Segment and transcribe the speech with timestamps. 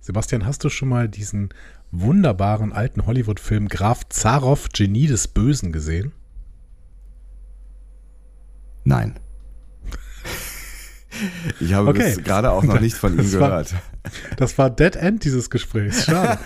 [0.00, 1.50] Sebastian, hast du schon mal diesen
[1.92, 6.12] wunderbaren alten Hollywood-Film Graf Zaroff, Genie des Bösen gesehen?
[8.84, 9.18] Nein.
[11.58, 12.14] Ich habe Okay.
[12.22, 13.74] gerade auch noch nicht von ihm Das war- gehört.
[14.38, 16.04] Das war Dead End dieses Gesprächs.
[16.06, 16.38] Schade.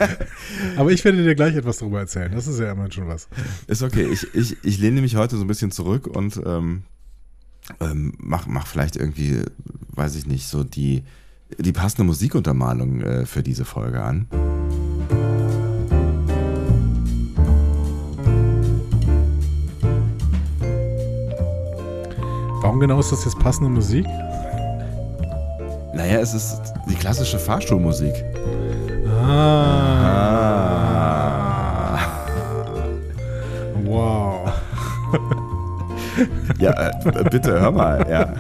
[0.77, 2.33] Aber ich werde dir gleich etwas darüber erzählen.
[2.33, 3.29] Das ist ja immerhin schon was.
[3.69, 4.09] Ist okay.
[4.11, 6.85] Ich, ich, ich lehne mich heute so ein bisschen zurück und ähm,
[7.79, 9.43] ähm, mach, mach vielleicht irgendwie,
[9.91, 11.05] weiß ich nicht, so die,
[11.59, 14.27] die passende Musikuntermalung äh, für diese Folge an.
[22.63, 24.07] Warum genau ist das jetzt passende Musik?
[25.95, 28.15] Naja, es ist die klassische Fahrstuhlmusik.
[29.27, 29.69] Ah.
[33.85, 34.53] Wow.
[36.59, 38.33] Ja, äh, bitte, hör mal, ja.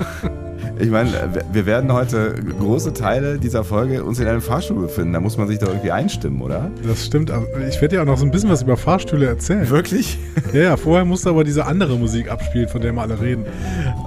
[0.79, 1.11] Ich meine,
[1.53, 5.13] wir- werden heute große Teile dieser Folge uns in einem Fahrstuhl befinden.
[5.13, 6.71] Da muss man sich doch irgendwie einstimmen, oder?
[6.87, 7.31] Das stimmt.
[7.31, 9.69] aber Ich werde dir auch noch so ein bisschen was über Fahrstühle erzählen.
[9.71, 10.19] Wirklich?
[10.53, 13.45] Ja, ja, vorher musst du aber diese andere Musik abspielen, von der wir alle reden.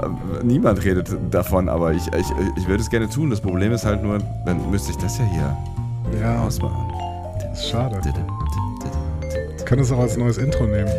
[0.03, 3.29] Ähm, Niemand redet davon, aber ich, ich, ich würde es gerne tun.
[3.29, 6.85] Das Problem ist halt nur, dann müsste ich das ja hier Ja, ausmachen.
[7.49, 7.99] das ist schade.
[8.03, 10.89] Wir können es auch als neues Intro nehmen.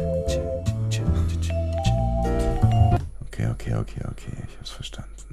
[3.26, 4.32] Okay, okay, okay, okay.
[4.48, 5.10] Ich hab's verstanden.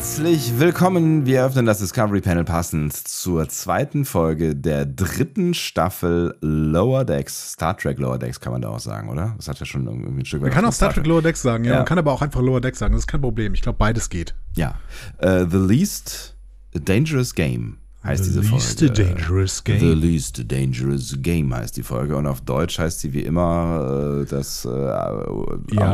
[0.00, 1.26] Herzlich willkommen.
[1.26, 7.52] Wir öffnen das Discovery Panel passend zur zweiten Folge der dritten Staffel Lower Decks.
[7.52, 9.34] Star Trek Lower Decks kann man da auch sagen, oder?
[9.36, 11.42] Das hat ja schon irgendwie ein Stück Man weit kann auch Star Trek Lower Decks
[11.42, 11.72] sagen, ja.
[11.72, 11.76] Ja.
[11.80, 12.94] Man kann aber auch einfach Lower Decks sagen.
[12.94, 13.52] Das ist kein Problem.
[13.52, 14.34] Ich glaube, beides geht.
[14.56, 14.76] Ja.
[15.18, 16.34] Äh, The Least
[16.72, 18.92] Dangerous Game heißt diese least Folge.
[19.04, 19.78] dangerous game.
[19.80, 24.24] The Least Dangerous Game heißt die Folge und auf Deutsch heißt sie wie immer äh,
[24.26, 25.18] das äh, Ja.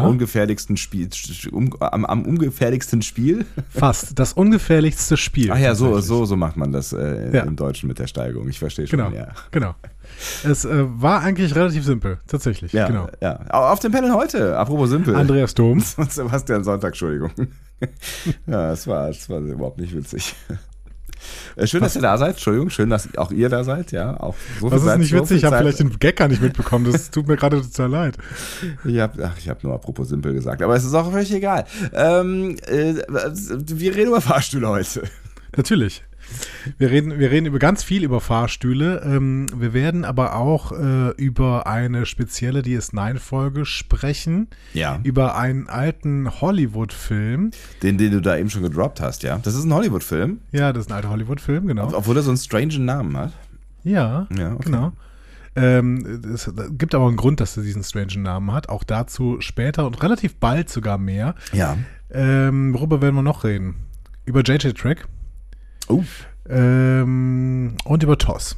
[0.02, 1.08] am ungefährlichsten Spiel,
[1.50, 3.44] um, am, am ungefährlichsten Spiel.
[3.70, 4.18] Fast.
[4.18, 5.50] Das ungefährlichste Spiel.
[5.50, 7.42] Ach ja, so, so, so macht man das äh, Ja.
[7.42, 8.48] im Deutschen mit der Steigerung.
[8.48, 8.98] Ich verstehe schon.
[9.00, 9.10] Genau.
[9.10, 9.28] Ja.
[9.50, 9.74] Genau.
[10.44, 12.18] Es äh, war eigentlich relativ simpel.
[12.28, 12.72] Tatsächlich.
[12.72, 13.08] Ja, Genau.
[13.20, 13.40] ja.
[13.50, 15.16] Au- Auf dem Panel heute, apropos simpel.
[15.16, 15.82] Andreas Dom.
[15.96, 17.30] Und Sebastian Sonntag, Entschuldigung.
[18.46, 20.34] ja, es war, es war überhaupt nicht witzig.
[21.56, 22.30] Äh, Schön, dass ihr da seid.
[22.30, 23.92] Entschuldigung, schön, dass auch ihr da seid.
[23.92, 25.38] Ja, auch so Das ist nicht so witzig.
[25.38, 26.90] Ich habe vielleicht den Gag gar nicht mitbekommen.
[26.90, 28.18] Das tut mir gerade total leid.
[28.84, 31.64] Ich habe hab nur apropos simpel gesagt, aber es ist auch völlig egal.
[31.92, 35.02] Ähm, äh, wir reden über Fahrstühle heute.
[35.56, 36.02] Natürlich.
[36.78, 39.02] Wir reden, wir reden über ganz viel über Fahrstühle.
[39.04, 44.48] Ähm, wir werden aber auch äh, über eine spezielle DS9-Folge sprechen.
[44.74, 44.98] Ja.
[45.02, 47.52] Über einen alten Hollywood-Film.
[47.82, 49.38] Den, den du da eben schon gedroppt hast, ja.
[49.38, 51.90] Das ist ein Hollywood-Film, Ja, das ist ein alter Hollywood-Film, genau.
[51.94, 53.32] obwohl er so einen strangen Namen hat.
[53.84, 54.64] Ja, Ja, okay.
[54.64, 54.92] genau.
[55.54, 58.68] Ähm, es gibt aber einen Grund, dass er diesen strangen Namen hat.
[58.68, 61.34] Auch dazu später und relativ bald sogar mehr.
[61.52, 61.78] Ja.
[62.10, 63.76] Ähm, worüber werden wir noch reden?
[64.26, 65.06] Über JJ Track
[65.88, 66.04] Oh.
[66.48, 68.56] ähm, und über TOS.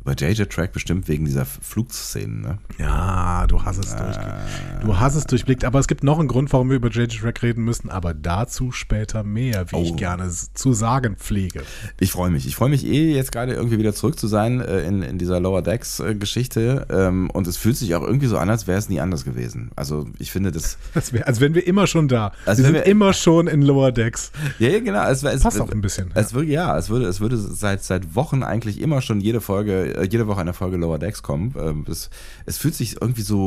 [0.00, 2.58] Über JJ Track bestimmt wegen dieser Flugszenen, ne?
[2.78, 4.38] Ja, du hast es durchgeblickt.
[4.84, 7.42] Du hast es durchblickt, aber es gibt noch einen Grund, warum wir über JJ Track
[7.42, 9.82] reden müssen, aber dazu später mehr, wie Oh.
[9.82, 11.62] ich gerne zu sagen pflege.
[12.00, 12.46] Ich freue mich.
[12.46, 15.40] Ich freue mich eh, jetzt gerade irgendwie wieder zurück zu sein äh, in, in dieser
[15.40, 16.86] Lower Decks-Geschichte.
[16.90, 19.70] Ähm, und es fühlt sich auch irgendwie so an, als wäre es nie anders gewesen.
[19.76, 20.78] Also ich finde das.
[20.94, 22.32] Das wär, als wären wir immer schon da.
[22.44, 24.32] Als wir sind wir- immer schon in Lower Decks.
[24.58, 25.06] Ja, ja genau.
[25.08, 28.14] Es, es, Passt auch ein bisschen, Es würde, ja, es würde, es würde seit, seit
[28.16, 31.54] Wochen eigentlich immer schon jede Folge, äh, jede Woche eine Folge Lower Decks kommen.
[31.58, 32.10] Ähm, es,
[32.46, 33.37] es fühlt sich irgendwie so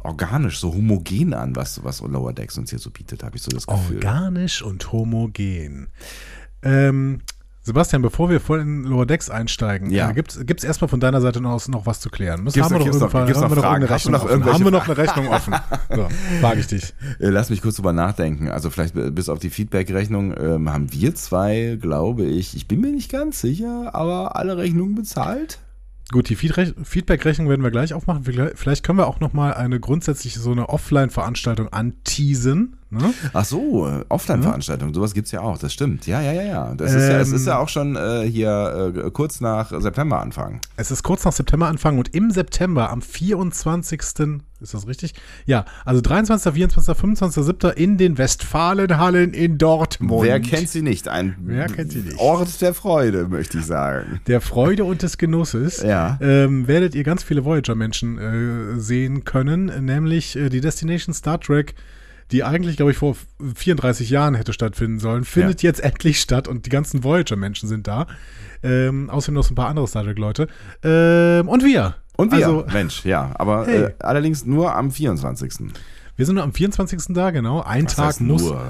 [0.00, 3.50] organisch, so homogen an, was, was Lower Decks uns hier so bietet, habe ich so
[3.50, 3.96] das Gefühl.
[4.04, 5.88] Organisch und homogen.
[6.62, 7.20] Ähm,
[7.64, 10.10] Sebastian, bevor wir voll in Lower Decks einsteigen, Ja.
[10.10, 12.42] äh, gibt es erstmal von deiner Seite aus noch was zu klären?
[12.42, 13.82] Müssen, Gibt's haben wir gibt's noch- gibt's haben Fragen?
[14.64, 15.54] wir noch eine Rechnung offen?
[15.94, 16.08] So,
[16.40, 16.92] frage ich dich.
[17.20, 18.48] Äh, Lass mich kurz drüber nachdenken.
[18.48, 22.80] Also vielleicht äh, bis auf die Feedback-Rechnung ähm, haben wir zwei, glaube ich, ich bin
[22.80, 25.60] mir nicht ganz sicher, aber alle Rechnungen bezahlt.
[26.12, 28.24] Gut, die Feedback-Rechnung werden wir gleich aufmachen.
[28.24, 32.76] Vielleicht- Vielleicht können wir auch noch mal eine grundsätzliche so eine Offline-Veranstaltung anteasen.
[32.92, 33.14] Ne?
[33.32, 36.06] Ach so, Offline-Veranstaltungen, sowas gibt's ja auch, das stimmt.
[36.06, 36.74] Ja, ja, ja, ja.
[36.74, 37.58] Das ist ja, es ist ja Ähm.
[37.60, 40.60] auch schon äh, hier äh, kurz nach September Anfang.
[40.76, 44.00] Es ist kurz nach September Anfang und im September am 24.
[44.60, 45.14] Ist das richtig?
[45.44, 47.72] Ja, also 23., 24., 25., 7.
[47.74, 50.22] in den Westfalenhallen in Dortmund.
[50.24, 51.08] Wer kennt sie nicht?
[51.08, 52.18] Ein Wer kennt sie nicht?
[52.18, 54.20] Ort der Freude, möchte ich sagen.
[54.26, 56.18] Der Freude und des Genusses Ja.
[56.20, 61.74] ähm, werdet ihr ganz viele Voyager-Menschen äh, sehen können, nämlich äh, die Destination Star Trek,
[62.30, 63.16] die eigentlich, glaube ich, vor
[63.56, 68.06] 34 Jahren hätte stattfinden sollen, findet jetzt endlich statt und die ganzen Voyager-Menschen sind da.
[68.62, 70.46] Ähm, außerdem noch so ein paar andere Star Trek-Leute.
[70.84, 71.96] Ähm, und wir.
[72.16, 73.82] Und wir, Also, Mensch, ja, aber Hey.
[73.84, 75.72] äh, allerdings nur am 24.
[76.16, 77.14] wir sind nur am 24.
[77.14, 77.62] da, genau.
[77.62, 78.42] Ein Was Tag muss.
[78.42, 78.60] nur?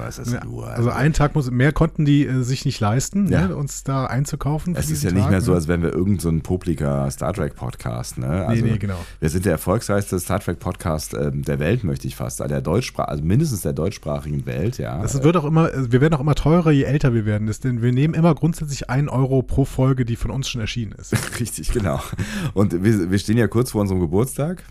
[0.45, 0.67] Nur?
[0.67, 3.47] Also ein Tag muss, mehr konnten die äh, sich nicht leisten, Ja.
[3.47, 4.75] ne, uns da einzukaufen.
[4.75, 5.57] Es ist ja nicht Tag, mehr so, ne?
[5.57, 8.17] als wären wir irgendein so ein publiker Star Trek Podcast.
[8.17, 8.45] Ne?
[8.47, 8.97] Also, nee, genau.
[9.19, 12.49] Wir sind der erfolgreichste Star Trek Podcast ähm, der Welt, möchte ich fast sagen.
[12.49, 15.01] Der Deutschsprach, also mindestens der deutschsprachigen Welt, ja.
[15.01, 17.51] Das wird auch immer, wir werden auch immer teurer, je älter wir werden.
[17.63, 21.13] Denn wir nehmen immer grundsätzlich einen Euro pro Folge, die von uns schon erschienen ist.
[21.39, 22.01] Richtig, genau.
[22.53, 24.63] Und wir, wir stehen ja kurz vor unserem Geburtstag.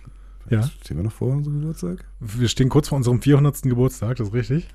[0.50, 0.62] Ja.
[0.84, 2.04] Stehen wir noch vor unserem Geburtstag?
[2.20, 3.62] Wir stehen kurz vor unserem 400.
[3.62, 4.68] Geburtstag, das ist richtig.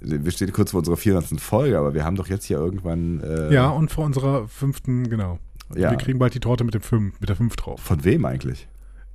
[0.00, 1.40] Wir stehen kurz vor unserer 400.
[1.40, 3.20] Folge, aber wir haben doch jetzt hier irgendwann.
[3.20, 5.40] Äh, Ja, und vor unserer fünften, genau.
[5.74, 5.90] Ja.
[5.90, 7.80] Wir kriegen bald die Torte mit dem fünf, mit der 5 drauf.
[7.80, 8.68] Von wem eigentlich?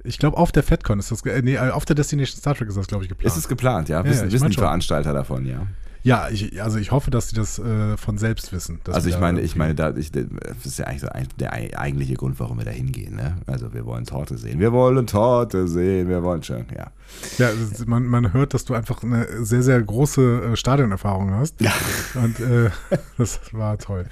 [0.04, 2.68] Ich glaube, auf der FedCon ist das, äh, nee, äh, auf der Destination Star Trek
[2.68, 3.32] ist das, glaube ich, geplant.
[3.32, 4.00] Ist es geplant, ja?
[4.00, 4.64] Ja, Wissen, ich wissen die schon.
[4.64, 5.66] Veranstalter davon, ja.
[6.04, 8.80] Ja, ich, also ich hoffe, dass sie das äh, von selbst wissen.
[8.92, 10.24] Also ich meine, ich meine, da, ich, das
[10.66, 13.16] ist ja eigentlich so ein, der ei- eigentliche Grund, warum wir da hingehen.
[13.16, 13.38] Ne?
[13.48, 14.60] Also wir wollen Torte sehen.
[14.60, 16.10] Wir wollen Torte sehen.
[16.10, 16.92] Wir wollen schon, ja.
[17.38, 21.62] Ja, ist- man, man hört, dass du einfach eine sehr, sehr große äh, Stadionerfahrung hast.
[21.62, 21.72] Ja.
[22.16, 22.70] Und äh,
[23.18, 24.06] das war toll.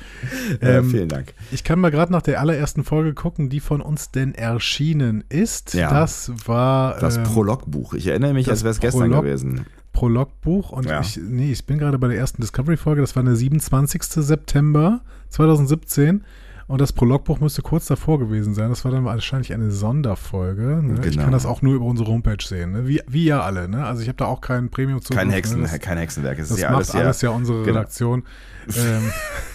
[0.61, 1.33] Äh, Ähm, vielen Dank.
[1.51, 5.73] Ich kann mal gerade nach der allerersten Folge gucken, die von uns denn erschienen ist.
[5.73, 5.89] Ja.
[5.89, 7.93] Das war Das ähm, Prologbuch.
[7.95, 9.65] Ich erinnere mich, als wäre es gestern gewesen.
[9.93, 10.71] Prologbuch.
[10.71, 11.01] Und Ja.
[11.01, 13.01] ich, nee, ich bin gerade bei der ersten Discovery-Folge.
[13.01, 14.01] Das war der 27.
[14.03, 16.23] September 2017.
[16.67, 18.69] Und das Prologbuch müsste kurz davor gewesen sein.
[18.69, 20.81] Das war dann wahrscheinlich eine Sonderfolge.
[20.81, 20.95] Ne?
[21.05, 21.23] Ich Genau.
[21.23, 22.71] kann das auch nur über unsere Homepage sehen.
[22.71, 22.87] Ne?
[22.87, 23.67] Wie, wie ja alle.
[23.67, 23.85] Ne?
[23.85, 25.33] Also ich habe da auch keinen premium Kein, ne?
[25.33, 26.39] Hexen, Das, kein Hexenwerk.
[26.39, 27.29] Es das ist ja macht alles, alles, ja.
[27.31, 27.77] ja unsere genau.
[27.79, 28.23] Redaktion.
[28.77, 29.01] ähm,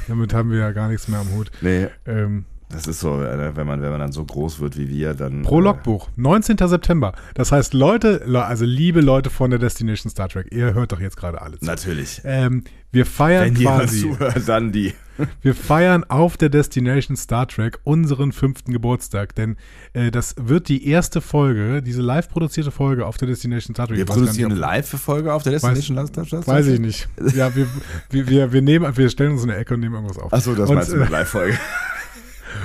[0.09, 1.51] damit haben wir ja gar nichts mehr am Hut.
[1.63, 4.89] Nee, Ähm, das ist so, äh, wenn man, wenn man dann so groß wird wie
[4.89, 5.43] wir, dann.
[5.43, 6.57] Pro äh, Logbuch, 19.
[6.59, 7.13] September.
[7.35, 11.01] Das heißt, Leute, Le- also liebe Leute von der Destination Star Trek, ihr hört doch
[11.01, 11.65] jetzt gerade alle zu.
[11.65, 12.21] Natürlich.
[12.25, 14.95] Ähm, wir feiern Wenn quasi, zuhört, dann die.
[15.43, 19.57] wir feiern auf der Destination Star Trek unseren fünften Geburtstag, denn
[19.93, 23.97] äh, das wird die erste Folge, diese live produzierte Folge auf der Destination Star Trek.
[23.99, 26.41] Wir weiß produzieren eine nicht, Live-Folge auf der Destination Landesstadt.
[26.41, 27.09] ob- Weiß ich nicht.
[27.35, 27.67] Ja, wir,
[28.11, 30.33] wir, wir, wir nehmen, wir stellen uns in eine Ecke und nehmen irgendwas auf.
[30.33, 31.57] Achso, das und, meinst du mit äh, Live-Folge.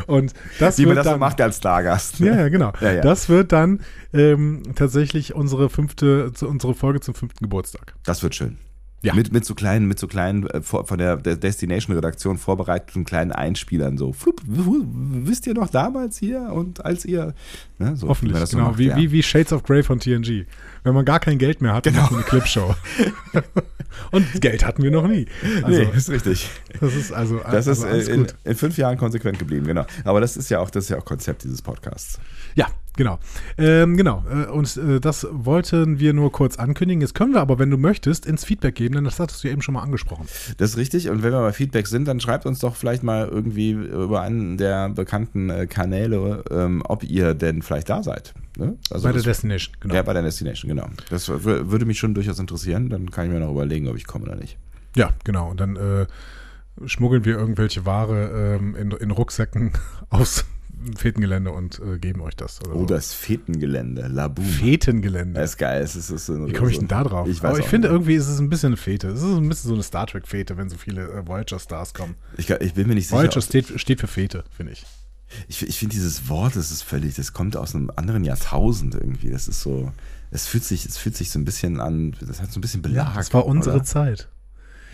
[0.07, 2.19] Und das Wie man das so dann, macht als Stargast.
[2.19, 2.73] Ja, ja, genau.
[2.81, 3.01] Ja, ja.
[3.01, 3.81] Das wird dann
[4.13, 7.93] ähm, tatsächlich unsere fünfte, unsere Folge zum fünften Geburtstag.
[8.03, 8.57] Das wird schön.
[9.03, 9.15] Ja.
[9.15, 13.97] Mit, mit so kleinen, mit so kleinen, äh, von der, der Destination-Redaktion vorbereiteten kleinen Einspielern
[13.97, 14.13] so.
[14.13, 17.33] Flup, wisst ihr noch damals hier und als ihr.
[17.79, 18.69] Ne, so, Hoffentlich, man das so genau.
[18.69, 18.97] macht, wie, ja.
[18.97, 20.45] wie, wie Shades of Grey von TNG.
[20.83, 22.01] Wenn man gar kein Geld mehr hat, Genau.
[22.01, 22.75] macht man eine Clipshow.
[24.11, 25.25] Und Geld hatten wir noch nie.
[25.63, 26.49] Also, nee, ist richtig.
[26.79, 28.35] das ist also, Das also ist äh, in, gut.
[28.43, 29.85] in fünf Jahren konsequent geblieben, genau.
[30.03, 32.19] Aber das ist ja auch, das ist ja auch Konzept dieses Podcasts.
[32.55, 33.19] Ja, genau.
[33.57, 34.23] Ähm, genau.
[34.29, 37.01] Äh, Und äh, das wollten wir nur kurz ankündigen.
[37.01, 39.53] Jetzt können wir aber, wenn du möchtest, ins Feedback geben, denn das hattest du ja
[39.53, 40.27] eben schon mal angesprochen.
[40.57, 41.09] Das ist richtig.
[41.09, 44.57] Und wenn wir bei Feedback sind, dann schreibt uns doch vielleicht mal irgendwie über einen
[44.57, 48.33] der bekannten äh, Kanäle, ähm, ob ihr denn vielleicht da seid.
[48.57, 48.77] Ne?
[48.89, 49.95] Also Bei der Destination, genau.
[49.95, 50.87] Ja, bei der Destination, genau.
[51.09, 52.89] Das würde mich schon durchaus interessieren.
[52.89, 54.57] Dann kann ich mir noch überlegen, ob ich komme oder nicht.
[54.95, 55.49] Ja, genau.
[55.49, 56.05] Und dann äh,
[56.85, 59.71] schmuggeln wir irgendwelche Ware ähm, in, in Rucksäcken
[60.09, 60.45] aus
[60.97, 62.61] Fetengelände und äh, geben euch das.
[62.61, 62.85] Oder Oh, so.
[62.85, 64.45] das Fetengelände, Laboom.
[64.45, 65.39] Fetengelände.
[65.39, 65.81] Das ist geil.
[65.81, 67.27] Es ist, es ist so, Wie komme ich denn da drauf?
[67.27, 67.93] Ich weiß Aber ich finde, nicht.
[67.95, 69.07] irgendwie ist es ein bisschen eine Fete.
[69.09, 72.15] Es ist ein bisschen so eine Star Trek-Fete, wenn so viele äh, Voyager-Stars kommen.
[72.37, 73.19] Ich, ich bin mir nicht sicher.
[73.19, 74.85] Voyager steht, steht für Fete, finde ich.
[75.47, 79.29] Ich, ich finde dieses Wort, das ist völlig, das kommt aus einem anderen Jahrtausend irgendwie.
[79.29, 79.91] Das ist so,
[80.29, 82.81] es fühlt sich, es fühlt sich so ein bisschen an, das hat so ein bisschen
[82.81, 83.15] Belag.
[83.15, 83.85] das war unsere oder?
[83.85, 84.27] Zeit.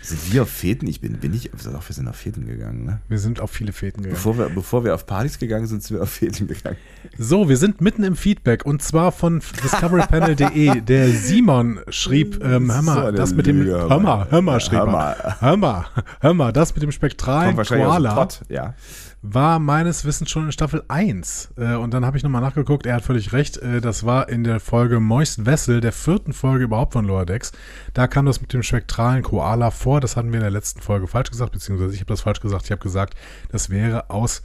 [0.02, 0.86] Sind wir auf Feten?
[0.86, 3.00] Ich bin, bin ich, doch, wir sind auf Feten gegangen, ne?
[3.08, 4.14] Wir sind auf viele Feten gegangen.
[4.14, 6.76] Bevor wir, bevor wir auf Partys gegangen sind, sind wir auf Feten gegangen.
[7.18, 10.80] So, wir sind mitten im Feedback und zwar von discoverypanel.de.
[10.88, 14.26] Der Simon schrieb, ähm, hör mal, So das mit dem, Lüge, hör mal.
[14.30, 15.36] hör mal, schrieb Hör mal.
[15.40, 15.86] Hör mal,
[16.20, 18.28] hör mal, das mit dem spektralen Koala.
[18.48, 18.74] ja.
[19.22, 21.54] War meines Wissens schon in Staffel 1.
[21.56, 24.44] Äh, und dann habe ich nochmal nachgeguckt, er hat völlig recht, äh, das war in
[24.44, 27.52] der Folge Moist Vessel, der vierten Folge überhaupt von Lower Decks.
[27.94, 31.08] Da kam das mit dem spektralen Koala vor, das hatten wir in der letzten Folge
[31.08, 33.14] falsch gesagt, beziehungsweise ich habe das falsch gesagt, ich habe gesagt,
[33.50, 34.42] das wäre aus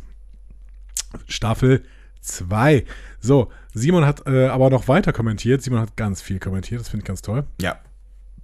[1.28, 1.84] Staffel
[2.22, 2.86] 2.
[3.20, 7.04] So, Simon hat äh, aber noch weiter kommentiert, Simon hat ganz viel kommentiert, das finde
[7.04, 7.44] ich ganz toll.
[7.62, 7.78] Ja.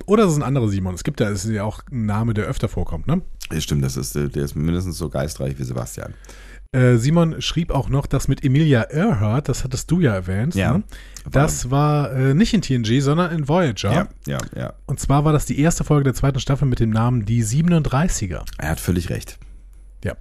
[0.05, 0.95] Oder es ist ein anderer Simon.
[0.95, 3.21] Es gibt ja, es ist ja auch ein Name, der öfter vorkommt, ne?
[3.51, 6.13] Ja, stimmt, das ist, äh, der ist mindestens so geistreich wie Sebastian.
[6.71, 10.73] Äh, Simon schrieb auch noch, dass mit Emilia Earhart, das hattest du ja erwähnt, Ja.
[10.77, 10.83] ne?
[11.31, 13.91] das war äh, nicht in TNG, sondern in Voyager.
[13.91, 14.73] Ja, ja, ja.
[14.85, 18.43] Und zwar war das die erste Folge der zweiten Staffel mit dem Namen Die 37er.
[18.59, 19.39] Er hat völlig recht.
[20.03, 20.13] Ja.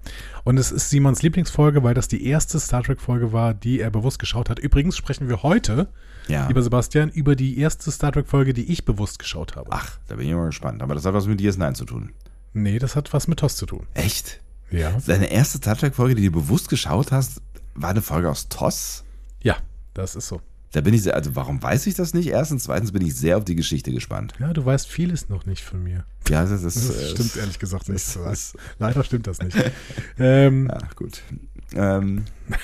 [0.43, 4.19] Und es ist Simons Lieblingsfolge, weil das die erste Star Trek-Folge war, die er bewusst
[4.19, 4.59] geschaut hat.
[4.59, 5.89] Übrigens sprechen wir heute,
[6.29, 6.49] Ja.
[6.49, 9.69] lieber Sebastian, über die erste Star Trek-Folge, die ich bewusst geschaut habe.
[9.71, 10.83] Ach, da bin ich mal gespannt.
[10.83, 12.11] Aber das hat was mit DS9 zu tun.
[12.53, 13.87] Nee, das hat was mit TOS zu tun.
[13.95, 14.41] Echt?
[14.71, 14.99] Ja.
[15.07, 17.41] Deine erste Star Trek-Folge, die du bewusst geschaut hast,
[17.75, 19.05] war eine Folge aus TOS?
[19.43, 19.57] Ja,
[19.95, 20.41] das ist so.
[20.73, 22.29] Da bin ich sehr, also warum weiß ich das nicht?
[22.29, 24.35] Erstens, zweitens bin ich sehr auf die Geschichte gespannt.
[24.39, 26.05] Ja, du weißt vieles noch nicht von mir.
[26.29, 26.77] Ja, das ist.
[26.77, 28.17] Das äh, stimmt ehrlich gesagt nicht.
[28.17, 29.57] das- das- Leider stimmt das nicht.
[30.19, 31.23] ähm, Ja, gut.
[31.75, 32.25] Ähm,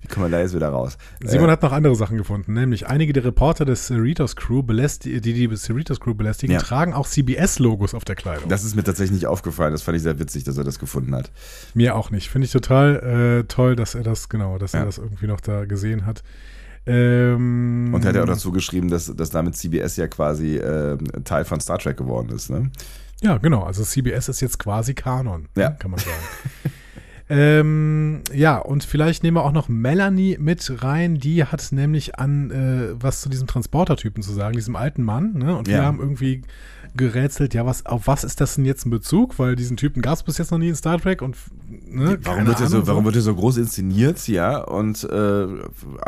[0.00, 0.98] wie kommen wir da jetzt wieder raus?
[1.24, 5.20] Simon äh, hat noch andere Sachen gefunden, nämlich einige der Reporter des Cerritos Crew, die
[5.20, 6.60] die Cerritos Crew belästigen, Ja.
[6.60, 8.48] tragen auch CBS-Logos auf der Kleidung.
[8.48, 9.72] Das ist mir tatsächlich nicht aufgefallen.
[9.72, 11.30] Das fand ich sehr witzig, dass er das gefunden hat.
[11.74, 12.28] Mir auch nicht.
[12.30, 14.80] Finde ich total äh, toll, dass er das, genau, dass Ja.
[14.80, 16.22] er das irgendwie noch da gesehen hat.
[16.86, 20.98] Ähm, Und er hat ja auch dazu geschrieben, dass, dass damit CBS ja quasi ähm,
[21.24, 22.48] Teil von Star Trek geworden ist.
[22.50, 22.70] Ne?
[23.20, 23.62] Ja, genau.
[23.64, 25.70] Also CBS ist jetzt quasi Kanon, Ja.
[25.70, 26.12] kann man sagen.
[27.30, 31.18] ähm, ja, und vielleicht nehmen wir auch noch Melanie mit rein.
[31.18, 35.34] Die hat nämlich an äh, was zu diesem Transportertypen zu sagen, diesem alten Mann.
[35.34, 35.56] Ne?
[35.56, 35.84] Und wir Ja.
[35.84, 36.42] haben irgendwie
[36.96, 39.38] gerätselt, ja, was, auf was ist das denn jetzt ein Bezug?
[39.38, 41.36] Weil diesen Typen gab es bis jetzt noch nie in Star Trek und
[41.68, 44.26] ne, Warum wird, er so, warum wird er so groß inszeniert?
[44.26, 45.46] Ja, und äh,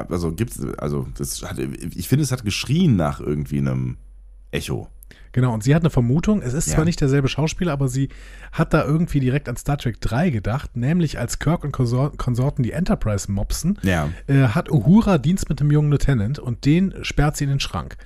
[0.09, 3.99] also gibt's, also das hat, ich finde, es hat geschrien nach irgendwie einem
[4.53, 4.89] Echo.
[5.33, 6.75] Genau, und sie hat eine Vermutung, es ist Ja.
[6.75, 8.09] zwar nicht derselbe Schauspieler, aber sie
[8.53, 12.63] hat da irgendwie direkt an Star Trek 3 gedacht, nämlich als Kirk und Konsor Konsorten
[12.65, 14.09] die Enterprise mopsen, Ja.
[14.27, 17.97] äh, hat Uhura Dienst mit dem jungen Lieutenant und den sperrt sie in den Schrank.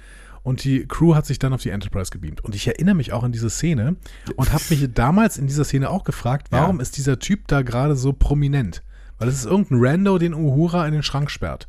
[0.42, 2.42] Und die Crew hat sich dann auf die Enterprise gebeamt.
[2.44, 3.96] Und ich erinnere mich auch an diese Szene
[4.36, 6.82] und habe mich damals in dieser Szene auch gefragt, warum Ja.
[6.82, 8.82] ist dieser Typ da gerade so prominent?
[9.16, 11.66] Weil es ist irgendein Rando, den Uhura in den Schrank sperrt.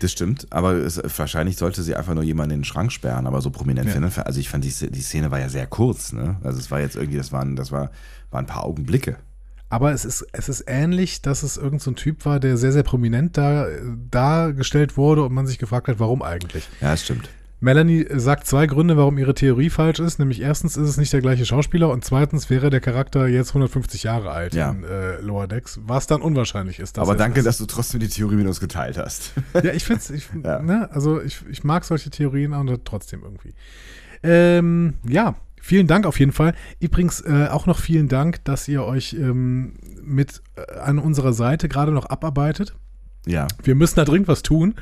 [0.00, 3.40] Das stimmt, aber es, wahrscheinlich sollte sie einfach nur jemanden in den Schrank sperren, aber
[3.40, 3.92] so prominent Ja.
[3.94, 4.12] finden.
[4.24, 6.36] Also ich fand die, die Szene war ja sehr kurz, ne?
[6.44, 7.90] Also es war jetzt irgendwie, das waren, das war,
[8.30, 9.16] waren ein paar Augenblicke.
[9.70, 12.72] Aber es ist, es ist ähnlich, dass es irgendein so ein Typ war, der sehr,
[12.72, 13.66] sehr prominent da,
[14.10, 16.66] dargestellt wurde und man sich gefragt hat, warum eigentlich.
[16.80, 17.28] Ja, das stimmt.
[17.60, 20.18] Melanie sagt zwei Gründe, warum ihre Theorie falsch ist.
[20.18, 24.04] Nämlich erstens ist es nicht der gleiche Schauspieler und zweitens wäre der Charakter jetzt 150
[24.04, 24.70] Jahre alt Ja.
[24.70, 26.98] in äh, Lower Decks, was dann unwahrscheinlich ist.
[26.98, 27.46] aber er danke, ist.
[27.46, 29.32] dass du trotzdem die Theorie mit uns geteilt hast.
[29.62, 30.60] Ja, ich finde es, ich, Ja.
[30.62, 33.54] ne, also ich, ich mag solche Theorien und trotzdem irgendwie.
[34.22, 36.54] Ähm, ja, vielen Dank auf jeden Fall.
[36.80, 41.68] Übrigens äh, auch noch vielen Dank, dass ihr euch ähm, mit äh, an unserer Seite
[41.68, 42.74] gerade noch abarbeitet.
[43.26, 43.46] Ja.
[43.62, 44.74] Wir müssen da dringend was tun,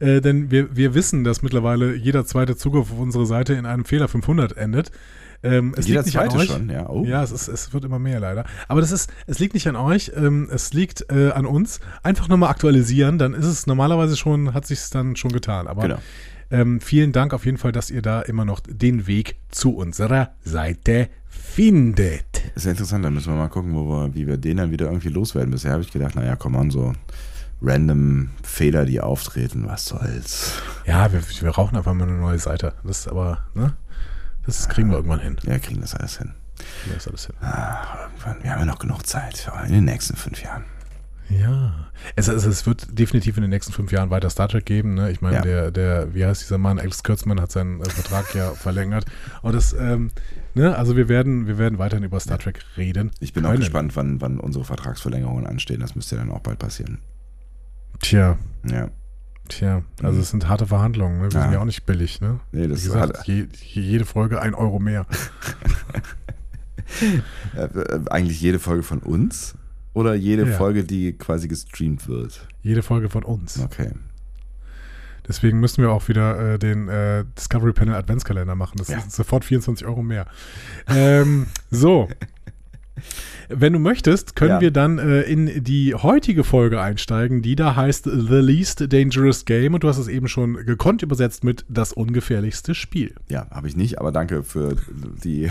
[0.00, 3.84] äh, denn wir, wir wissen, dass mittlerweile jeder zweite Zugriff auf unsere Seite in einem
[3.84, 4.90] Fehler 500 endet.
[5.42, 6.48] Ähm, es Jeder liegt nicht an zweite euch.
[6.50, 6.88] schon, ja.
[6.88, 7.04] Oh.
[7.04, 8.46] Ja, es, ist, es wird immer mehr leider.
[8.66, 11.80] Aber das ist, es liegt nicht an euch, ähm, es liegt äh, an uns.
[12.02, 15.66] Einfach nochmal aktualisieren, dann ist es normalerweise schon, hat sich es dann schon getan.
[15.66, 15.98] Aber Genau.
[16.50, 20.30] ähm, vielen Dank auf jeden Fall, dass ihr da immer noch den Weg zu unserer
[20.44, 22.24] Seite findet.
[22.54, 24.86] Ist ja interessant, da müssen wir mal gucken, wo wir, wie wir den dann wieder
[24.86, 25.50] irgendwie loswerden.
[25.50, 26.92] Bisher habe ich gedacht, naja, komm an, so
[27.62, 30.52] random Fehler, die auftreten, was soll's.
[30.86, 32.74] Ja, wir, wir rauchen einfach mal eine neue Seite.
[32.84, 33.74] Das ist aber, ne?
[34.46, 35.36] Das kriegen wir irgendwann hin.
[35.44, 36.34] Ja, kriegen das alles hin.
[36.88, 37.34] Das ist alles hin.
[37.40, 38.42] Ah, irgendwann.
[38.42, 39.50] Wir haben ja noch genug Zeit.
[39.66, 40.64] In den nächsten fünf Jahren.
[41.30, 41.88] Ja.
[42.16, 44.92] Es, es, es wird definitiv in den nächsten fünf Jahren weiter Star Trek geben.
[44.92, 45.10] Ne?
[45.10, 45.42] Ich meine, Ja.
[45.42, 46.78] der, der, wie heißt dieser Mann?
[46.78, 49.06] Alex Kürzmann hat seinen äh, Vertrag ja verlängert.
[49.40, 50.10] Und das, ähm,
[50.54, 53.10] ne, also wir werden, wir werden weiterhin über Star Trek reden.
[53.20, 53.60] Ich bin auch können.
[53.60, 55.80] gespannt, wann, wann unsere Vertragsverlängerungen anstehen.
[55.80, 56.98] Das müsste ja dann auch bald passieren.
[58.00, 58.88] Tja, Ja.
[59.48, 61.18] tja, also es sind harte Verhandlungen.
[61.20, 61.30] Ne?
[61.32, 61.42] Wir Ja.
[61.44, 62.20] sind ja auch nicht billig.
[62.20, 62.40] Ne?
[62.52, 65.06] Nee, das Wie gesagt, je, jede Folge ein Euro mehr.
[67.56, 67.68] Äh,
[68.10, 69.54] eigentlich jede Folge von uns
[69.94, 70.56] oder jede Ja.
[70.56, 72.46] Folge, die quasi gestreamt wird?
[72.62, 73.58] Jede Folge von uns.
[73.58, 73.90] Okay.
[75.26, 78.76] Deswegen müssen wir auch wieder äh, den äh, Discovery Panel Adventskalender machen.
[78.76, 78.98] Das Ja.
[78.98, 80.26] ist sofort 24 Euro mehr.
[80.88, 82.08] ähm, so.
[83.48, 84.60] Wenn du möchtest, können Ja.
[84.60, 89.74] wir dann äh, in die heutige Folge einsteigen, die da heißt The Least Dangerous Game.
[89.74, 93.14] Und du hast es eben schon gekonnt übersetzt mit das ungefährlichste Spiel.
[93.28, 94.76] Ja, habe ich nicht, aber danke für
[95.22, 95.50] die, äh,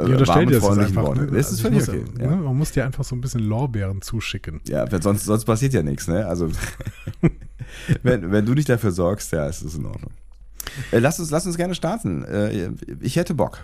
[0.00, 1.02] unterstellt warmen, dir das freundlichen einfach.
[1.08, 1.20] Worte.
[1.26, 1.36] Ne?
[1.36, 2.04] Das ist völlig muss, okay.
[2.16, 2.24] ne?
[2.24, 4.60] Ja, Man muss dir einfach so ein bisschen Lorbeeren zuschicken.
[4.66, 6.26] ja sonst, sonst passiert ja nichts, ne?
[6.26, 6.48] Also,
[8.02, 10.12] wenn, wenn du dich dafür sorgst, ja, ist das in Ordnung.
[10.90, 12.24] Äh, lass, uns, lass uns gerne starten.
[12.24, 13.62] Äh, ich hätte Bock.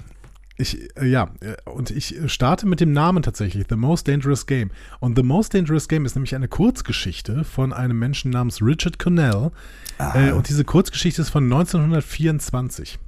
[0.60, 4.46] Ich, äh, ja, äh, und ich äh, starte mit dem Namen tatsächlich, The Most Dangerous
[4.46, 4.70] Game.
[5.00, 9.50] Und The Most Dangerous Game ist nämlich eine Kurzgeschichte von einem Menschen namens Richard Connell.
[9.98, 12.98] Äh, und diese Kurzgeschichte ist von 1924.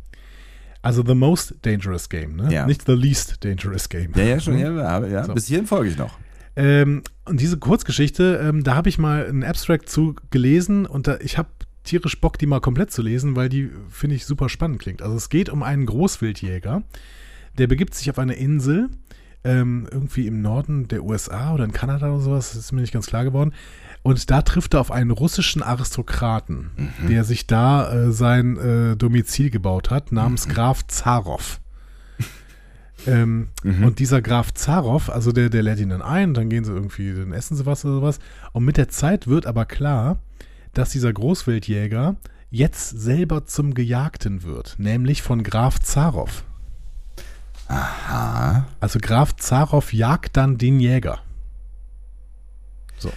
[0.80, 2.52] Also The Most Dangerous Game, ne?
[2.52, 2.66] Ja.
[2.66, 4.12] Nicht The Least Dangerous Game.
[4.16, 5.24] Ja, ja, schon, ja, aber ja.
[5.24, 5.34] So.
[5.34, 6.18] Bis hierhin folge ich noch.
[6.56, 11.18] Ähm, und diese Kurzgeschichte, ähm, da habe ich mal einen Abstract zu gelesen und da,
[11.20, 11.48] ich habe
[11.84, 15.02] tierisch Bock, die mal komplett zu lesen, weil die, finde ich, super spannend klingt.
[15.02, 16.82] Also es geht um einen Großwildjäger,
[17.58, 18.88] der begibt sich auf eine Insel,
[19.44, 22.92] ähm, irgendwie im Norden der USA oder in Kanada oder sowas, das ist mir nicht
[22.92, 23.52] ganz klar geworden.
[24.04, 26.70] Und da trifft er auf einen russischen Aristokraten,
[27.08, 31.60] der sich da äh, sein äh, Domizil gebaut hat, namens Graf Zarow.
[33.06, 33.48] Ähm,
[33.84, 37.12] Und dieser Graf Zarow, also der, der lädt ihn dann ein, dann gehen sie irgendwie,
[37.12, 38.18] dann essen sie was oder sowas.
[38.52, 40.18] Und mit der Zeit wird aber klar,
[40.72, 42.16] dass dieser Großwildjäger
[42.50, 46.44] jetzt selber zum Gejagten wird, nämlich von Graf Zarow.
[47.72, 48.66] Aha.
[48.80, 51.20] Also Graf Zarow jagt dann den Jäger.
[52.98, 53.10] So.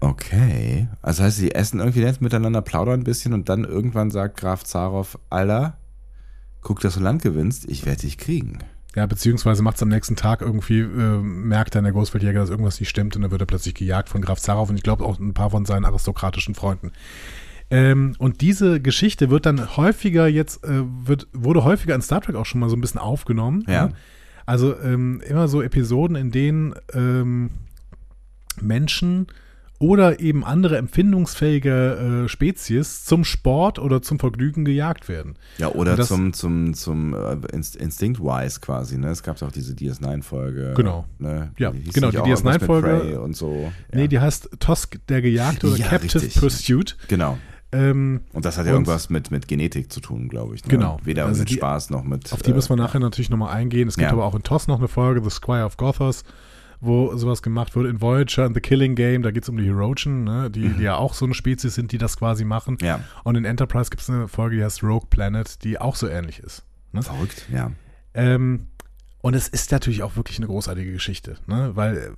[0.00, 0.88] Okay.
[1.02, 4.64] Also heißt, sie essen irgendwie jetzt miteinander, plaudern ein bisschen und dann irgendwann sagt Graf
[4.64, 5.76] Zarow, Alter,
[6.62, 8.58] guck, dass du Land gewinnst, ich werde dich kriegen.
[8.96, 12.80] Ja, beziehungsweise macht es am nächsten Tag irgendwie, äh, merkt dann der Großwildjäger, dass irgendwas
[12.80, 15.20] nicht stimmt und dann wird er plötzlich gejagt von Graf Zarow und ich glaube auch
[15.20, 16.90] ein paar von seinen aristokratischen Freunden.
[17.70, 22.34] Ähm, und diese Geschichte wird dann häufiger jetzt, äh, wird, wurde häufiger in Star Trek
[22.36, 23.64] auch schon mal so ein bisschen aufgenommen.
[23.68, 23.90] Ja.
[24.46, 27.50] Also ähm, immer so Episoden, in denen ähm,
[28.60, 29.26] Menschen
[29.80, 35.36] oder eben andere empfindungsfähige äh, Spezies zum Sport oder zum Vergnügen gejagt werden.
[35.58, 39.08] Ja, oder das- zum, zum, zum äh, Inst Instinct-wise quasi, ne?
[39.10, 40.74] Es gab auch diese DS9-Folge.
[40.76, 41.04] Genau.
[41.18, 41.52] Ne?
[41.58, 42.88] Ja, hieß genau, die auch irgendwas mit DS9-Folge.
[42.88, 43.70] Prey Und so.
[43.92, 43.98] Ja.
[43.98, 46.40] Nee, die heißt Tosk der Gejagte oder Ja, Captive richtig.
[46.40, 46.96] Pursuit.
[47.06, 47.38] Genau.
[47.70, 50.64] Ähm, Und das hat ja Und- irgendwas mit, mit Genetik zu tun, glaube ich.
[50.64, 50.70] Ne?
[50.70, 50.98] Genau.
[51.04, 52.32] Weder Also mit die- Spaß noch mit.
[52.32, 53.88] auf die äh, müssen wir nachher natürlich nochmal eingehen.
[53.88, 54.12] Es gibt Ja.
[54.12, 56.24] aber auch in TOS noch eine Folge, The Squire of Gothos,
[56.80, 57.86] wo sowas gemacht wird.
[57.86, 60.82] In Voyager and The Killing Game, da geht es um die Herochen, ne, die, die
[60.82, 62.78] ja auch so eine Spezies sind, die das quasi machen.
[62.80, 62.86] Mhm.
[62.86, 63.00] Ja.
[63.24, 66.38] Und in Enterprise gibt es eine Folge, die heißt Rogue Planet, die auch so ähnlich
[66.38, 66.64] ist.
[66.92, 67.02] Ne?
[67.02, 67.72] Verrückt, ja.
[68.14, 68.68] Ähm,
[69.20, 71.72] und es ist natürlich auch wirklich eine großartige Geschichte, ne?
[71.74, 72.10] weil äh,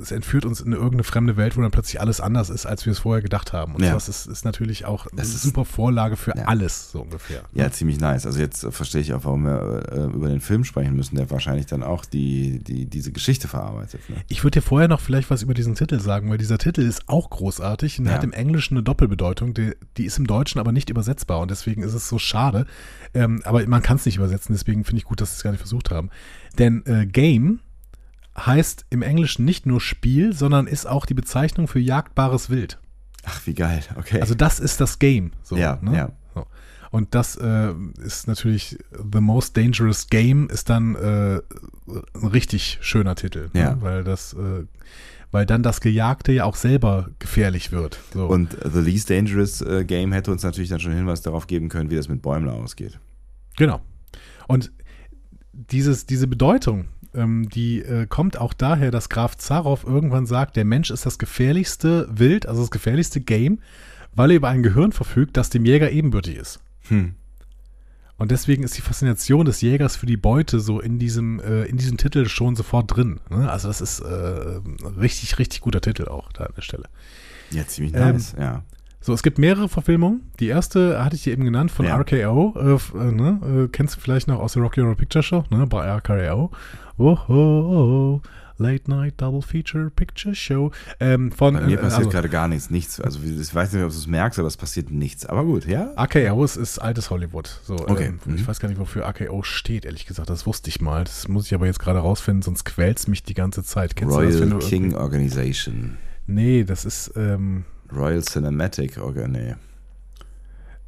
[0.00, 2.92] es entführt uns in irgendeine fremde Welt, wo dann plötzlich alles anders ist, als wir
[2.92, 3.74] es vorher gedacht haben.
[3.74, 3.92] Und Ja.
[3.94, 6.44] das ist, ist natürlich auch eine Das ist- super Vorlage für Ja.
[6.44, 7.42] alles, so ungefähr.
[7.52, 8.26] Ja, ziemlich nice.
[8.26, 11.30] Also jetzt äh, verstehe ich auch, warum wir äh, über den Film sprechen müssen, der
[11.30, 14.00] wahrscheinlich dann auch die, die, diese Geschichte verarbeitet.
[14.08, 14.16] Ne?
[14.28, 17.08] Ich würde dir vorher noch vielleicht was über diesen Titel sagen, weil dieser Titel ist
[17.08, 18.12] auch großartig und Ja.
[18.12, 21.82] hat im Englischen eine Doppelbedeutung, die, die ist im Deutschen aber nicht übersetzbar und deswegen
[21.82, 22.66] ist es so schade.
[23.14, 25.50] Ähm, aber man kann es nicht übersetzen, deswegen finde ich gut, dass sie es gar
[25.50, 26.10] nicht versucht haben.
[26.58, 27.60] Denn äh, Game
[28.46, 32.78] heißt im Englischen nicht nur Spiel, sondern ist auch die Bezeichnung für jagdbares Wild.
[33.24, 33.82] Ach, wie geil.
[33.96, 34.20] Okay.
[34.20, 35.32] Also das ist das Game.
[35.42, 35.96] So, Ja, ne?
[35.96, 36.12] ja.
[36.34, 36.46] So.
[36.90, 37.72] Und das äh,
[38.02, 38.78] ist natürlich
[39.12, 41.40] The Most Dangerous Game ist dann äh,
[42.14, 43.74] ein richtig schöner Titel, Ja.
[43.74, 43.82] ne?
[43.82, 44.64] weil das, äh,
[45.30, 47.98] weil dann das Gejagte ja auch selber gefährlich wird.
[48.14, 48.26] So.
[48.26, 51.90] Und The Least Dangerous äh, Game hätte uns natürlich dann schon Hinweis darauf geben können,
[51.90, 52.98] wie das mit Bäumler ausgeht.
[53.58, 53.82] Genau.
[54.46, 54.70] Und
[55.52, 60.64] dieses, diese Bedeutung, ähm, die äh, kommt auch daher, dass Graf Zarow irgendwann sagt, der
[60.64, 63.60] Mensch ist das gefährlichste Wild, also das gefährlichste Game,
[64.14, 66.60] weil er über ein Gehirn verfügt, das dem Jäger ebenbürtig ist.
[66.88, 67.14] Hm.
[68.16, 71.76] Und deswegen ist die Faszination des Jägers für die Beute so in diesem, äh, in
[71.76, 73.20] diesem Titel schon sofort drin.
[73.30, 73.48] Ne?
[73.50, 76.84] Also das ist äh, ein richtig, richtig guter Titel auch da an der Stelle.
[77.50, 78.64] Ja, ziemlich Ähm, nice, ja.
[79.00, 80.22] So, es gibt mehrere Verfilmungen.
[80.40, 81.96] Die erste hatte ich dir eben genannt von Ja.
[81.96, 82.54] RKO.
[82.58, 83.64] Äh, äh, ne?
[83.64, 85.44] äh, kennst du vielleicht noch aus der Rocky Horror Picture Show?
[85.50, 85.66] Ne?
[85.68, 86.50] Bei RKO.
[86.98, 88.20] Woho,
[88.58, 90.72] Late Night Double Feature Picture Show.
[90.98, 93.00] Ähm, von, Bei mir äh, passiert also, gerade gar nichts, nichts.
[93.00, 95.24] Also ich weiß nicht, ob du es merkst, aber es passiert nichts.
[95.24, 95.94] Aber gut, ja?
[95.96, 97.60] RKO ist, ist altes Hollywood.
[97.62, 98.34] So, Okay, ähm, mhm.
[98.34, 100.28] Ich weiß gar nicht, wofür RKO steht, ehrlich gesagt.
[100.28, 101.04] Das wusste ich mal.
[101.04, 103.94] Das muss ich aber jetzt gerade rausfinden, sonst quält's mich die ganze Zeit.
[103.94, 105.98] Kennst du das, Royal du King irgendwie- Organization.
[106.26, 109.54] Nee, das ist ähm, Royal Cinematic Organ, nee.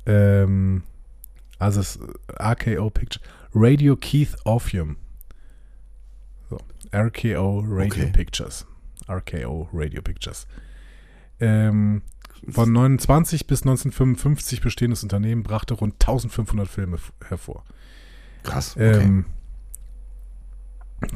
[0.07, 0.83] ähm,
[1.59, 1.99] also es,
[2.39, 3.25] RKO Picture.
[3.55, 4.97] Radio Keith Orpheum.
[6.93, 8.13] RKO Radio Okay.
[8.13, 8.67] Pictures.
[9.09, 10.47] RKO Radio Pictures.
[11.41, 12.03] Ähm,
[12.49, 16.99] von 29 bis 1955 bestehendes Unternehmen brachte rund 1500 Filme
[17.29, 17.65] hervor.
[18.43, 19.03] Krass, okay.
[19.03, 19.27] Ähm,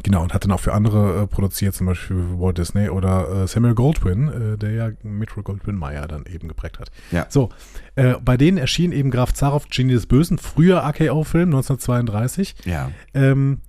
[0.02, 3.44] genau, und hat dann auch für andere äh, produziert, zum Beispiel für Walt Disney oder
[3.44, 6.90] äh, Samuel Goldwyn, äh, der ja Metro Goldwyn Mayer dann eben geprägt hat.
[7.10, 7.26] Ja.
[7.30, 7.48] So,
[7.94, 12.54] äh, bei denen erschien eben Graf Zarow, Genie des Bösen, früher AKO-Film, 1932.
[12.64, 12.90] ja.
[13.14, 13.60] Ähm,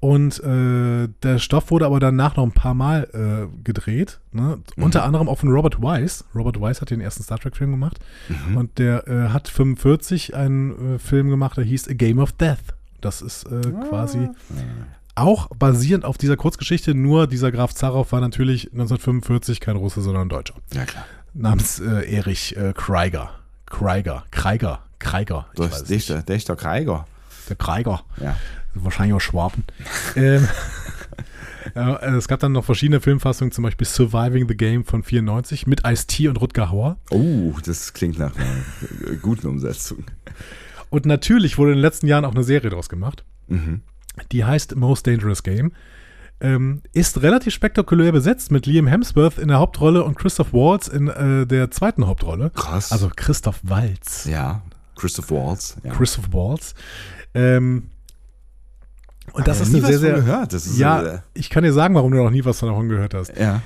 [0.00, 4.18] und äh, der Stoff wurde aber danach noch ein paar Mal äh, gedreht.
[4.32, 4.58] Ne?
[4.76, 4.82] Mhm.
[4.82, 6.24] Unter anderem auch von Robert Wise.
[6.34, 7.98] Robert Wise hat den ersten Star Trek-Film gemacht.
[8.28, 8.56] Mhm.
[8.56, 12.58] Und der äh, hat 45 einen äh, Film gemacht, der hieß A Game of Death.
[13.02, 14.28] Das ist äh, quasi
[15.14, 20.22] auch basierend auf dieser Kurzgeschichte, nur dieser Graf Zarow war natürlich 1945 kein Russe, sondern
[20.22, 20.54] ein Deutscher.
[20.72, 21.04] Ja, klar.
[21.34, 23.30] Namens äh, Erich äh, Krieger.
[23.66, 24.24] Krieger.
[24.30, 24.80] Krieger.
[24.98, 25.46] Krieger.
[25.52, 26.08] Ich Du weiß hast es nicht.
[26.08, 27.06] Dichter, Dichter Krieger.
[27.48, 28.02] Der Kreiger.
[28.20, 28.36] Ja.
[28.74, 29.64] Wahrscheinlich auch Schwaben.
[30.16, 30.46] ähm,
[31.74, 35.86] äh, es gab dann noch verschiedene Filmfassungen, zum Beispiel Surviving the Game von 94 mit
[35.86, 36.98] Ice-T und Rutger Hauer.
[37.10, 40.04] Oh, das klingt nach einer guten Umsetzung.
[40.90, 43.24] Und natürlich wurde in den letzten Jahren auch eine Serie draus gemacht.
[43.48, 43.82] Mhm.
[44.32, 45.72] Die heißt Most Dangerous Game.
[46.42, 51.08] Ähm, ist relativ spektakulär besetzt mit Liam Hemsworth in der Hauptrolle und Christoph Waltz in
[51.08, 52.50] äh, der zweiten Hauptrolle.
[52.54, 52.92] Krass.
[52.92, 54.24] Also Christoph Waltz.
[54.24, 54.62] ja,
[54.96, 55.76] Christoph Waltz.
[55.84, 55.92] Ja.
[55.92, 56.74] Christoph Waltz.
[57.34, 57.90] Ähm,
[59.32, 60.14] und das ist nie sehr, sehr.
[60.14, 60.52] gehört.
[60.52, 63.14] Das ist, ja, äh, ich kann dir sagen, warum du noch nie was davon gehört
[63.14, 63.36] hast.
[63.38, 63.62] ja.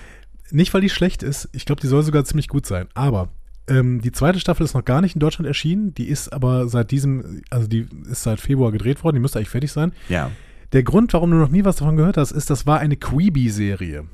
[0.50, 1.48] Nicht, weil die schlecht ist.
[1.52, 2.86] Ich glaube, die soll sogar ziemlich gut sein.
[2.94, 3.28] Aber
[3.66, 5.94] ähm, die zweite Staffel ist noch gar nicht in Deutschland erschienen.
[5.94, 9.16] Die ist aber seit diesem, also die ist seit Februar gedreht worden.
[9.16, 9.92] Die müsste eigentlich fertig sein.
[10.08, 10.30] Ja.
[10.72, 14.04] Der Grund, warum du noch nie was davon gehört hast, ist, das war eine Quibi-Serie.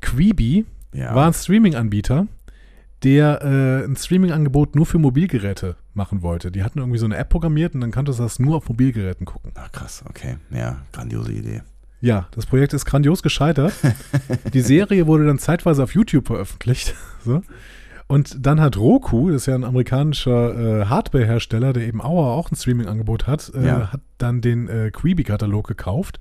[0.00, 1.14] Quibi Ja.
[1.14, 2.26] war ein Streaming-Anbieter,
[3.06, 6.50] der äh, ein Streaming-Angebot nur für Mobilgeräte machen wollte.
[6.50, 9.24] Die hatten irgendwie so eine App programmiert und dann konntest du das nur auf Mobilgeräten
[9.24, 9.52] gucken.
[9.54, 10.38] Ach, krass, okay.
[10.50, 11.62] Ja, grandiose Idee.
[12.00, 13.72] Ja, das Projekt ist grandios gescheitert.
[14.52, 16.94] Die Serie wurde dann zeitweise auf YouTube veröffentlicht.
[17.24, 17.42] So.
[18.08, 22.52] Und dann hat Roku, das ist ja ein amerikanischer äh, Hardware-Hersteller, der eben auch, auch
[22.52, 23.92] ein Streaming-Angebot hat, äh, Ja.
[23.92, 26.20] hat dann den äh, Quibi-Katalog gekauft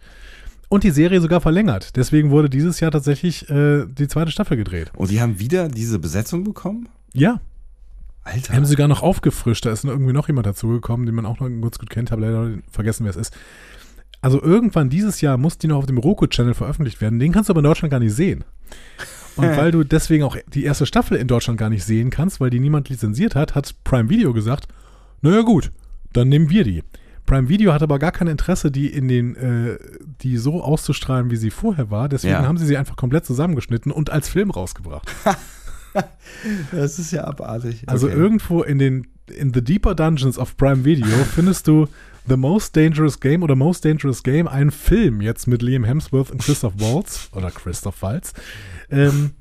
[0.69, 1.95] und die Serie sogar verlängert.
[1.95, 4.91] Deswegen wurde dieses Jahr tatsächlich äh, die zweite Staffel gedreht.
[4.95, 6.89] Und die haben wieder diese Besetzung bekommen?
[7.13, 7.39] Ja,
[8.25, 8.53] Alter.
[8.53, 9.65] haben sie sogar noch aufgefrischt.
[9.65, 12.57] Da ist irgendwie noch jemand dazugekommen, den man auch noch ganz gut kennt, habe leider
[12.69, 13.33] vergessen, wer es ist.
[14.21, 17.19] Also irgendwann dieses Jahr muss die noch auf dem Roku-Channel veröffentlicht werden.
[17.19, 18.43] Den kannst du aber in Deutschland gar nicht sehen.
[19.35, 22.49] Und weil du deswegen auch die erste Staffel in Deutschland gar nicht sehen kannst, weil
[22.49, 24.67] die niemand lizenziert hat, hat Prime Video gesagt,
[25.21, 25.71] naja gut,
[26.13, 26.83] dann nehmen wir die.
[27.25, 29.77] Prime Video hat aber gar kein Interesse, die in den, äh,
[30.21, 32.07] die so auszustrahlen, wie sie vorher war.
[32.09, 32.45] Deswegen Ja.
[32.45, 35.11] haben sie sie einfach komplett zusammengeschnitten und als Film rausgebracht.
[36.71, 37.83] das ist ja abartig.
[37.87, 38.15] Also Okay.
[38.15, 41.87] irgendwo in den in the deeper dungeons of Prime Video findest du
[42.27, 46.41] The Most Dangerous Game oder Most Dangerous Game, einen Film jetzt mit Liam Hemsworth und
[46.43, 48.33] Christoph Waltz oder Christoph Waltz.
[48.91, 49.31] Ähm,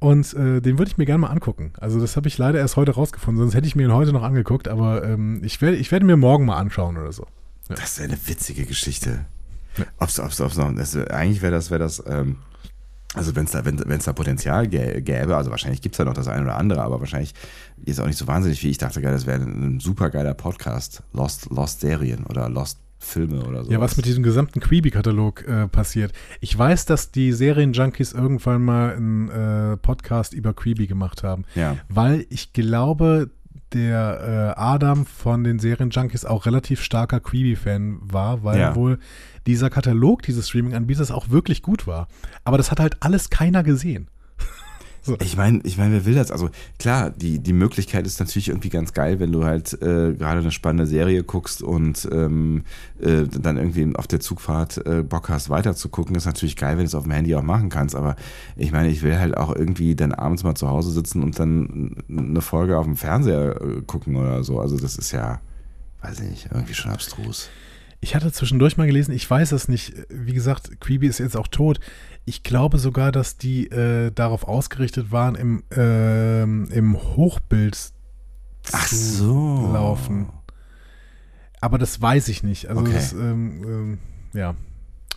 [0.00, 1.72] und äh, den würde ich mir gerne mal angucken.
[1.78, 4.22] Also das habe ich leider erst heute rausgefunden, sonst hätte ich mir ihn heute noch
[4.24, 7.26] angeguckt, aber ähm, ich werde ich werde mir morgen mal anschauen oder so.
[7.68, 9.26] Das ist eine witzige Geschichte.
[10.00, 12.36] Ob's, ob's, ob's noch, das, eigentlich wäre das, wäre das, ähm,
[13.14, 16.26] also wenn's da, wenn es da Potenzial gä- gäbe, also wahrscheinlich gibt's da noch das
[16.28, 17.34] eine oder andere, aber wahrscheinlich
[17.84, 18.70] jetzt auch nicht so wahnsinnig viel.
[18.70, 21.02] Ich dachte gerade, das wäre ein, ein super geiler Podcast.
[21.12, 23.72] Lost, Lost Serien oder Lost Filme oder so.
[23.72, 26.12] Ja, was mit diesem gesamten Quibi-Katalog äh, passiert.
[26.40, 31.44] Ich weiß, dass die Serienjunkies irgendwann mal einen äh, Podcast über Quibi gemacht haben.
[31.54, 31.76] Ja.
[31.88, 33.30] Weil ich glaube,
[33.72, 38.74] der äh, Adam von den Serienjunkies auch relativ starker Quibi-Fan war, weil Ja.
[38.76, 38.98] wohl
[39.46, 42.06] dieser Katalog dieses Streaming-Anbieters auch wirklich gut war.
[42.44, 44.08] Aber das hat halt alles keiner gesehen.
[45.20, 46.30] Ich meine, ich meine, wer will das?
[46.30, 50.40] Also klar, die, die Möglichkeit ist natürlich irgendwie ganz geil, wenn du halt äh, gerade
[50.40, 52.64] eine spannende Serie guckst und ähm,
[53.00, 56.14] äh, dann irgendwie auf der Zugfahrt äh, Bock hast, weiter zu gucken.
[56.16, 57.94] Ist natürlich geil, wenn du es auf dem Handy auch machen kannst.
[57.94, 58.16] Aber
[58.56, 61.96] ich meine, ich will halt auch irgendwie dann abends mal zu Hause sitzen und dann
[62.08, 64.60] eine Folge auf dem Fernseher äh, gucken oder so.
[64.60, 65.40] Also das ist ja,
[66.02, 67.48] weiß ich nicht, irgendwie schon abstrus.
[68.02, 71.48] Ich hatte zwischendurch mal gelesen, ich weiß es nicht, wie gesagt, Quibi ist jetzt auch
[71.48, 71.80] tot.
[72.24, 77.92] Ich glaube sogar, dass die äh, darauf ausgerichtet waren, im, ähm, im Hochbild
[78.72, 79.70] Ach zu so.
[79.72, 80.28] laufen.
[81.60, 82.68] Aber das weiß ich nicht.
[82.68, 82.92] Also Okay.
[82.92, 83.98] das, ähm, ähm,
[84.32, 84.54] ja,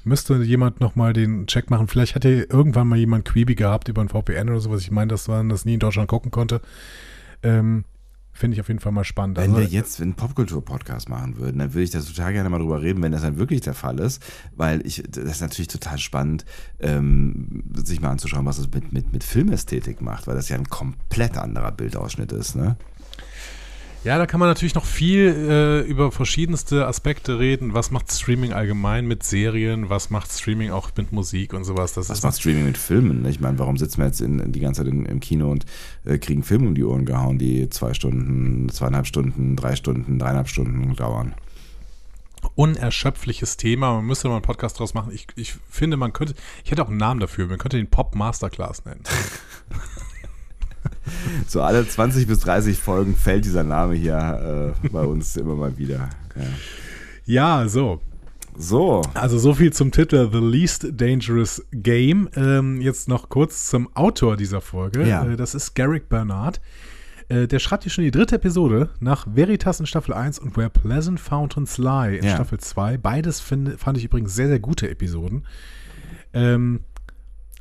[0.03, 1.87] müsste jemand nochmal den Check machen.
[1.87, 4.81] Vielleicht hat ja irgendwann mal jemand Quibi gehabt über ein VPN oder sowas.
[4.81, 6.61] Ich meine, dass man das nie in Deutschland gucken konnte.
[7.43, 7.85] Ähm,
[8.43, 9.37] Finde ich auf jeden Fall mal spannend.
[9.37, 12.59] Wenn Also, wir jetzt einen Popkultur-Podcast machen würden, dann würde ich da total gerne mal
[12.59, 14.21] drüber reden, wenn das dann wirklich der Fall ist,
[14.53, 16.43] weil ich, das ist natürlich total spannend,
[16.81, 20.67] ähm, sich mal anzuschauen, was es mit, mit, mit Filmästhetik macht, weil das ja ein
[20.67, 22.75] komplett anderer Bildausschnitt ist, ne?
[24.03, 27.73] Ja, da kann man natürlich noch viel äh, über verschiedenste Aspekte reden.
[27.73, 29.89] Was macht Streaming allgemein mit Serien?
[29.89, 31.93] Was macht Streaming auch mit Musik und sowas?
[31.93, 33.25] Das Was macht Streaming mit Filmen?
[33.25, 35.65] Ich meine, warum sitzen wir jetzt in, die ganze Zeit in, im Kino und
[36.03, 40.49] äh, kriegen Filme um die Ohren gehauen, die zwei Stunden, zweieinhalb Stunden, drei Stunden, dreieinhalb
[40.49, 41.33] Stunden dauern?
[42.55, 43.93] unerschöpfliches Thema.
[43.93, 45.11] Man müsste mal einen Podcast draus machen.
[45.13, 47.47] Ich, ich finde, man könnte, ich hätte auch einen Namen dafür.
[47.47, 49.03] Man könnte den Pop Masterclass nennen.
[51.47, 55.77] So alle 20 bis 30 Folgen fällt dieser Name hier äh, bei uns immer mal
[55.77, 56.09] wieder.
[56.35, 56.41] Ja.
[57.25, 58.01] Ja, so.
[58.55, 62.29] So, Also so viel zum Titel The Least Dangerous Game.
[62.35, 65.07] Ähm, jetzt noch kurz zum Autor dieser Folge.
[65.07, 65.25] Ja.
[65.25, 66.61] Äh, das ist Garrick Bernard.
[67.29, 70.69] Äh, der schreibt hier schon die dritte Episode nach Veritas in Staffel 1 und Where
[70.69, 72.35] Pleasant Fountains Lie in Ja.
[72.35, 72.97] Staffel 2.
[72.97, 75.45] Beides finde, fand ich übrigens sehr, sehr gute Episoden.
[76.33, 76.81] Ähm,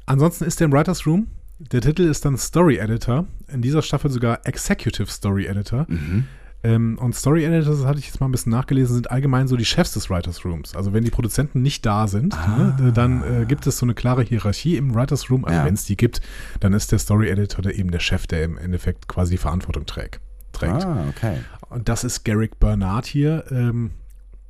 [0.05, 1.28] ansonsten ist er im Writers Room.
[1.70, 3.27] Der Titel ist dann Story Editor.
[3.53, 5.87] In dieser Staffel sogar Executive Story Editor.
[5.88, 6.25] mhm.
[6.64, 9.57] Ähm, und Story Editors, das hatte ich jetzt mal ein bisschen nachgelesen, sind allgemein so
[9.57, 10.77] die Chefs des Writers Rooms.
[10.77, 12.77] Also wenn die Produzenten nicht da sind, Ah.
[12.79, 15.44] ne, dann äh, gibt es so eine klare Hierarchie im Writers Room.
[15.44, 15.64] Also Ja.
[15.64, 16.20] wenn es die gibt,
[16.61, 19.87] dann ist der Story Editor der eben der Chef, der im Endeffekt quasi die Verantwortung
[19.87, 20.20] trägt.
[20.53, 20.85] trägt.
[20.85, 21.38] Ah, okay.
[21.68, 23.44] Und das ist Garrick Bernard hier.
[23.51, 23.90] Ähm,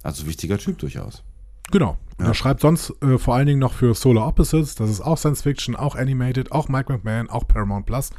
[0.03, 1.23] Also wichtiger Typ durchaus.
[1.71, 1.97] Genau.
[2.23, 2.29] Ja.
[2.29, 4.75] Er schreibt sonst äh, vor allen Dingen noch für Solar Opposites.
[4.75, 8.11] Das ist auch Science Fiction, auch Animated, auch Mike McMahon, auch Paramount Plus.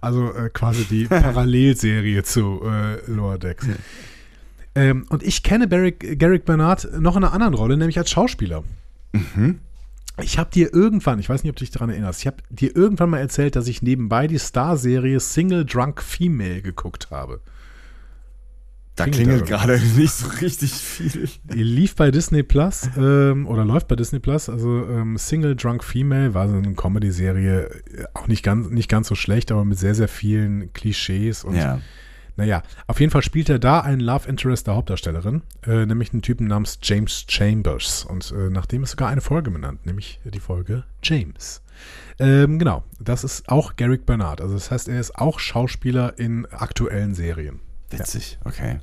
[0.00, 3.66] Also äh, quasi die Parallelserie zu äh, Lower Decks.
[4.74, 8.62] Ähm, und ich kenne Barrick, Garrick Bernard noch in einer anderen Rolle, nämlich als Schauspieler.
[10.22, 12.74] Ich habe dir irgendwann, ich weiß nicht, ob du dich daran erinnerst, ich habe dir
[12.76, 17.40] irgendwann mal erzählt, dass ich nebenbei die Star-Serie Single Drunk Female geguckt habe.
[18.96, 21.28] Da Klingelt klingelt gerade nicht so richtig viel.
[21.44, 24.48] Die lief bei Disney Plus ähm, oder läuft bei Disney Plus.
[24.48, 29.08] Also ähm, Single Drunk Female war so eine Comedy-Serie, äh, auch nicht ganz, nicht ganz
[29.08, 31.44] so schlecht, aber mit sehr, sehr vielen Klischees.
[31.44, 31.80] Und Ja.
[32.36, 36.22] naja, auf jeden Fall spielt er da einen Love Interest der Hauptdarstellerin, äh, nämlich einen
[36.22, 38.06] Typen namens James Chambers.
[38.08, 41.60] Und äh, nach dem ist sogar eine Folge benannt, nämlich die Folge James.
[42.18, 44.40] Ähm, genau, das ist auch Garrick Bernard.
[44.40, 47.60] Also das heißt, er ist auch Schauspieler in aktuellen Serien.
[47.90, 48.80] Witzig, okay.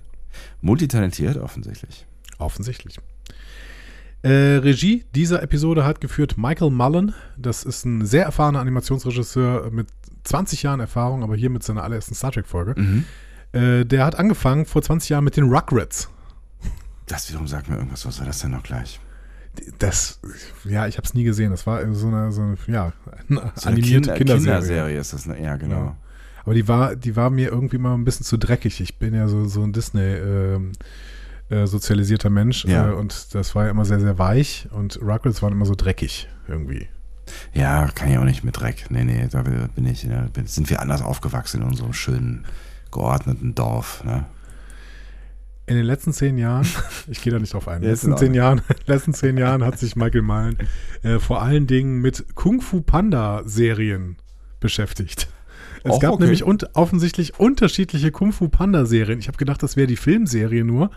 [0.62, 2.06] Multitalentiert offensichtlich.
[2.40, 2.98] Offensichtlich.
[4.24, 7.14] Äh, Regie dieser Episode hat geführt Michael Mullen.
[7.38, 9.88] Das ist ein sehr erfahrener Animationsregisseur mit
[10.24, 12.80] 20 Jahren Erfahrung, aber hier mit seiner allerersten Star Trek-Folge.
[12.80, 13.06] Mhm.
[13.52, 16.10] Äh, der hat angefangen vor 20 Jahren mit den Rugrats.
[17.08, 18.06] Das wiederum sagt mir irgendwas.
[18.06, 19.00] Was war das denn noch gleich?
[19.78, 20.20] Das,
[20.64, 21.52] ja, ich habe es nie gesehen.
[21.52, 22.94] Das war so eine, so eine ja,
[23.30, 24.38] eine So eine animierte Kinder- Kinderserie.
[24.62, 25.44] Kinderserie ist das, ne?
[25.44, 25.76] Ja, genau.
[25.76, 25.98] Ja.
[26.44, 28.82] Aber die war, die war mir irgendwie mal ein bisschen zu dreckig.
[28.82, 30.74] Ich bin ja so, so ein Disney ähm,
[31.50, 32.90] äh, sozialisierter Mensch Ja.
[32.90, 36.28] äh, und das war ja immer sehr, sehr weich und Rugrats waren immer so dreckig
[36.48, 36.88] irgendwie.
[37.54, 38.86] Ja, kann ich auch nicht mit Dreck.
[38.90, 42.46] Nee, nee, da bin ich, bin, sind wir anders aufgewachsen in unserem schönen,
[42.92, 44.04] geordneten Dorf.
[44.04, 44.26] Ne?
[45.66, 46.68] In den letzten zehn Jahren,
[47.08, 49.64] ich gehe da nicht drauf ein, in den letzten in zehn Jahren, letzten zehn Jahren
[49.64, 50.58] hat sich Michael Malen
[51.04, 54.18] äh, vor allen Dingen mit Kung Fu Panda Serien
[54.60, 55.30] beschäftigt.
[55.84, 56.24] Es Auch gab okay.
[56.24, 59.20] nämlich und, offensichtlich unterschiedliche Kung Fu Panda Serien.
[59.20, 60.92] Ich habe gedacht, das wäre die Filmserie nur.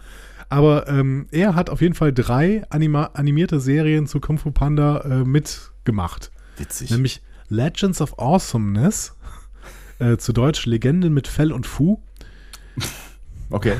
[0.48, 5.00] Aber ähm, er hat auf jeden Fall drei anima animierte Serien zu Kung Fu Panda
[5.00, 6.30] äh, mitgemacht.
[6.56, 6.90] Witzig.
[6.90, 9.16] Nämlich Legends of Awesomeness,
[9.98, 12.00] äh, zu Deutsch Legenden mit Fell und Fu.
[13.50, 13.76] Okay.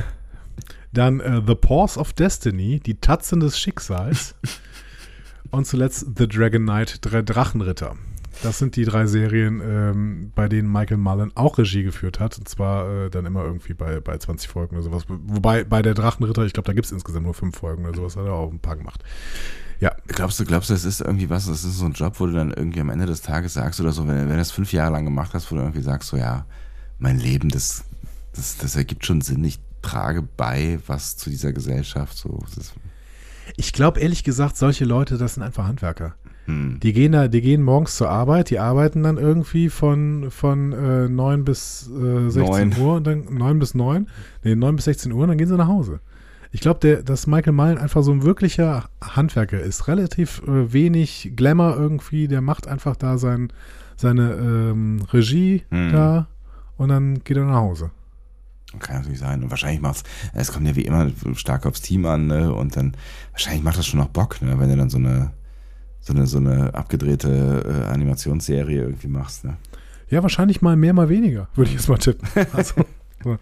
[0.93, 4.35] Dann äh, The Paws of Destiny, die Tatzen des Schicksals.
[5.51, 7.95] und zuletzt The Dragon Knight, der Drachenritter.
[8.43, 12.37] Das sind die drei Serien, ähm, bei denen Michael Mullen auch Regie geführt hat.
[12.37, 15.03] Und zwar äh, dann immer irgendwie bei, bei 20 Folgen oder sowas.
[15.07, 18.15] Wobei bei der Drachenritter, ich glaube, da gibt es insgesamt nur fünf Folgen oder sowas.
[18.15, 19.03] Hat er auch ein paar gemacht.
[19.79, 22.25] Ja, Glaubst du, glaubst du, es ist irgendwie was, das ist so ein Job, wo
[22.25, 24.73] du dann irgendwie am Ende des Tages sagst oder so, wenn, wenn du das fünf
[24.73, 26.45] Jahre lang gemacht hast, wo du irgendwie sagst, so ja,
[26.97, 27.83] mein Leben, das,
[28.33, 32.39] das, das ergibt schon Sinn, ich trage bei, was zu dieser Gesellschaft so.
[32.55, 32.73] Das
[33.55, 36.15] ich glaube ehrlich gesagt, solche Leute, das sind einfach Handwerker.
[36.47, 36.79] Hm.
[36.81, 41.09] Die gehen da, die gehen morgens zur Arbeit, die arbeiten dann irgendwie von, von äh,
[41.09, 42.79] 9 bis äh, 16 Neun.
[42.79, 44.07] Uhr und dann 9 bis 9,
[44.43, 45.99] nee, 9 bis 16 Uhr und dann gehen sie nach Hause.
[46.51, 49.89] Ich glaube, dass Michael Mullen einfach so ein wirklicher Handwerker ist.
[49.89, 53.51] Relativ äh, wenig Glamour irgendwie, der macht einfach da sein,
[53.97, 55.91] seine ähm, Regie Hm.
[55.91, 56.27] da
[56.77, 57.91] und dann geht er nach Hause.
[58.79, 59.43] Kann natürlich sein.
[59.43, 62.53] Und wahrscheinlich macht's, es kommt ja wie immer stark aufs Team an, ne?
[62.53, 62.95] Und dann,
[63.31, 64.59] wahrscheinlich macht das schon noch Bock, ne?
[64.59, 65.31] Wenn du dann so eine,
[66.07, 69.57] so eine, so eine abgedrehte äh, Animationsserie irgendwie machst, ne?
[70.09, 72.27] Ja, wahrscheinlich mal mehr, mal weniger, würde ich jetzt mal tippen.
[72.53, 72.75] Also,
[73.23, 73.37] so.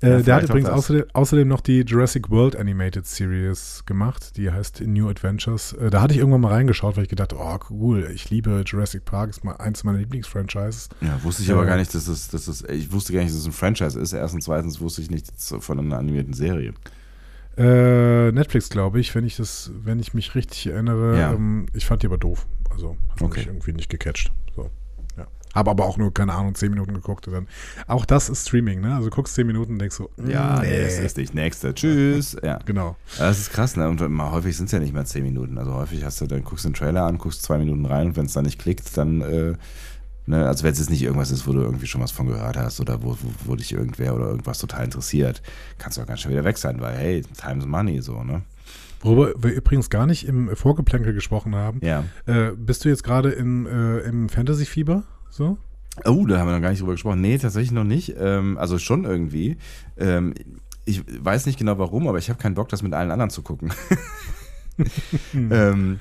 [0.00, 0.78] Ja, äh, der hat übrigens das.
[0.78, 5.72] außerdem, außerdem noch die Jurassic World Animated Series gemacht, die heißt New Adventures.
[5.72, 9.04] Äh, da hatte ich irgendwann mal reingeschaut, weil ich gedacht, oh cool, ich liebe Jurassic
[9.04, 10.90] Park, ist mal eins meiner Lieblingsfranchises.
[11.00, 13.32] Ja, wusste ich Äh, aber gar nicht, dass es, dass es, ich wusste gar nicht,
[13.32, 14.12] dass es ein Franchise ist.
[14.12, 16.74] Erstens, zweitens wusste ich nichts von einer animierten Serie.
[17.58, 21.18] Äh, Netflix, glaube ich, wenn ich das, wenn ich mich richtig erinnere.
[21.18, 21.32] Ja.
[21.32, 22.46] Ähm, ich fand die aber doof.
[22.70, 23.38] Also hat Okay.
[23.40, 24.30] mich irgendwie nicht gecatcht.
[24.54, 24.70] So.
[25.16, 25.26] Ja.
[25.54, 27.48] Habe aber auch nur, keine Ahnung, 10 Minuten geguckt und dann.
[27.88, 28.94] Auch das ist Streaming, ne?
[28.94, 31.34] Also guckst 10 Minuten und denkst so, Ja, mm, nee, es ist nicht.
[31.34, 31.74] Nächste.
[31.74, 32.36] Tschüss.
[32.42, 32.58] Ja.
[32.64, 32.96] Genau.
[33.18, 33.88] Das ist krass, ne?
[33.88, 35.58] Und mal häufig sind es ja nicht mehr zehn Minuten.
[35.58, 38.16] Also häufig hast du, dann guckst du den Trailer an, guckst zwei Minuten rein und
[38.16, 39.54] wenn es dann nicht klickt, dann, äh,
[40.28, 42.56] ne, also wenn es jetzt nicht irgendwas ist, wo du irgendwie schon was von gehört
[42.56, 45.42] hast oder wo, wo, wo dich irgendwer oder irgendwas total interessiert,
[45.78, 48.42] kannst du auch ganz schnell wieder weg sein, weil hey, time's money, so, ne?
[49.00, 51.80] Worüber wir übrigens gar nicht im Vorgeplänkel gesprochen haben.
[51.82, 52.04] Ja.
[52.26, 55.04] Äh, bist du jetzt gerade in, äh, im Fantasy-Fieber?
[55.30, 55.56] So?
[56.04, 57.20] Oh, da haben wir noch gar nicht drüber gesprochen.
[57.20, 58.16] Nee, tatsächlich noch nicht.
[58.18, 59.56] Ähm, also schon irgendwie.
[59.96, 60.34] Ähm,
[60.84, 63.42] ich weiß nicht genau warum, aber ich habe keinen Bock, das mit allen anderen zu
[63.42, 63.72] gucken.
[65.34, 66.00] ähm,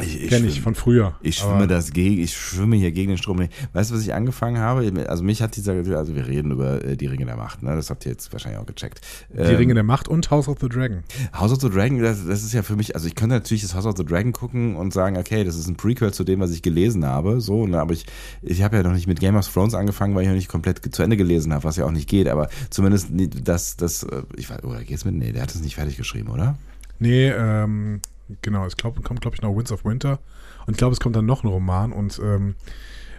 [0.00, 1.14] Ich, Kenne ich von früher.
[1.22, 3.38] Ich schwimme das gegen, ich schwimme hier gegen den Strom.
[3.72, 4.92] Weißt du, was ich angefangen habe?
[5.08, 7.76] Also mich hat dieser, also wir reden über äh, die Ringe der Macht, ne?
[7.76, 9.00] Das habt ihr jetzt wahrscheinlich auch gecheckt.
[9.32, 11.04] Die Ähm, Ringe der Macht und House of the Dragon.
[11.32, 13.74] House of the Dragon, das, das ist ja für mich, also ich könnte natürlich das
[13.76, 16.50] House of the Dragon gucken und sagen, okay, das ist ein Prequel zu dem, was
[16.50, 18.04] ich gelesen habe, so, ne, aber ich,
[18.42, 20.92] ich habe ja noch nicht mit Game of Thrones angefangen, weil ich noch nicht komplett
[20.92, 23.10] zu Ende gelesen habe, was ja auch nicht geht, aber zumindest
[23.44, 26.30] das, das, äh, ich weiß, oder geht's mit, nee, der hat es nicht fertig geschrieben,
[26.30, 26.58] oder?
[26.98, 28.00] Nee, ähm,
[28.42, 30.18] genau, es glaub, kommt, glaube ich, noch Winds of Winter.
[30.66, 31.92] Und ich glaube, es kommt dann noch ein Roman.
[31.92, 32.54] Und ähm,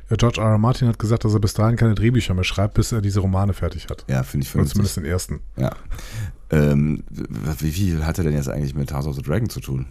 [0.10, 0.50] George R.
[0.52, 0.58] R.
[0.58, 3.54] Martin hat gesagt, dass er bis dahin keine Drehbücher mehr schreibt, bis er diese Romane
[3.54, 4.06] fertig hat.
[4.08, 4.74] Ja, finde ich Oder vernünftig.
[4.94, 5.40] zumindest den ersten.
[5.58, 5.72] Ja.
[6.52, 7.04] Ähm,
[7.60, 9.88] wie viel hat er denn jetzt eigentlich mit House of the Dragon zu tun?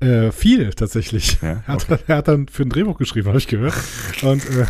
[0.00, 1.38] Äh, viel tatsächlich.
[1.40, 3.74] Ja, er, hat, er hat dann für ein Drehbuch geschrieben, habe ich gehört.
[4.22, 4.66] Und äh,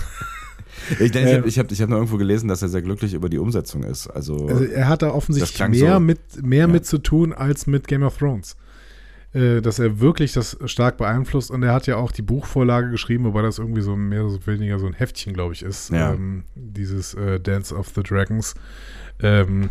[1.00, 2.82] Ich, denke, ich Äh, habe ich hab, ich hab noch irgendwo gelesen, dass er sehr
[2.82, 4.06] glücklich über die Umsetzung ist.
[4.06, 6.00] Also, also er hat da offensichtlich mehr, so.
[6.00, 6.66] mit, mehr Ja.
[6.68, 8.56] mit zu tun als mit Game of Thrones.
[9.34, 13.24] Äh, dass er wirklich das stark beeinflusst und er hat ja auch die Buchvorlage geschrieben,
[13.24, 15.90] wobei das irgendwie so mehr oder weniger so ein Heftchen, glaube ich, ist.
[15.90, 16.12] Ja.
[16.12, 18.54] Ähm, dieses äh, Dance of the Dragons.
[19.20, 19.70] Ähm,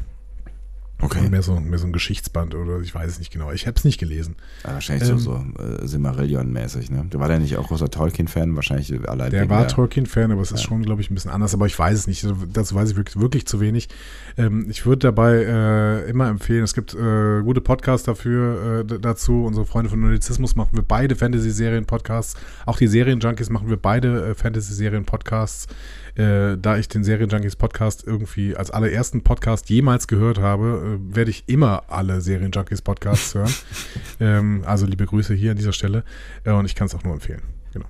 [1.05, 1.29] okay.
[1.29, 3.51] mehr, so, mehr so ein Geschichtsband oder ich weiß es nicht genau.
[3.51, 4.35] Ich habe es nicht gelesen.
[4.63, 7.05] Ja, wahrscheinlich Ähm, so, so äh, Silmarillion-mäßig, ne?
[7.11, 8.55] Der war der nicht auch großer Tolkien-Fan?
[8.55, 10.67] Wahrscheinlich allein Der war Tolkien-Fan, aber es ist Ja.
[10.67, 11.53] schon, glaube ich, ein bisschen anders.
[11.53, 12.25] Aber ich weiß es nicht.
[12.53, 13.89] Dazu weiß ich wirklich, wirklich zu wenig.
[14.37, 19.45] Ähm, ich würde dabei äh, immer empfehlen, es gibt äh, gute Podcasts dafür äh, dazu.
[19.45, 22.35] Unsere Freunde von Nerdizismus machen wir beide Fantasy-Serien-Podcasts.
[22.65, 25.67] Auch die Serien-Junkies machen wir beide äh, Fantasy-Serien-Podcasts.
[26.15, 31.45] Äh, da ich den Serien-Junkies-Podcast irgendwie als allerersten Podcast jemals gehört habe, äh, werde ich
[31.47, 33.53] immer alle Serien-Junkies-Podcasts hören.
[34.19, 36.03] ähm, also liebe Grüße hier an dieser Stelle.
[36.43, 37.41] Äh, und ich kann es auch nur empfehlen.
[37.73, 37.87] Genau.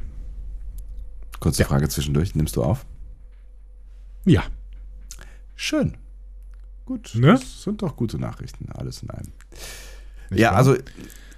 [1.42, 1.68] Kurze Ja.
[1.68, 2.86] Frage zwischendurch, nimmst du auf?
[4.26, 4.44] Ja.
[5.56, 5.98] Schön.
[6.86, 7.28] Gut, Ne?
[7.34, 9.32] das sind doch gute Nachrichten, alles in einem.
[10.30, 10.58] Nicht ja, wahr?
[10.58, 10.76] also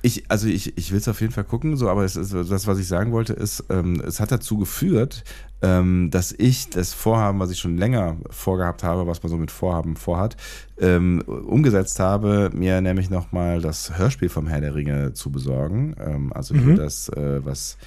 [0.05, 2.67] ich, also ich, ich will es auf jeden Fall gucken, so, aber es ist, das,
[2.67, 5.23] was ich sagen wollte, ist, ähm, es hat dazu geführt,
[5.61, 9.49] ähm, dass ich das Vorhaben, was ich schon länger vorgehabt habe, was man so mit
[9.51, 10.37] Vorhaben vorhat,
[10.79, 15.95] ähm, umgesetzt habe, mir nämlich nochmal das Hörspiel vom Herr der Ringe zu besorgen.
[15.99, 16.75] Ähm, also für Mhm.
[16.77, 17.77] das, äh, was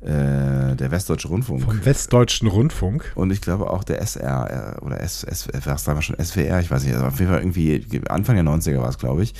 [0.00, 3.12] äh, der Westdeutsche Rundfunk Vom Westdeutschen Rundfunk.
[3.14, 6.72] und ich glaube auch der SR äh, oder S, S, was damals schon SWR, ich
[6.72, 9.32] weiß nicht, also auf jeden Fall irgendwie Anfang der 90er war es, glaube ich,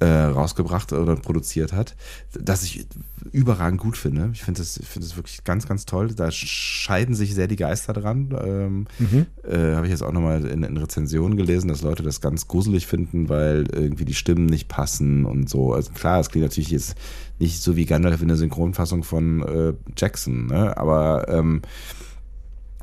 [0.00, 1.96] äh, rausgebracht oder produziert hat,
[2.38, 2.86] dass ich
[3.32, 4.30] überragend gut finde.
[4.32, 6.08] Ich finde das, ich finde das wirklich ganz, ganz toll.
[6.14, 8.34] Da scheiden sich sehr die Geister dran.
[8.44, 9.26] Ähm, Mhm.
[9.48, 12.86] äh, Habe ich jetzt auch nochmal in, in Rezensionen gelesen, dass Leute das ganz gruselig
[12.86, 15.72] finden, weil irgendwie die Stimmen nicht passen und so.
[15.72, 16.94] Also klar, es klingt natürlich jetzt
[17.38, 20.76] nicht so wie Gandalf in der Synchronfassung von äh, Jackson, ne?
[20.76, 21.62] aber ähm,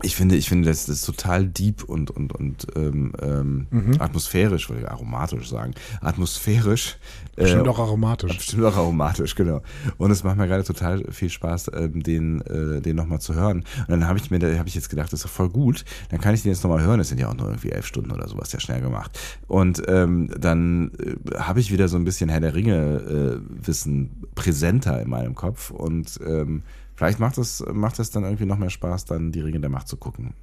[0.03, 3.95] ich finde, ich finde, das, das ist total deep und, und, und ähm, ähm, Mhm.
[3.99, 5.73] atmosphärisch, wollte ich aromatisch sagen.
[6.01, 6.97] Atmosphärisch.
[7.35, 8.37] Bestimmt äh, auch aromatisch.
[8.37, 9.61] Bestimmt auch aromatisch, genau.
[9.97, 13.59] Und es macht mir gerade total viel Spaß, ähm, den, äh, den nochmal zu hören.
[13.79, 15.83] Und dann habe ich mir, da habe ich jetzt gedacht, das ist doch voll gut.
[16.09, 16.99] Dann kann ich den jetzt nochmal hören.
[16.99, 19.17] Das sind ja auch nur irgendwie elf Stunden oder sowas, ja schnell gemacht.
[19.47, 25.09] Und ähm, dann äh, habe ich wieder so ein bisschen Herr der Ringe-Wissen präsenter in
[25.09, 25.71] meinem Kopf.
[25.71, 26.63] Und ähm,
[27.03, 29.87] vielleicht macht es macht es dann irgendwie noch mehr Spaß, dann die Ringe der Macht
[29.87, 30.33] zu gucken.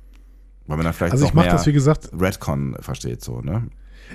[0.66, 3.40] Weil man dann vielleicht Also noch ich mache mehr das, wie gesagt, Redcon versteht, so,
[3.40, 3.68] ne?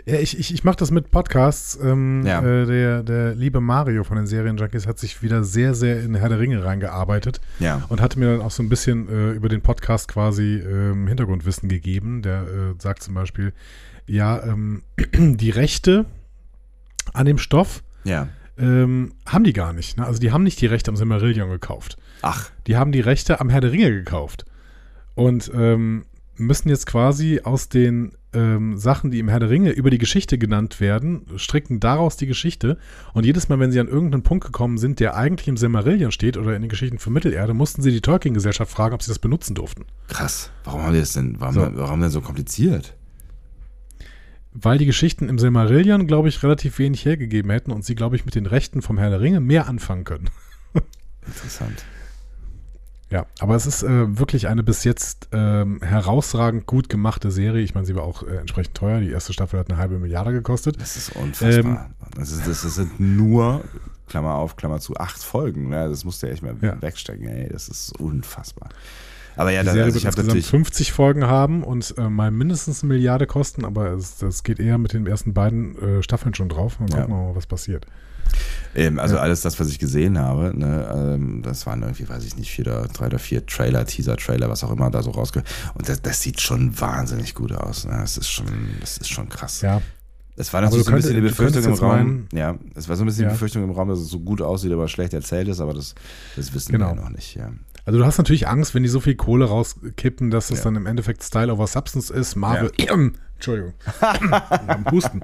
[0.05, 1.77] ja, ich, ich, ich mache das mit Podcasts.
[1.81, 2.41] Ähm, Ja.
[2.41, 6.29] äh, der, der liebe Mario von den Serienjunkies hat sich wieder sehr, sehr in Herr
[6.29, 7.83] der Ringe reingearbeitet Ja.
[7.89, 11.67] und hatte mir dann auch so ein bisschen äh, über den Podcast quasi ähm, Hintergrundwissen
[11.69, 12.21] gegeben.
[12.21, 13.53] Der äh, sagt zum Beispiel,
[14.07, 16.05] ja, ähm, die Rechte
[17.13, 18.27] an dem Stoff Ja.
[18.57, 19.97] Ähm, haben die gar nicht.
[19.97, 20.05] Ne?
[20.05, 21.97] Also die haben nicht die Rechte am Silmarillion gekauft.
[22.21, 24.45] Ach, Die haben die Rechte am Herr der Ringe gekauft.
[25.13, 26.05] Und ähm,
[26.37, 30.37] müssen jetzt quasi aus den ähm, Sachen, die im Herr der Ringe über die Geschichte
[30.37, 32.77] genannt werden, stricken daraus die Geschichte.
[33.13, 36.35] Und jedes Mal, wenn sie an irgendeinen Punkt gekommen sind, der eigentlich im Silmarillion steht
[36.37, 39.55] oder in den Geschichten für Mittelerde, mussten sie die Tolkien-Gesellschaft fragen, ob sie das benutzen
[39.55, 39.85] durften.
[40.09, 40.51] krass.
[40.65, 41.69] Warum haben die das denn, warum, So.
[41.75, 42.95] warum denn so kompliziert?
[44.57, 48.23] Weil die Geschichten im Silmarillion, glaube ich, relativ wenig hergegeben hätten und sie, glaube ich,
[48.25, 50.29] mit den Rechten vom Herr der Ringe mehr anfangen können.
[51.27, 51.83] Interessant.
[53.09, 57.63] Ja, aber es ist äh, wirklich eine bis jetzt ähm, herausragend gut gemachte Serie.
[57.63, 59.01] Ich meine, sie war auch äh, entsprechend teuer.
[59.01, 60.79] Die erste Staffel hat eine halbe Milliarde gekostet.
[60.81, 61.89] Das ist unfassbar.
[61.89, 63.61] Ähm, das, ist, das sind nur,
[64.07, 65.69] Klammer auf, Klammer zu, acht Folgen.
[65.69, 65.89] Ne?
[65.89, 66.81] Das musst du ja echt mal Ja.
[66.81, 67.27] wegstecken.
[67.27, 67.49] Ey.
[67.49, 68.69] Das ist unfassbar.
[69.37, 70.47] Aber ja, Die da, Serie also wird insgesamt natürlich.
[70.47, 74.77] 50 Folgen haben und äh, mal mindestens eine Milliarde kosten, aber es, das geht eher
[74.77, 76.79] mit den ersten beiden äh, Staffeln schon drauf.
[76.79, 77.01] Mal Ja.
[77.01, 77.85] gucken wir mal, was passiert.
[78.75, 79.21] Ähm, also Ja.
[79.21, 82.65] alles das, was ich gesehen habe, ne, ähm, das waren irgendwie, weiß ich nicht, vier
[82.65, 85.43] oder drei oder vier Trailer, Teaser-Trailer, was auch immer da so rausge.
[85.75, 87.85] Und das, das sieht schon wahnsinnig gut aus.
[87.85, 87.97] Ne?
[87.99, 88.45] Das ist schon,
[88.81, 89.61] das ist schon krass.
[89.61, 89.81] Ja.
[90.37, 92.19] Es war natürlich du so ein bisschen die Befürchtung im Raum.
[92.31, 93.29] jetzt ja, es war so ein bisschen Ja.
[93.29, 95.95] die Befürchtung im Raum, dass es so gut aussieht, aber schlecht erzählt ist, aber das,
[96.35, 96.89] das wissen Genau.
[96.93, 97.51] wir noch nicht, ja.
[97.85, 100.63] Also du hast natürlich Angst, wenn die so viel Kohle rauskippen, dass das Ja.
[100.65, 102.35] dann im Endeffekt Style over Substance ist.
[102.35, 102.71] Marvel.
[103.35, 103.73] Entschuldigung.
[104.67, 105.21] Am Husten.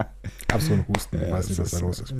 [0.48, 1.16] Ich hab so einen Husten.
[1.16, 2.14] Ich weiß nicht, was da los ist.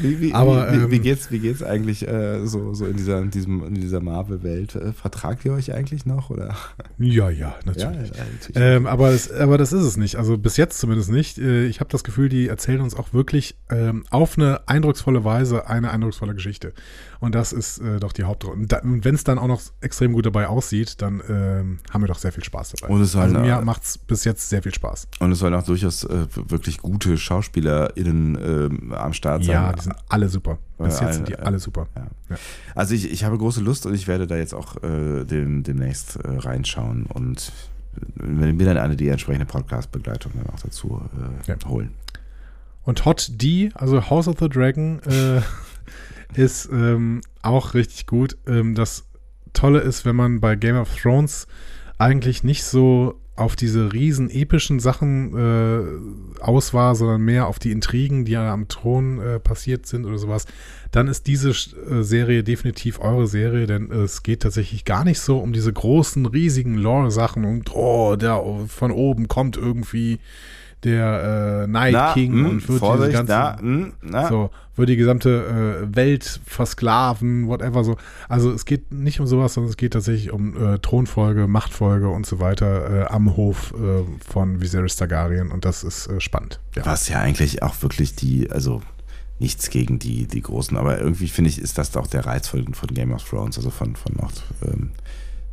[0.00, 2.96] Wie, wie, Aber, wie, wie, wie ähm, geht's, wie geht's eigentlich äh, so, so in
[2.96, 4.74] dieser, in diesem, in dieser Marvel-Welt?
[4.76, 6.30] Äh, vertragt ihr euch eigentlich noch?
[6.30, 6.56] Oder?
[6.98, 8.08] Ja, ja, natürlich.
[8.10, 8.56] ja, natürlich.
[8.56, 10.16] Ähm, aber, das, aber das ist es nicht.
[10.16, 11.36] Also bis jetzt zumindest nicht.
[11.38, 15.68] Äh, Ich habe das Gefühl, die erzählen uns auch wirklich ähm, auf eine eindrucksvolle Weise
[15.68, 16.72] eine eindrucksvolle Geschichte.
[17.20, 18.54] Und das ist äh, doch die Hauptrolle.
[18.56, 22.02] Und, da- und wenn es dann auch noch extrem gut dabei aussieht, dann ähm, haben
[22.02, 22.92] wir doch sehr viel Spaß dabei.
[22.94, 25.08] Und es soll also mir macht es bis jetzt sehr viel Spaß.
[25.18, 29.52] Und es sollen auch durchaus äh, wirklich gute SchauspielerInnen ähm, am Start sein.
[29.52, 30.58] Ja, die sind alle super.
[30.78, 31.88] Bis Ja, jetzt sind die alle- alle super.
[31.96, 32.06] Ja.
[32.30, 32.36] Ja.
[32.74, 36.16] Also ich, ich habe große Lust und ich werde da jetzt auch äh, dem, demnächst
[36.16, 37.52] äh, reinschauen und
[38.14, 41.02] wenn mir dann eine die entsprechende Podcast-Begleitung dann auch dazu
[41.46, 41.56] äh, Ja.
[41.66, 41.94] holen.
[42.84, 45.40] Und Hot D, also House of the Dragon, äh,
[46.34, 48.36] ist ähm, auch richtig gut.
[48.46, 49.04] Ähm, das
[49.52, 51.46] Tolle ist, wenn man bei Game of Thrones
[51.98, 57.70] eigentlich nicht so auf diese riesen epischen Sachen äh, aus war, sondern mehr auf die
[57.70, 60.46] Intrigen, die am Thron äh, passiert sind oder sowas,
[60.90, 65.38] dann ist diese äh, Serie definitiv eure Serie, denn es geht tatsächlich gar nicht so
[65.38, 70.18] um diese großen, riesigen Lore-Sachen und oh, der von oben kommt irgendwie
[70.84, 74.28] der äh, Night King hm, und wird Vorsicht, diese ganze, na, hm, na.
[74.28, 77.96] so, wird die gesamte äh, Welt versklaven, whatever so.
[78.28, 82.26] Also es geht nicht um sowas, sondern es geht tatsächlich um äh, Thronfolge, Machtfolge und
[82.26, 86.60] so weiter äh, am Hof äh, von Viserys Targaryen und das ist äh, spannend.
[86.76, 86.86] Ja.
[86.86, 88.82] Was ja eigentlich auch wirklich die, also
[89.40, 92.74] nichts gegen die, die Großen, aber irgendwie finde ich, ist das auch der Reiz von,
[92.74, 94.32] von Game of Thrones, also von, von auch,
[94.64, 94.90] ähm,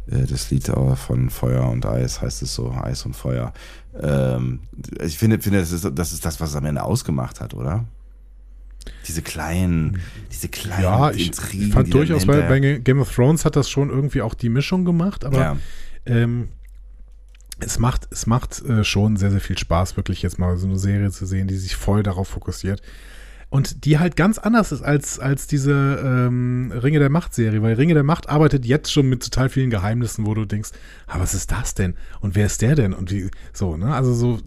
[0.09, 3.53] äh, das Lied auch von Feuer und Eis heißt es so, Eis und Feuer.
[4.01, 4.59] Ähm,
[5.01, 7.85] ich finde, finde das, ist, das ist das, was es am Ende ausgemacht hat, oder?
[9.07, 9.99] Diese kleinen,
[10.31, 11.71] diese kleinen Ja, ich Intrigen.
[11.71, 14.33] fand die dann durchaus bei, hinterher- bei Game of Thrones hat das schon irgendwie auch
[14.33, 15.57] die Mischung gemacht, aber ja.
[16.05, 16.49] ähm,
[17.59, 20.77] es macht, es macht äh, schon sehr, sehr viel Spaß, wirklich jetzt mal so eine
[20.77, 22.81] Serie zu sehen, die sich voll darauf fokussiert.
[23.55, 25.71] Und die halt ganz anders ist als, als diese
[26.03, 30.25] ähm, Ringe der Macht-Serie, weil Ringe der Macht arbeitet jetzt schon mit total vielen Geheimnissen,
[30.25, 30.71] wo du denkst,
[31.07, 31.95] ah, was ist das denn?
[32.19, 32.91] Und wer ist der denn?
[32.91, 33.95] Und wie, so, ne?
[33.95, 34.39] Also so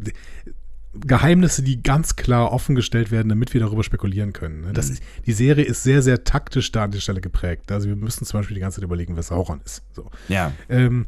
[0.93, 4.61] Geheimnisse, die ganz klar offengestellt werden, damit wir darüber spekulieren können.
[4.61, 4.73] Ne?
[4.75, 7.73] Das ist, die Serie ist sehr, sehr taktisch da an der Stelle geprägt.
[7.73, 9.85] Also wir müssen zum Beispiel die ganze Zeit überlegen, wer Sauron ist.
[9.93, 10.11] So.
[10.29, 11.07] ja, Ähm,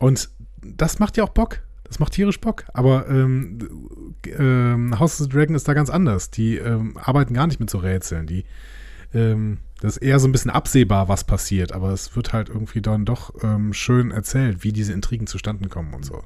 [0.00, 0.28] und
[0.60, 1.60] das macht ja auch Bock.
[1.90, 2.64] Das macht tierisch Bock.
[2.72, 3.58] Aber ähm,
[4.38, 6.30] ähm, House of the Dragon ist da ganz anders.
[6.30, 8.28] Die ähm, arbeiten gar nicht mit so Rätseln.
[8.28, 8.44] Die,
[9.12, 11.72] ähm, das ist eher so ein bisschen absehbar, was passiert.
[11.72, 15.92] Aber es wird halt irgendwie dann doch ähm, schön erzählt, wie diese Intrigen zustande kommen
[15.92, 16.22] und so.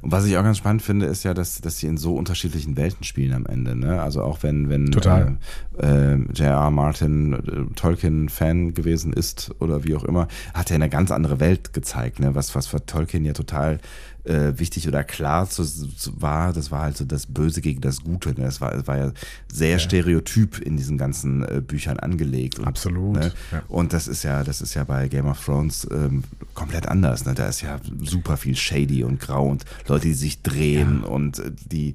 [0.00, 2.76] Und was ich auch ganz spannend finde, ist ja, dass, dass sie in so unterschiedlichen
[2.76, 3.76] Welten spielen am Ende.
[3.76, 4.02] Ne?
[4.02, 5.36] Also auch wenn, wenn Total.
[5.78, 6.70] äh, äh, J.R.
[6.70, 11.72] Martin äh, Tolkien-Fan gewesen ist oder wie auch immer, hat er eine ganz andere Welt
[11.72, 12.34] gezeigt, ne?
[12.34, 13.78] was, was für Tolkien ja total
[14.24, 18.04] äh, wichtig oder klar zu, zu, war, das war halt so das Böse gegen das
[18.04, 18.28] Gute.
[18.30, 18.44] Ne?
[18.44, 19.10] Das war, das war ja
[19.52, 22.60] sehr stereotyp in diesen ganzen äh, Büchern angelegt.
[22.60, 23.32] Und, Absolut, Ne?
[23.50, 23.62] ja.
[23.68, 26.22] Und das ist ja, das ist ja bei Game of Thrones ähm,
[26.54, 27.24] komplett anders.
[27.24, 27.34] Ne?
[27.34, 31.50] Da ist ja super viel Shady und Grau und Leute, die sich drehen und äh,
[31.66, 31.94] die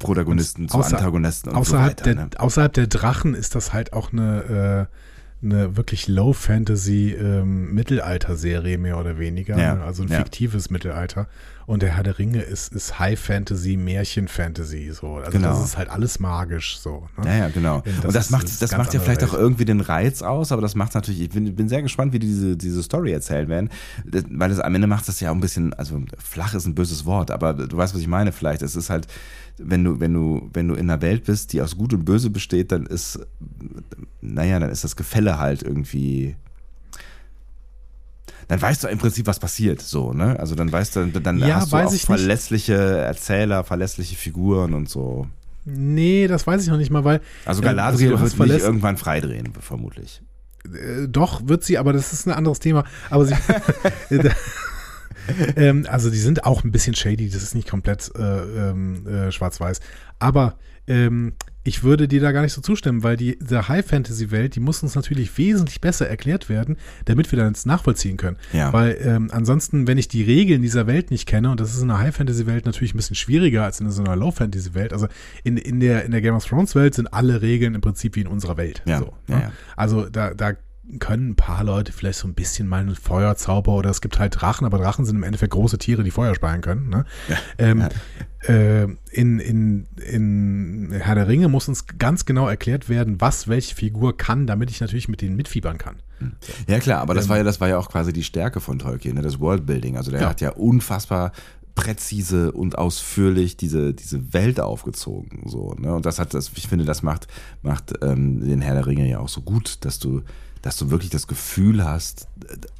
[0.00, 2.14] Protagonisten zu außer- Antagonisten und außerhalb, so weiter.
[2.16, 2.30] der, ne?
[2.38, 9.58] außerhalb der Drachen ist das halt auch eine, äh, eine wirklich Low-Fantasy-Mittelalter-Serie mehr oder weniger.
[9.58, 9.84] Ja, ne?
[9.84, 10.18] Also ein ja.
[10.18, 11.28] fiktives Mittelalter.
[11.68, 14.90] Und der Herr der Ringe ist, ist High-Fantasy, Märchen-Fantasy.
[14.92, 15.16] So.
[15.16, 15.50] Also Genau.
[15.50, 17.06] das ist halt alles magisch so.
[17.18, 17.26] Ne?
[17.26, 17.82] Ja, ja, genau.
[17.84, 19.42] Das und das ist- macht, das macht ja vielleicht auch Welt.
[19.42, 22.26] irgendwie den Reiz aus, aber das macht natürlich, ich bin, bin sehr gespannt, wie die
[22.26, 23.68] diese, diese Story erzählen werden,
[24.30, 27.04] weil das am Ende macht das ja auch ein bisschen, also flach ist ein böses
[27.04, 28.62] Wort, aber du weißt, was ich meine vielleicht.
[28.62, 29.06] Es ist halt,
[29.58, 32.30] wenn du, wenn du, wenn du in einer Welt bist, die aus Gut und Böse
[32.30, 33.20] besteht, dann ist,
[34.22, 36.34] naja, dann ist das Gefälle halt irgendwie,
[38.48, 40.38] dann weißt du im Prinzip, was passiert, so, ne?
[40.38, 42.06] Also dann weißt du, dann Ja, hast du auch ich nicht.
[42.06, 45.26] verlässliche Erzähler, verlässliche Figuren und so.
[45.64, 47.20] Nee, das weiß ich noch nicht mal, weil.
[47.44, 50.22] Also äh, Galadriel du hast wird nicht irgendwann freidrehen, vermutlich.
[50.64, 52.84] Äh, doch, wird sie, aber das ist ein anderes Thema.
[53.10, 53.34] Aber sie.
[55.56, 58.22] ähm, also, die sind auch ein bisschen shady, das ist nicht komplett äh,
[58.70, 59.80] ähm, äh, schwarz-weiß.
[60.18, 60.56] Aber
[60.88, 61.34] ähm,
[61.68, 64.94] ich würde dir da gar nicht so zustimmen, weil die, diese High-Fantasy-Welt, die muss uns
[64.94, 68.38] natürlich wesentlich besser erklärt werden, damit wir dann jetzt nachvollziehen können.
[68.52, 68.72] Ja.
[68.72, 71.90] Weil ähm, ansonsten, wenn ich die Regeln dieser Welt nicht kenne, und das ist in
[71.90, 75.08] einer High-Fantasy-Welt natürlich ein bisschen schwieriger als in so einer Low-Fantasy-Welt, also
[75.44, 78.28] in, in, der, in der Game of Thrones-Welt sind alle Regeln im Prinzip wie in
[78.28, 78.82] unserer Welt.
[78.86, 79.42] Ja, so, ja, ne?
[79.42, 79.52] ja.
[79.76, 80.54] Also da, da
[80.98, 84.40] können ein paar Leute vielleicht so ein bisschen mal einen Feuerzauber oder es gibt halt
[84.40, 86.88] Drachen, aber Drachen sind im Endeffekt große Tiere, die Feuer speien können.
[86.88, 87.04] Ne?
[87.28, 87.36] Ja.
[87.58, 87.88] Ähm,
[88.44, 93.74] äh, in, in, in Herr der Ringe muss uns ganz genau erklärt werden, was welche
[93.74, 95.96] Figur kann, damit ich natürlich mit denen mitfiebern kann.
[96.66, 98.78] Ja klar, aber das Ähm, war ja, das war ja auch quasi die Stärke von
[98.78, 99.22] Tolkien, ne?
[99.22, 99.96] das Worldbuilding.
[99.96, 100.28] Also der Ja.
[100.30, 101.32] hat ja unfassbar
[101.74, 105.42] präzise und ausführlich diese, diese Welt aufgezogen.
[105.46, 105.94] So, ne?
[105.94, 107.28] Und das hat das, ich finde, das macht,
[107.62, 110.22] macht ähm, den Herr der Ringe ja auch so gut, dass du,
[110.62, 112.28] dass du wirklich das Gefühl hast,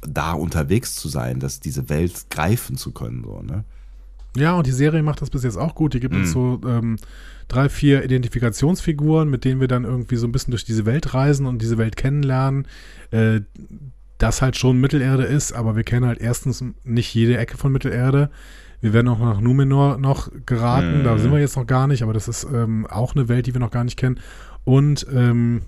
[0.01, 3.23] da unterwegs zu sein, dass diese Welt greifen zu können.
[3.23, 3.63] So, ne?
[4.35, 5.93] Ja, und die Serie macht das bis jetzt auch gut.
[5.93, 6.97] Die gibt uns so ähm,
[7.47, 11.45] drei, vier Identifikationsfiguren, mit denen wir dann irgendwie so ein bisschen durch diese Welt reisen
[11.45, 12.67] und diese Welt kennenlernen.
[13.11, 13.41] Äh,
[14.19, 18.29] das halt schon Mittelerde ist, aber wir kennen halt erstens nicht jede Ecke von Mittelerde.
[18.81, 22.13] Wir werden auch nach Numenor noch geraten, da sind wir jetzt noch gar nicht, aber
[22.13, 24.19] das ist ähm, auch eine Welt, die wir noch gar nicht kennen.
[24.63, 25.63] Und ähm,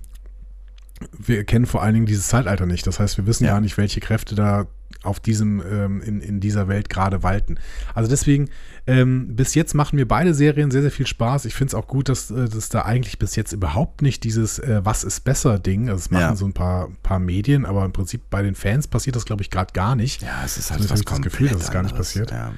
[1.17, 2.85] wir kennen vor allen Dingen dieses Zeitalter nicht.
[2.87, 3.51] Das heißt, wir wissen Ja.
[3.53, 4.67] gar nicht, welche Kräfte da
[5.03, 7.57] auf diesem, ähm, in, in dieser Welt gerade walten.
[7.95, 8.49] Also deswegen,
[8.85, 11.45] ähm, bis jetzt machen mir beide Serien sehr, sehr viel Spaß.
[11.45, 14.59] Ich finde es auch gut, dass äh, das da eigentlich bis jetzt überhaupt nicht dieses
[14.59, 15.89] äh, Was ist besser Ding.
[15.89, 16.35] Also es machen Ja.
[16.35, 19.49] so ein paar, paar Medien, aber im Prinzip bei den Fans passiert das, glaube ich,
[19.49, 20.21] gerade gar nicht.
[20.21, 22.09] Ja, es ist halt was das Gefühl, dass es gar nicht anderes.
[22.09, 22.31] passiert.
[22.31, 22.53] Ja.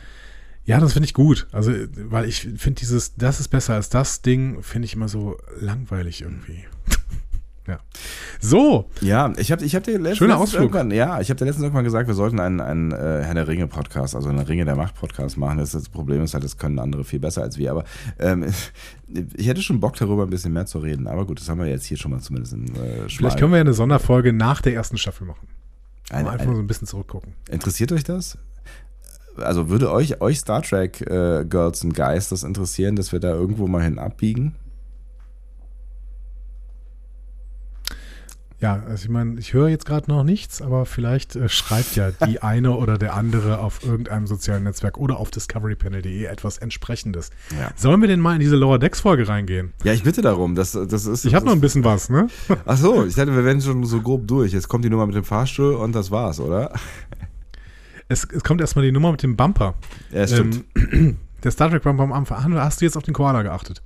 [0.66, 1.48] Ja, das finde ich gut.
[1.52, 1.74] Also,
[2.06, 6.22] weil ich finde dieses, das ist besser als das Ding, finde ich immer so langweilig
[6.22, 6.64] irgendwie.
[7.68, 7.80] Ja.
[8.42, 10.64] So, Ja, ich habe ich hab dir letztens, Schöner Ausflug.
[10.64, 13.48] irgendwann, ja, ich habe dir letztens irgendwann gesagt, wir sollten einen, einen äh, Herr der
[13.48, 15.60] Ringe Podcast, also einen Ringe der Macht Podcast machen.
[15.60, 17.72] Das, das Problem ist halt, das können andere viel besser als wir.
[17.72, 17.86] Aber
[18.20, 18.46] ähm,
[19.36, 21.08] ich hätte schon Bock darüber ein bisschen mehr zu reden.
[21.08, 23.58] Aber gut, das haben wir jetzt hier schon mal zumindest in äh, vielleicht können wir
[23.58, 25.48] ja eine Sonderfolge nach der ersten Staffel machen.
[26.10, 27.34] ein, einfach ein, so ein bisschen zurückgucken.
[27.50, 28.38] Interessiert euch das?
[29.38, 33.30] Also würde euch, euch Star Trek äh, Girls and Guys das interessieren, dass wir da
[33.30, 34.56] irgendwo mal hin abbiegen?
[38.64, 42.12] Ja, also ich meine, ich höre jetzt gerade noch nichts, aber vielleicht äh, schreibt ja
[42.26, 47.32] die eine oder der andere auf irgendeinem sozialen Netzwerk oder auf discoverypanel.de etwas entsprechendes.
[47.60, 47.72] Ja.
[47.76, 49.74] Sollen wir denn mal in diese Lower Decks Folge reingehen?
[49.84, 50.56] Ja, ich bitte darum.
[50.56, 52.28] Das, das ist, Ich habe noch ein bisschen was, ne?
[52.66, 54.54] Ach so, ich dachte, wir wären schon so grob durch.
[54.54, 56.74] Jetzt kommt die Nummer mit dem Fahrstuhl und das war's, oder?
[58.10, 59.76] Es, es kommt erstmal die Nummer mit dem Bumper.
[60.12, 60.66] Ja, stimmt.
[60.76, 62.54] Ähm, der Star Trek Bumper am Anfang.
[62.56, 63.82] Hast du jetzt auf den Koala geachtet?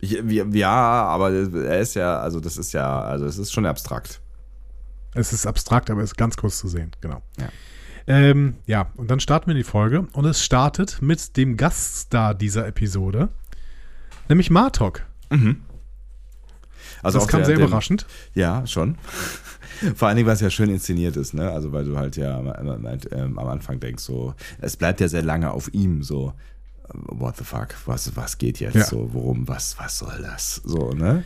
[0.00, 4.20] Ja, aber er ist ja, also das ist ja, also es ist schon abstrakt.
[5.14, 7.22] Es ist abstrakt, aber es ist ganz kurz zu sehen, genau.
[7.38, 7.48] Ja.
[8.06, 12.66] Ähm, ja, und dann starten wir die Folge und es startet mit dem Gaststar dieser
[12.66, 13.28] Episode,
[14.28, 15.04] nämlich Martok.
[17.02, 18.06] Also das kam sehr dem- überraschend.
[18.34, 18.96] Ja, schon.
[19.94, 21.50] Vor allen Dingen, weil es ja schön inszeniert ist, ne?
[21.50, 22.46] Also weil du halt ja am,
[23.12, 26.32] ähm, am Anfang denkst, so, es bleibt ja sehr lange auf ihm, so,
[26.92, 28.84] what the fuck, was, was geht jetzt Ja.
[28.84, 30.56] so, worum, was, was soll das?
[30.64, 31.24] So, ne?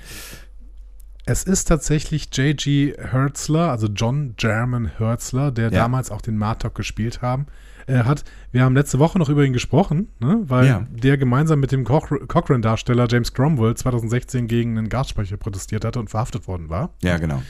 [1.25, 2.95] Es ist tatsächlich J.G.
[2.99, 5.83] Hertzler, also John German Hertzler, der Ja.
[5.83, 7.47] damals auch den Martok gespielt haben.
[7.87, 10.87] Er hat, wir haben letzte Woche noch über ihn gesprochen, ne, weil Ja.
[10.91, 16.09] der gemeinsam mit dem Coch Cochrane-Darsteller James Cromwell 2016 gegen einen Gasspeicher protestiert hatte und
[16.11, 16.91] verhaftet worden war.
[17.03, 17.43] Ja, genau.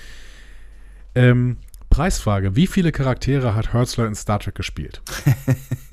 [1.15, 1.59] Ähm,
[1.91, 5.03] Preisfrage: Wie viele Charaktere hat Hertzler in Star Trek gespielt?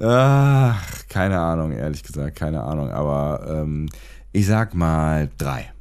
[0.00, 2.90] Ach, keine Ahnung, ehrlich gesagt, keine Ahnung.
[2.90, 3.88] Aber ähm,
[4.32, 5.72] ich sag mal drei.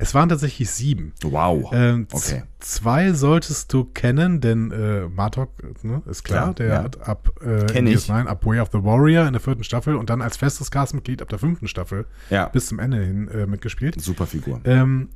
[0.00, 1.12] Es waren tatsächlich sieben.
[1.22, 1.70] Wow.
[1.72, 2.44] Ähm, Okay.
[2.60, 5.50] Zwei solltest du kennen, denn äh, Martok
[5.82, 6.82] ne, ist klar, Klar, der ja.
[6.84, 7.96] hat ab äh, Kenn ich.
[8.08, 11.20] DS9, ab Way of the Warrior in der vierten Staffel und dann als festes Castmitglied
[11.20, 14.00] ab der fünften Staffel Ja, bis zum Ende hin äh, mitgespielt.
[14.00, 14.60] super Figur.
[14.64, 15.08] Ähm,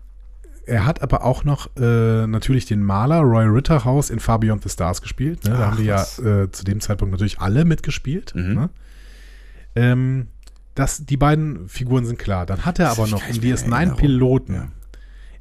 [0.67, 4.69] er hat aber auch noch äh, natürlich den Maler Roy Ritterhaus in Far Beyond the
[4.69, 5.45] Stars gespielt.
[5.45, 5.51] Ne?
[5.51, 8.35] Da Ach, haben die ja äh, zu dem Zeitpunkt natürlich alle mitgespielt.
[8.35, 8.55] Mhm.
[8.55, 8.71] Ne?
[9.75, 10.27] Ähm,
[10.75, 12.47] das, die beiden Figuren sind klar.
[12.47, 13.99] Dann hat er Das aber noch im nicht mehr in Erinnerung.
[13.99, 14.55] DS9-Piloten.
[14.55, 14.69] Ja.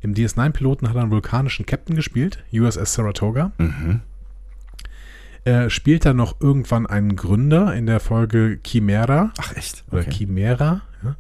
[0.02, 3.52] Im DS9-Piloten hat er einen vulkanischen Captain gespielt, USS Saratoga.
[3.58, 4.02] Mhm.
[5.44, 9.84] Er spielt dann noch irgendwann einen Gründer in der Folge Chimera Ach, echt?
[9.92, 10.82] oder Chimera.
[11.04, 11.16] Ja.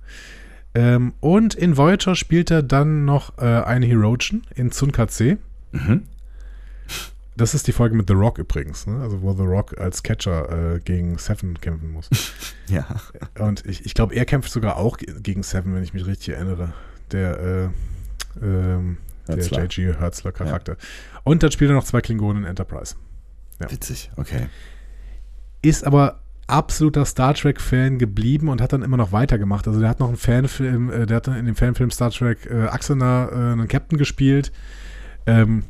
[0.74, 5.38] Ähm, und in Voyager spielt er dann noch äh, einen Herochen in Tsunkatse.
[5.72, 6.03] Mhm.
[7.38, 9.01] Das ist die Folge mit The Rock übrigens, ne?
[9.01, 12.09] also wo The Rock als Catcher äh, gegen Seven kämpfen muss.
[12.67, 12.86] Ja.
[13.38, 16.36] Und ich, ich glaube, er kämpft sogar auch ge- gegen Seven, wenn ich mich richtig
[16.36, 16.72] erinnere.
[17.11, 17.38] Der,
[18.41, 18.97] äh, ähm,
[19.28, 19.39] der.
[19.39, 19.93] J.G.
[19.99, 20.78] Hertzler Charakter.
[21.26, 22.95] Und dann spielt er noch zwei Klingonen in Enterprise.
[23.59, 24.47] Witzig, okay.
[25.61, 26.22] Ist aber
[26.52, 29.68] absoluter Star Trek-Fan geblieben und hat dann immer noch weitergemacht.
[29.68, 32.45] Also der hat noch einen Fanfilm, äh, der hat dann in dem Fanfilm Star Trek
[32.49, 34.52] äh, Axana äh, einen Captain gespielt.
[35.26, 35.64] Ähm,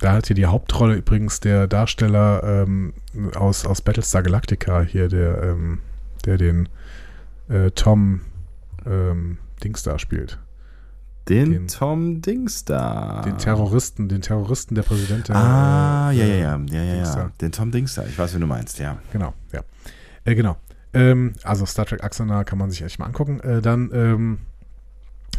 [0.00, 2.92] da hat hier die Hauptrolle übrigens der Darsteller ähm,
[3.36, 5.78] aus, aus Battlestar Galactica hier, der, ähm,
[6.24, 6.68] der den
[7.48, 8.22] äh, Tom
[8.86, 10.38] ähm, Dings da spielt.
[11.28, 13.22] Den, Den- Tom Dings da.
[13.24, 15.36] Den Terroristen, den Terroristen, der Präsident der.
[15.36, 17.30] Ah, äh, ja, ja, äh, ja, ja, ja, ja.
[17.40, 18.04] Den Tom Dings da.
[18.04, 18.98] Ich weiß, wie du meinst, ja.
[19.12, 19.60] Genau, ja.
[20.24, 20.56] Äh, genau.
[20.92, 23.40] Ähm, also Star Trek Axana kann man sich echt mal angucken.
[23.40, 24.38] Äh, dann ähm,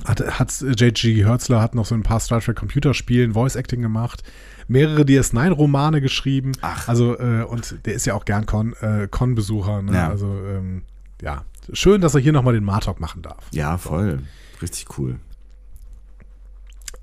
[0.03, 1.23] hat, hat J.G.
[1.23, 4.23] Hertzler hat noch so ein paar Star Trek Computerspielen Voice Acting gemacht,
[4.67, 6.51] mehrere DS9-Romane geschrieben.
[6.61, 6.87] Ach.
[6.87, 9.81] Also, äh, und der ist ja auch gern Con, äh, Con-Besucher.
[9.81, 9.93] Ne?
[9.93, 10.09] Ja.
[10.09, 10.83] Also, ähm,
[11.21, 11.45] ja.
[11.73, 13.45] Schön, dass er hier nochmal den Martok machen darf.
[13.51, 14.19] Ja, voll.
[14.61, 15.19] Richtig cool.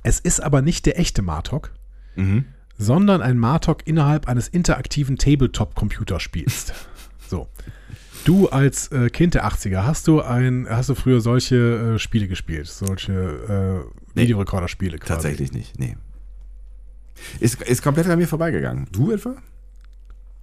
[0.04, 1.72] Es ist aber nicht der echte Martok,
[2.16, 2.44] Mhm.
[2.76, 6.72] sondern ein Martok innerhalb eines interaktiven Tabletop-Computerspiels.
[7.32, 7.48] so.
[8.24, 12.28] Du als äh, Kind der 80er, hast du ein, hast du früher solche äh, Spiele
[12.28, 12.68] gespielt?
[12.68, 13.12] Solche
[13.82, 14.22] äh, Nee.
[14.24, 15.12] Videorekorder-Spiele quasi?
[15.14, 15.96] Tatsächlich nicht, nee.
[17.40, 18.86] Ist, ist komplett an mir vorbeigegangen.
[18.92, 19.36] Du etwa?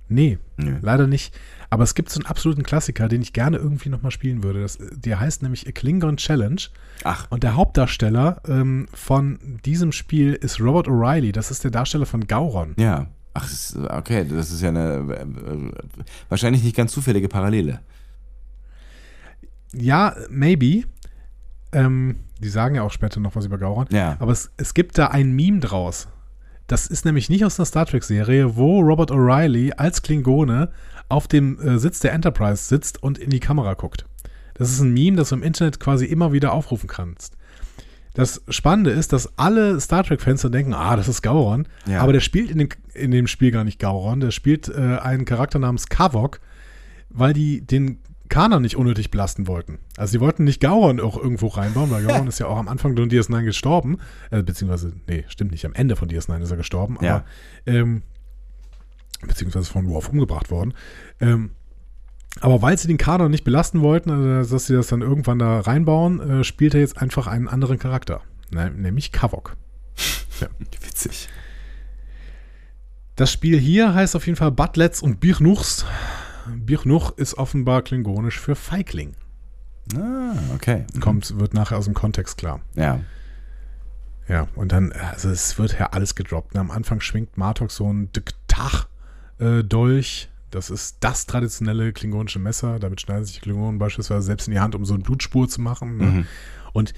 [0.07, 0.77] Nee, Nö.
[0.81, 1.37] leider nicht.
[1.69, 4.61] Aber es gibt so einen absoluten Klassiker, den ich gerne irgendwie nochmal spielen würde.
[4.61, 6.61] Das, der heißt nämlich A Klingon Challenge.
[7.03, 11.31] Ach, Und der Hauptdarsteller ähm, von diesem Spiel ist Robert O'Reilly.
[11.31, 12.73] Das ist der Darsteller von Gauron.
[12.77, 13.07] ja.
[13.33, 13.49] Ach,
[13.89, 15.07] okay, das ist ja eine
[16.29, 17.79] wahrscheinlich nicht ganz zufällige Parallele.
[19.73, 20.83] Ja, maybe.
[21.71, 23.87] Ähm, die sagen ja auch später noch was über Gauron.
[23.91, 24.17] Ja.
[24.19, 26.07] Aber es, es gibt da ein Meme draus.
[26.67, 30.71] Das ist nämlich nicht aus einer Star Trek-Serie, wo Robert O'Reilly als Klingone
[31.07, 34.05] auf dem äh, Sitz der Enterprise sitzt und in die Kamera guckt.
[34.53, 37.37] Das ist ein Meme, das du im Internet quasi immer wieder aufrufen kannst.
[38.13, 41.67] Das Spannende ist, dass alle Star Trek-Fans dann denken, ah, das ist Gauron.
[41.85, 42.01] Ja.
[42.01, 44.19] Aber der spielt in dem, in dem Spiel gar nicht Gauron.
[44.19, 46.39] Der spielt äh, einen Charakter namens Kavok,
[47.09, 47.99] weil die den
[48.29, 49.79] Kanon nicht unnötig belasten wollten.
[49.97, 52.95] Also sie wollten nicht Gauron auch irgendwo reinbauen, weil Gauron ist ja auch am Anfang
[52.95, 53.97] von DS9 gestorben.
[54.31, 56.97] Äh, beziehungsweise, nee, stimmt nicht, am Ende von DS9 ist er gestorben.
[57.01, 57.15] Ja.
[57.15, 57.25] Aber,
[57.65, 58.03] ähm,
[59.27, 60.73] beziehungsweise von Worf umgebracht worden.
[61.19, 61.51] Ähm,
[62.41, 65.59] aber weil sie den Kanon nicht belasten wollten, also dass sie das dann irgendwann da
[65.59, 68.21] reinbauen, äh, spielt er jetzt einfach einen anderen Charakter.
[68.51, 69.55] Ne, nämlich Kavok.
[70.81, 71.29] Witzig.
[73.15, 75.85] Das Spiel hier heißt auf jeden Fall Butlets und Birnuchs.
[76.47, 79.13] Birnuch ist offenbar klingonisch für Feigling.
[79.95, 80.85] Ah, okay.
[80.99, 82.61] Kommt, wird nachher aus dem Kontext klar.
[82.75, 82.99] Ja.
[84.27, 86.53] Ja, und dann, also es wird ja alles gedroppt.
[86.53, 86.61] ne?
[86.61, 90.29] Am Anfang schwingt Martok so ein Diktach-Dolch.
[90.51, 92.79] Das ist das traditionelle klingonische Messer.
[92.79, 95.61] Damit schneiden sich die Klingonen beispielsweise selbst in die Hand, um so eine Blutspur zu
[95.61, 95.97] machen.
[95.97, 96.05] Ne?
[96.05, 96.27] Mhm.
[96.73, 96.93] Und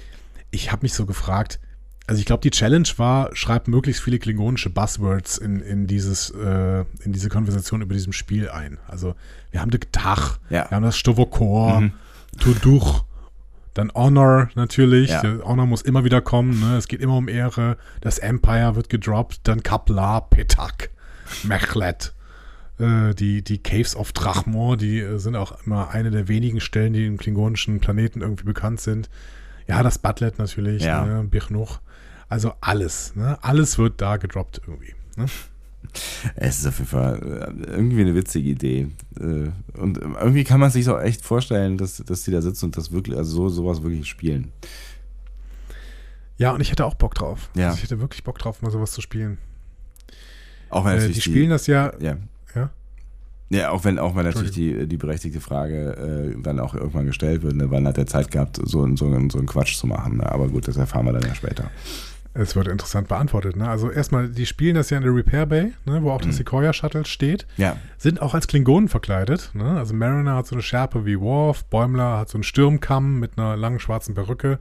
[0.50, 1.60] ich habe mich so gefragt,
[2.06, 6.80] also ich glaube, die Challenge war, schreib möglichst viele klingonische Buzzwords in, in, dieses, äh,
[7.04, 8.78] in diese Konversation über diesem Spiel ein.
[8.88, 9.14] Also
[9.50, 10.66] wir haben Diktach, Ja.
[10.68, 11.92] wir haben das Stovokor, Mhm.
[12.40, 13.04] Tuduch,
[13.74, 15.10] dann Honor natürlich.
[15.10, 15.22] Ja.
[15.44, 16.60] Honor muss immer wieder kommen.
[16.60, 16.76] Ne?
[16.76, 17.76] Es geht immer um Ehre.
[18.00, 19.40] Das Empire wird gedroppt.
[19.44, 20.90] Dann Kapla, Petak,
[21.44, 22.12] Mechlet.
[22.82, 26.92] Äh, die, die Caves of Drachmor, die äh, sind auch immer eine der wenigen Stellen,
[26.92, 29.08] die im klingonischen Planeten irgendwie bekannt sind.
[29.68, 31.04] Ja, das Butlet natürlich, Ja.
[31.04, 31.24] ne?
[31.24, 31.80] Birnuch.
[32.28, 33.14] Also alles.
[33.14, 33.38] Ne?
[33.42, 34.94] Alles wird da gedroppt irgendwie.
[35.16, 35.26] Ne?
[36.36, 37.16] Es ist auf jeden Fall
[37.66, 38.88] äh, irgendwie eine witzige Idee.
[39.20, 42.76] Äh, Und irgendwie kann man sich auch echt vorstellen, dass, dass die da sitzen und
[42.76, 44.52] das wirklich, also so, sowas wirklich spielen.
[46.38, 47.50] Ja, und ich hätte auch Bock drauf.
[47.54, 47.66] Ja.
[47.66, 49.38] Also ich hätte wirklich Bock drauf, mal sowas zu spielen.
[50.70, 52.16] Auch wenn Äh, die spielen das ja, Ja.
[52.54, 52.70] Ja.
[53.50, 57.42] Ja, auch wenn, auch wenn natürlich die, die berechtigte Frage äh, dann auch irgendwann gestellt
[57.42, 59.04] wird, ne, wann hat er Zeit gehabt, so, so, so
[59.38, 60.18] einen Quatsch zu machen.
[60.18, 60.32] Ne?
[60.32, 61.70] Aber gut, das erfahren wir dann ja später.
[62.32, 63.56] Es wird interessant beantwortet.
[63.56, 63.68] Ne?
[63.68, 66.72] Also erstmal, die spielen das ja in der Repair Bay, ne, wo auch das Sequoia
[66.72, 69.50] Shuttle steht, Ja, sind auch als Klingonen verkleidet.
[69.52, 69.78] Ne?
[69.78, 73.58] Also Mariner hat so eine Schärpe wie Worf, Bäumler hat so einen Sturmkamm mit einer
[73.58, 74.60] langen schwarzen Perücke.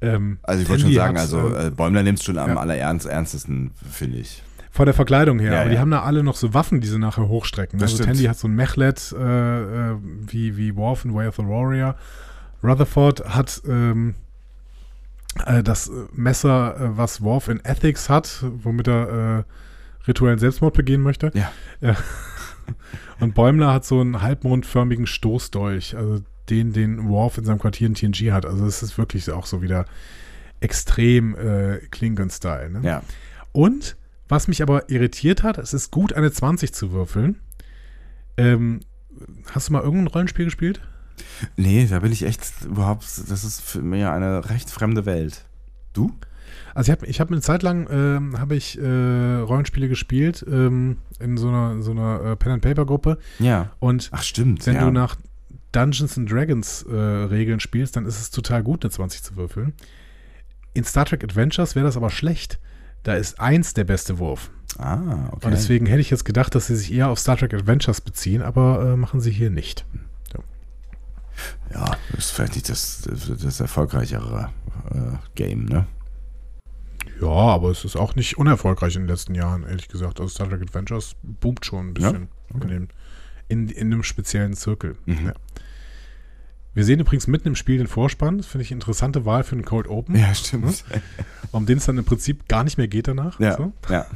[0.00, 2.56] Ähm, also ich wollte schon sagen, also äh, äh, Bäumler nimmt es schon am ja.
[2.56, 4.42] allerernstesten, finde ich.
[4.70, 5.52] Von der Verkleidung her.
[5.52, 7.78] Ja, aber die haben da alle noch so Waffen, die sie nachher hochstrecken.
[7.78, 8.16] Das also stimmt.
[8.16, 11.96] Tandy hat so ein Mechlet äh, äh, wie, wie Worf in Way of the Warrior.
[12.62, 14.14] Rutherford hat ähm,
[15.44, 21.02] äh, das Messer, äh, was Worf in Ethics hat, womit er äh, rituellen Selbstmord begehen
[21.02, 21.30] möchte.
[21.34, 21.50] Ja.
[21.80, 21.96] Ja.
[23.20, 27.94] Und Bäumler hat so einen halbmondförmigen Stoßdolch, also den, den Worf in seinem Quartier in
[27.94, 28.46] TNG hat.
[28.46, 29.84] Also es ist wirklich auch so wieder
[30.60, 32.70] extrem äh, Klingon-Style.
[32.70, 32.80] Ne?
[32.82, 33.02] Ja.
[33.52, 33.96] Und
[34.30, 37.40] was mich aber irritiert hat, es ist gut, eine 20 zu würfeln.
[38.36, 38.80] Ähm,
[39.52, 40.80] hast du mal irgendein Rollenspiel gespielt?
[41.56, 45.44] Nee, da bin ich echt überhaupt, das ist für mich eine recht fremde Welt.
[45.92, 46.12] Du?
[46.74, 50.98] Also ich habe ich hab eine Zeit lang ähm, habe ich äh, Rollenspiele gespielt ähm,
[51.18, 53.18] in so einer, so einer äh, Pen-and-Paper-Gruppe.
[53.38, 53.72] Ja.
[53.80, 54.66] Und Ach, stimmt.
[54.66, 54.84] wenn ja.
[54.84, 55.16] du nach
[55.72, 59.74] Dungeons and Dragons äh, Regeln spielst, dann ist es total gut, eine 20 zu würfeln.
[60.72, 62.60] In Star Trek Adventures wäre das aber schlecht.
[63.02, 64.50] Da ist eins der beste Wurf.
[64.78, 65.46] Ah, okay.
[65.46, 68.42] Und deswegen hätte ich jetzt gedacht, dass sie sich eher auf Star Trek Adventures beziehen,
[68.42, 69.84] aber äh, machen sie hier nicht.
[71.72, 73.08] Ja, ist vielleicht nicht das,
[73.40, 74.50] das, erfolgreichere
[74.90, 75.86] Star-Trek-Game, ne?
[77.20, 80.20] Ja, aber es ist auch nicht unerfolgreich in den letzten Jahren, ehrlich gesagt.
[80.20, 82.62] Also Star Trek Adventures boomt schon ein bisschen okay.
[82.62, 82.88] in, dem,
[83.48, 84.96] in, in einem speziellen Zirkel.
[85.06, 85.26] Mhm.
[85.26, 85.34] Ja.
[86.74, 88.38] Wir sehen übrigens mitten im Spiel den Vorspann.
[88.38, 90.16] Das finde ich eine interessante Wahl für einen Cold Open.
[90.16, 90.84] Ja, stimmt.
[91.52, 93.40] Um den es dann im Prinzip gar nicht mehr geht danach.
[93.40, 93.72] Ja, So.
[93.88, 94.06] ja.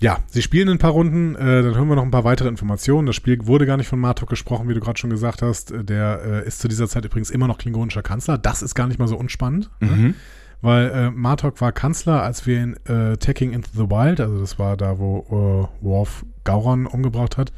[0.00, 3.06] Ja, sie spielen ein paar Runden, äh, dann hören wir noch ein paar weitere Informationen.
[3.06, 5.70] Das Spiel wurde gar nicht von Martok gesprochen, wie du gerade schon gesagt hast.
[5.70, 8.36] Äh, Der äh, ist zu dieser Zeit übrigens immer noch klingonischer Kanzler.
[8.36, 9.86] Das ist gar nicht mal so unspannend, ne?
[9.90, 10.14] Mhm.
[10.60, 14.58] weil äh, Martok war Kanzler, als wir in äh, Taking into the Wild, also das
[14.58, 17.52] war da, wo äh, Worf Gauron umgebracht hat,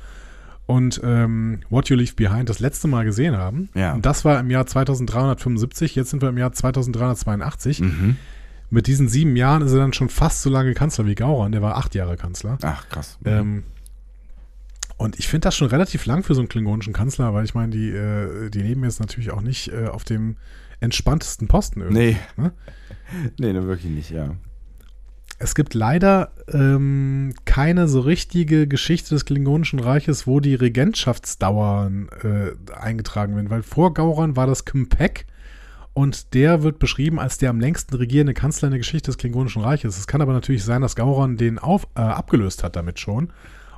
[0.67, 3.69] und ähm, What You Leave Behind das letzte Mal gesehen haben.
[3.75, 3.95] Ja.
[3.95, 7.81] Und das war im Jahr 2375, jetzt sind wir im Jahr 2382.
[7.81, 8.17] Mhm.
[8.69, 11.53] Mit diesen sieben Jahren ist er dann schon fast so lange Kanzler wie Gauron.
[11.53, 12.59] Der war acht Jahre Kanzler.
[12.63, 13.17] Ach, krass.
[13.25, 13.63] Ähm,
[14.97, 17.71] und ich finde das schon relativ lang für so einen klingonischen Kanzler, weil ich meine,
[17.71, 20.37] die, äh, die leben jetzt natürlich auch nicht äh, auf dem
[20.81, 22.17] entspanntesten Posten irgendwie.
[22.37, 22.43] nee.
[22.43, 22.53] ne?
[23.39, 24.35] Nee, ne, wirklich nicht, ja.
[25.39, 32.73] Es gibt leider ähm, keine so richtige Geschichte des Klingonischen Reiches, wo die Regentschaftsdauern äh,
[32.73, 35.27] eingetragen werden, weil vor Gauron war das Kmpek
[35.93, 39.63] und der wird beschrieben als der am längsten regierende Kanzler in der Geschichte des Klingonischen
[39.63, 39.99] Reiches.
[39.99, 43.31] Es kann aber natürlich sein, dass Gauron den auf, äh, abgelöst hat damit schon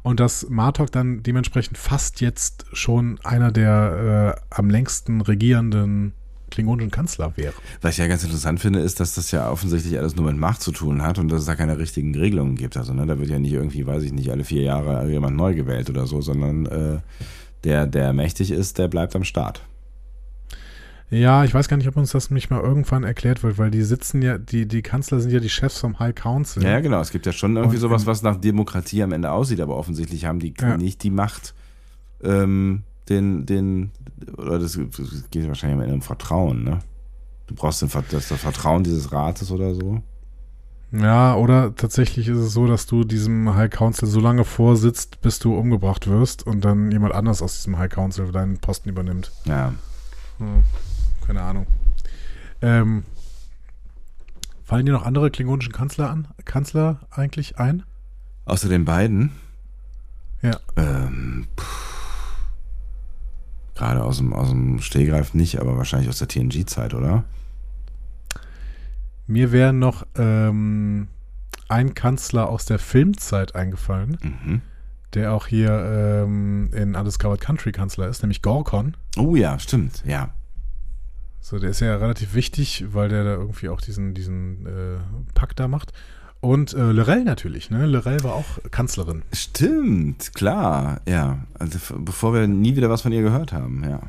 [0.02, 6.12] und dass Martok dann dementsprechend fast jetzt schon einer der äh, am längsten regierenden
[6.50, 7.54] klingonischen Kanzler wäre.
[7.80, 10.62] Was ich ja ganz interessant finde, ist, dass das ja offensichtlich alles nur mit Macht
[10.62, 12.76] zu tun hat und dass es da keine richtigen Regelungen gibt.
[12.76, 15.54] Also, ne, da wird ja nicht irgendwie, weiß ich nicht, alle vier Jahre jemand neu
[15.54, 16.98] gewählt oder so, sondern äh,
[17.64, 19.62] der, der mächtig ist, der bleibt am Start.
[21.10, 23.82] Ja, ich weiß gar nicht, ob uns das nicht mal irgendwann erklärt wird, weil die
[23.82, 26.62] sitzen ja, die, die Kanzler sind ja die Chefs vom High Council.
[26.62, 27.00] Ja, genau.
[27.00, 30.26] Es gibt ja schon irgendwie Und sowas, was nach Demokratie am Ende aussieht, aber offensichtlich
[30.26, 30.76] haben die Ja.
[30.76, 31.54] nicht die Macht,
[32.22, 33.90] ähm, den, den,
[34.36, 36.80] oder das, das geht wahrscheinlich am Ende um Vertrauen, ne?
[37.46, 40.02] Du brauchst den, das, das Vertrauen dieses Rates oder so.
[40.90, 45.38] Ja, oder tatsächlich ist es so, dass du diesem High Council so lange vorsitzt, bis
[45.38, 49.30] du umgebracht wirst und dann jemand anders aus diesem High Council deinen Posten übernimmt.
[49.44, 49.74] Ja.
[50.38, 50.62] Hm,
[51.26, 51.66] keine Ahnung.
[52.62, 53.04] Ähm,
[54.64, 56.28] fallen dir noch andere klingonischen Kanzler an?
[56.44, 57.82] Kanzler eigentlich ein?
[58.46, 59.32] Außer den beiden.
[60.40, 60.58] Ja.
[60.76, 61.87] Ähm, pff.
[63.88, 67.24] Gerade aus dem, aus dem Stehgreif nicht, aber wahrscheinlich aus der TNG-Zeit, oder?
[69.26, 71.08] Mir wäre noch ähm,
[71.68, 74.60] ein Kanzler aus der Filmzeit eingefallen, Mhm.
[75.14, 78.94] der auch hier ähm, in Undiscovered Country Kanzler ist, nämlich Gorkon.
[79.16, 80.34] Oh ja, stimmt, ja.
[81.40, 84.98] So, der ist ja relativ wichtig, weil der da irgendwie auch diesen, diesen äh,
[85.32, 85.94] Pakt da macht.
[86.40, 87.86] Und äh, Lorel natürlich, ne?
[87.86, 89.22] Lorel war auch Kanzlerin.
[89.32, 91.38] Stimmt, klar, ja.
[91.58, 94.00] Also bevor wir nie wieder was von ihr gehört haben, ja.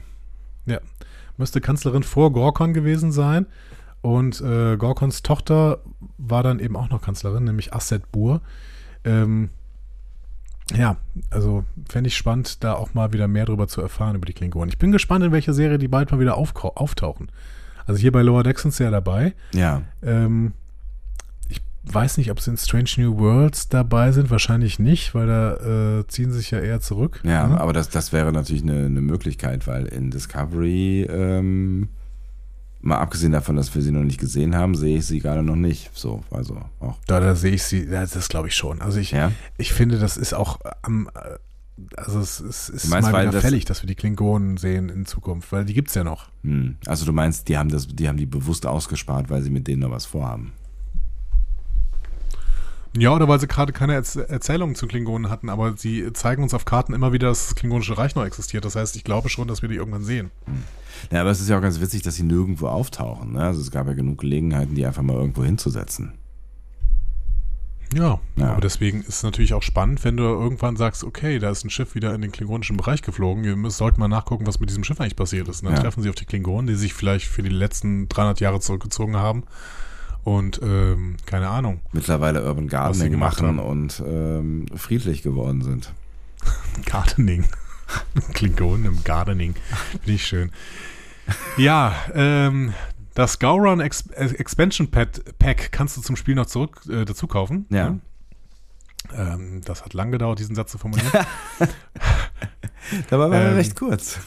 [0.66, 0.80] Ja.
[1.38, 3.48] Müsste Kanzlerin vor Gorkon gewesen sein.
[4.02, 5.80] Und äh, Gorkons Tochter
[6.18, 8.42] war dann eben auch noch Kanzlerin, nämlich Asset Bur.
[9.04, 9.50] Ähm,
[10.76, 10.98] ja,
[11.32, 14.70] also fände ich spannend, da auch mal wieder mehr drüber zu erfahren über die Klingonen.
[14.70, 17.32] Ich bin gespannt, in welcher Serie die bald mal wieder auftauchen.
[17.88, 19.34] Also hier bei Lower Decks sind sie ja dabei.
[19.54, 20.54] Ja, Ähm,
[21.94, 24.30] weiß nicht, ob sie in Strange New Worlds dabei sind.
[24.30, 27.22] Wahrscheinlich nicht, weil da äh, ziehen sie sich ja eher zurück.
[27.24, 27.60] ja, ne?
[27.60, 31.90] aber das, das wäre natürlich eine, eine Möglichkeit, weil in Discovery, ähm,
[32.82, 35.56] mal abgesehen davon, dass wir sie noch nicht gesehen haben, sehe ich sie gerade noch
[35.56, 35.90] nicht.
[35.94, 36.98] So, also auch.
[37.08, 38.82] Da, da sehe ich sie, das glaube ich schon.
[38.82, 41.38] Also ich, Ja, ich finde, das ist auch am, äh,
[41.98, 45.06] also es, es ist meinst, mal wieder das- fällig, dass wir die Klingonen sehen in
[45.06, 46.30] Zukunft, weil die gibt's ja noch.
[46.44, 46.78] hm.
[46.86, 49.82] also du meinst, die haben das, die haben die bewusst ausgespart, weil sie mit denen
[49.82, 50.54] noch was vorhaben.
[52.98, 56.54] Ja, oder weil sie gerade keine Erz Erzählungen zu Klingonen hatten, aber sie zeigen uns
[56.56, 58.66] auf Karten immer wieder, dass das Klingonische Reich noch existiert.
[58.66, 60.32] Das heißt, ich glaube schon, dass wir die irgendwann sehen.
[61.12, 63.34] Ja, aber es ist ja auch ganz witzig, dass sie nirgendwo auftauchen.
[63.34, 63.42] Ne?
[63.44, 66.14] Also es gab ja genug Gelegenheiten, die einfach mal irgendwo hinzusetzen.
[67.94, 68.52] Ja, Ja.
[68.52, 71.72] aber deswegen ist es natürlich auch spannend, wenn du irgendwann sagst, okay, da ist ein
[71.72, 74.84] Schiff wieder in den klingonischen Bereich geflogen, wir müssen, sollten mal nachgucken, was mit diesem
[74.84, 75.62] Schiff eigentlich passiert ist.
[75.62, 75.82] Und dann Ja.
[75.82, 79.44] treffen sie auf die Klingonen, die sich vielleicht für die letzten 300 Jahre zurückgezogen haben
[80.38, 83.68] und ähm, keine Ahnung, Mittlerweile Urban Gardening gemacht machen haben.
[83.68, 85.94] und ähm, friedlich geworden sind.
[86.86, 87.46] Gardening.
[88.34, 89.56] Klingonen im Gardening.
[89.92, 90.52] Finde ich schön.
[91.58, 92.74] Ja, ähm,
[93.16, 97.66] das Gauron Ex äh, Expansion Pack kannst du zum Spiel noch zurück äh, dazu kaufen.
[97.70, 97.90] Ja.
[97.90, 98.00] Ne?
[99.14, 101.12] Ähm, das hat lang gedauert, diesen Satz zu formulieren.
[103.10, 104.20] Dabei war er Ähm, recht kurz.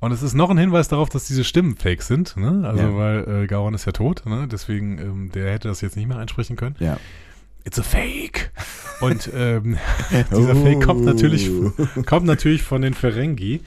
[0.00, 2.36] Und es ist noch ein Hinweis darauf, dass diese Stimmen fake sind.
[2.36, 2.62] Ne?
[2.66, 2.96] Also, Ja.
[2.96, 4.22] weil äh, Gauron ist ja tot.
[4.26, 4.46] Ne?
[4.50, 6.76] Deswegen, ähm, der hätte das jetzt nicht mehr einsprechen können.
[6.78, 6.98] Ja.
[7.64, 8.52] It's a fake.
[9.00, 9.76] Und ähm,
[10.30, 11.50] dieser Fake kommt natürlich,
[12.06, 13.60] kommt natürlich von den Ferengi.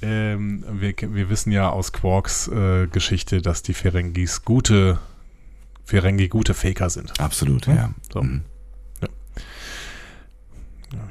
[0.00, 4.98] Ähm, wir, wir wissen ja aus Quarks äh, Geschichte, dass die Ferengis gute,
[5.84, 7.20] Ferengi gute Faker sind.
[7.20, 7.90] Absolut, ja.
[8.12, 8.22] So.
[8.22, 8.42] Mhm.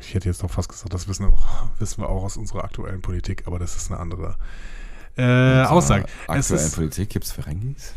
[0.01, 2.63] Ich hätte jetzt noch fast gesagt, das wissen wir auch, wissen wir auch aus unserer
[2.63, 4.35] aktuellen Politik, aber das ist eine andere
[5.17, 6.05] äh, Aussage.
[6.33, 7.93] Ist, Politik gibt es Ferengis?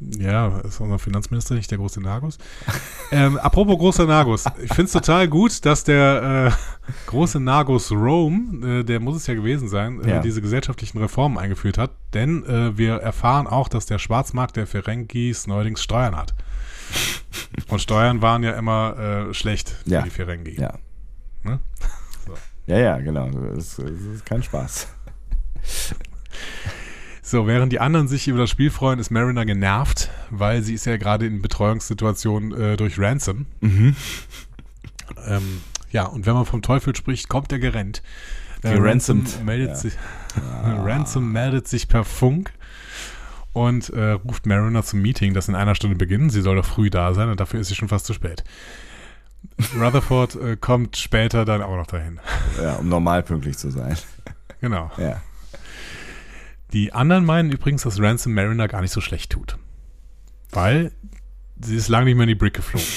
[0.00, 2.38] ja, ist unser Finanzminister nicht der große Nagus?
[3.12, 4.46] ähm, apropos großer Nagus.
[4.62, 6.52] Ich finde es total gut, dass der
[6.86, 10.20] äh, große Nagus Rome, äh, der muss es ja gewesen sein, äh, Ja.
[10.20, 11.90] diese gesellschaftlichen Reformen eingeführt hat.
[12.14, 16.34] Denn äh, wir erfahren auch, dass der Schwarzmarkt der Ferengis neuerdings Steuern hat.
[17.68, 20.02] Und Steuern waren ja immer äh, schlecht für Ja.
[20.02, 20.60] die Ferengi.
[20.60, 20.78] Ja.
[21.44, 21.60] Ne?
[22.66, 23.28] Ja, ja, genau.
[23.30, 24.88] Das ist, das ist kein Spaß.
[27.22, 30.86] So, während die anderen sich über das Spiel freuen, ist Mariner genervt, weil sie ist
[30.86, 33.46] ja gerade in Betreuungssituation äh, durch Ransom.
[33.60, 33.94] Mhm.
[35.26, 35.60] Ähm,
[35.92, 38.02] ja, und wenn man vom Teufel spricht, kommt er gerannt.
[38.62, 39.44] Äh, Geransomed.
[39.44, 39.74] meldet Ja.
[39.76, 39.94] sich,
[40.64, 42.52] Ransom meldet sich per Funk
[43.52, 46.32] und äh, ruft Mariner zum Meeting, das in einer Stunde beginnt.
[46.32, 48.44] Sie soll doch früh da sein und dafür ist sie schon fast zu spät.
[49.78, 52.20] Rutherford äh, kommt später dann auch noch dahin.
[52.62, 53.96] Ja, um normal pünktlich zu sein.
[54.60, 54.90] Genau.
[54.98, 55.20] Ja.
[56.72, 59.56] Die anderen meinen übrigens, dass Ransom Mariner gar nicht so schlecht tut.
[60.50, 60.92] Weil
[61.60, 62.86] sie ist lange nicht mehr in die Brick geflogen.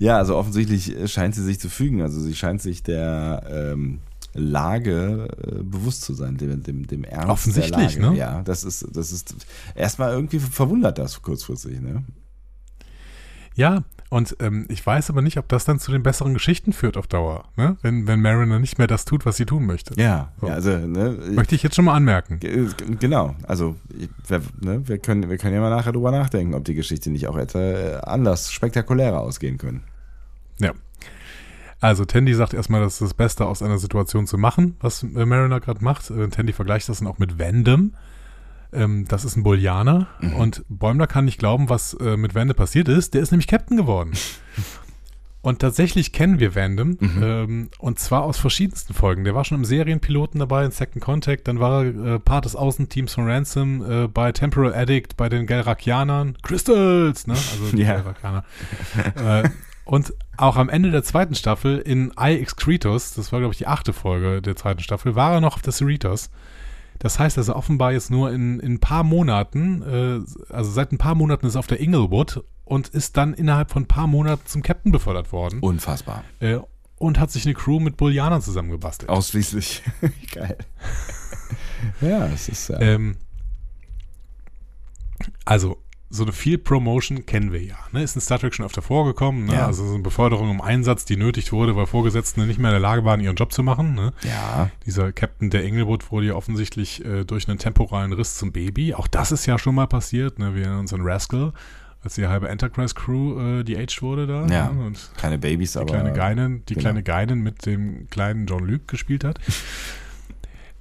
[0.00, 2.02] Ja, also offensichtlich scheint sie sich zu fügen.
[2.02, 4.00] Also sie scheint sich der ähm,
[4.38, 8.14] Lage äh, bewusst zu sein, dem, dem, dem Ernst Offensichtlich, der Lage.
[8.14, 8.18] ne?
[8.18, 9.34] Ja, das ist, das ist
[9.74, 12.04] erstmal irgendwie verwundert das kurzfristig, ne?
[13.54, 16.96] Ja, und ähm, ich weiß aber nicht, ob das dann zu den besseren Geschichten führt
[16.96, 17.44] auf Dauer.
[17.56, 17.76] Ne?
[17.82, 19.98] Wenn, wenn Mariner nicht mehr das tut, was sie tun möchte.
[20.00, 20.46] Ja, So.
[20.48, 21.18] ja also, ne?
[21.30, 22.38] Möchte ich jetzt schon mal anmerken.
[22.38, 22.68] Ge-
[23.00, 26.64] Genau, also ich- wir, ne, wir, können, wir können ja mal nachher drüber nachdenken, ob
[26.66, 29.82] die Geschichte nicht auch etwa äh, anders, spektakulärer ausgehen können.
[30.60, 30.72] Ja.
[31.80, 35.26] Also Tandy sagt erstmal, das ist das Beste aus einer Situation zu machen, was äh,
[35.26, 36.10] Mariner gerade macht.
[36.10, 37.94] Äh, Tandy vergleicht das dann auch mit Vandam.
[38.72, 40.06] Ähm, das ist ein Bullianer.
[40.36, 43.14] Und Bäumler kann nicht glauben, was äh, mit Vandam passiert ist.
[43.14, 44.12] Der ist nämlich Captain geworden.
[45.42, 46.98] Und tatsächlich kennen wir Vandam.
[47.00, 49.22] Ähm, und zwar aus verschiedensten Folgen.
[49.22, 51.46] Der war schon im Serienpiloten dabei, in Second Contact.
[51.46, 55.46] Dann war er äh, Part des Außenteams von Ransom, äh, bei Temporal Addict, bei den
[55.46, 56.36] Gelrakianern.
[56.42, 57.34] Crystals, ne?
[57.34, 57.94] Also die Ja.
[58.00, 58.44] Gelrakianer.
[59.14, 59.48] äh,
[59.86, 63.66] und auch am Ende der zweiten Staffel in I Excretus, das war glaube ich die
[63.66, 66.28] achte Folge der zweiten Staffel, war er noch auf der Cerritos.
[66.98, 70.98] Das heißt also offenbar jetzt nur in, in ein paar Monaten, äh, also seit ein
[70.98, 74.46] paar Monaten ist er auf der Inglewood und ist dann innerhalb von ein paar Monaten
[74.46, 76.24] zum Captain befördert worden Unfassbar.
[76.40, 76.58] äh,
[76.98, 79.10] und hat sich eine Crew mit Bullianern zusammengebastelt.
[79.10, 79.82] Ausschließlich.
[80.32, 80.56] Geil.
[82.00, 82.70] ja, es ist.
[82.70, 83.16] Äh, Ähm,
[85.44, 85.76] also,
[86.16, 87.76] so eine Field Promotion kennen wir ja.
[87.92, 88.02] Ne?
[88.02, 89.44] Ist in Star Trek schon öfter vorgekommen.
[89.46, 89.54] Ne?
[89.54, 89.66] Ja.
[89.66, 92.80] Also so eine Beförderung im Einsatz, die nötig wurde, weil Vorgesetzte nicht mehr in der
[92.80, 93.94] Lage waren, ihren Job zu machen.
[93.94, 94.12] Ne?
[94.22, 94.70] ja.
[94.84, 98.94] Dieser Captain der Englewood wurde ja offensichtlich äh, durch einen temporalen Riss zum Baby.
[98.94, 100.38] Auch das ist ja schon mal passiert.
[100.38, 100.54] Ne?
[100.54, 101.52] Wir erinnern uns an Rascal,
[102.02, 104.46] als die halbe Enterprise-Crew äh, die-aged wurde da.
[104.46, 104.72] Ja.
[104.72, 104.86] Ne?
[104.86, 105.92] Und Keine Babys, die aber.
[105.92, 106.84] kleine Geinen, die genau.
[106.84, 109.38] kleine Geinen mit dem kleinen John Luke gespielt hat.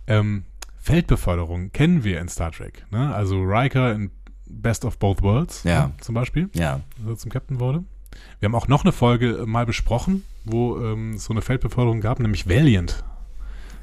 [0.07, 0.45] ähm,
[0.77, 2.85] Feldbeförderung kennen wir in Star Trek.
[2.91, 3.13] Ne?
[3.13, 4.11] Also Riker in
[4.47, 5.91] Best of Both Worlds Ja.
[6.01, 6.81] zum Beispiel, Ja.
[7.01, 7.83] als er zum Captain wurde.
[8.39, 12.19] Wir haben auch noch eine Folge mal besprochen, wo ähm, es so eine Feldbeförderung gab,
[12.19, 13.03] nämlich Valiant.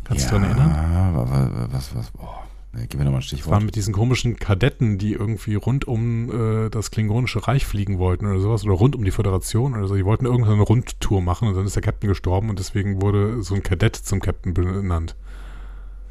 [0.05, 1.15] Kannst du ja, dich daran erinnern?
[1.15, 2.39] wa- Was, was, boah.
[2.75, 3.63] Ne, gib mir nochmal ein Das waren Stichwort.
[3.65, 6.31] mit diesen komischen Kadetten, die irgendwie rund um
[6.67, 9.95] äh, das Klingonische Reich fliegen wollten oder sowas, oder rund um die Föderation oder so.
[9.95, 13.55] Die wollten irgendeine Rundtour machen und dann ist der Captain gestorben und deswegen wurde so
[13.55, 15.15] ein Kadett zum Captain benannt.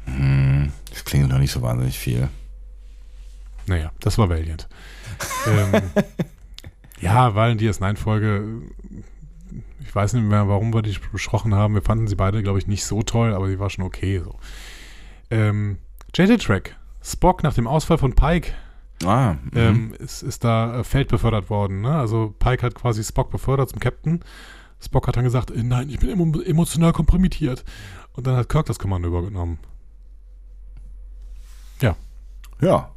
[0.04, 2.28] Hm, das klingt noch nicht so wahnsinnig viel.
[3.66, 4.68] Naja, das war Valiant.
[5.46, 5.82] ähm,
[7.00, 8.62] ja, weil in DS9-Folge,
[9.80, 11.74] ich weiß nicht mehr, warum wir die besprochen haben.
[11.74, 14.20] Wir fanden sie beide, glaube ich, nicht so toll, aber die war schon okay.
[14.20, 14.36] So.
[15.30, 15.78] Ähm,
[16.14, 16.76] JJ-Track.
[17.04, 18.54] Spock nach dem Ausfall von Pike
[19.04, 19.50] Ah, mhm.
[19.54, 21.80] ähm, ist, ist da äh, feldbefördert worden.
[21.80, 21.94] Ne?
[21.94, 24.20] Also Pike hat quasi Spock befördert zum Captain.
[24.80, 27.64] Spock hat dann gesagt, äh, nein, ich bin emo emotional kompromittiert.
[28.12, 29.58] Und dann hat Kirk das Kommando übergenommen.
[31.80, 31.96] ja.
[32.60, 32.90] Ja,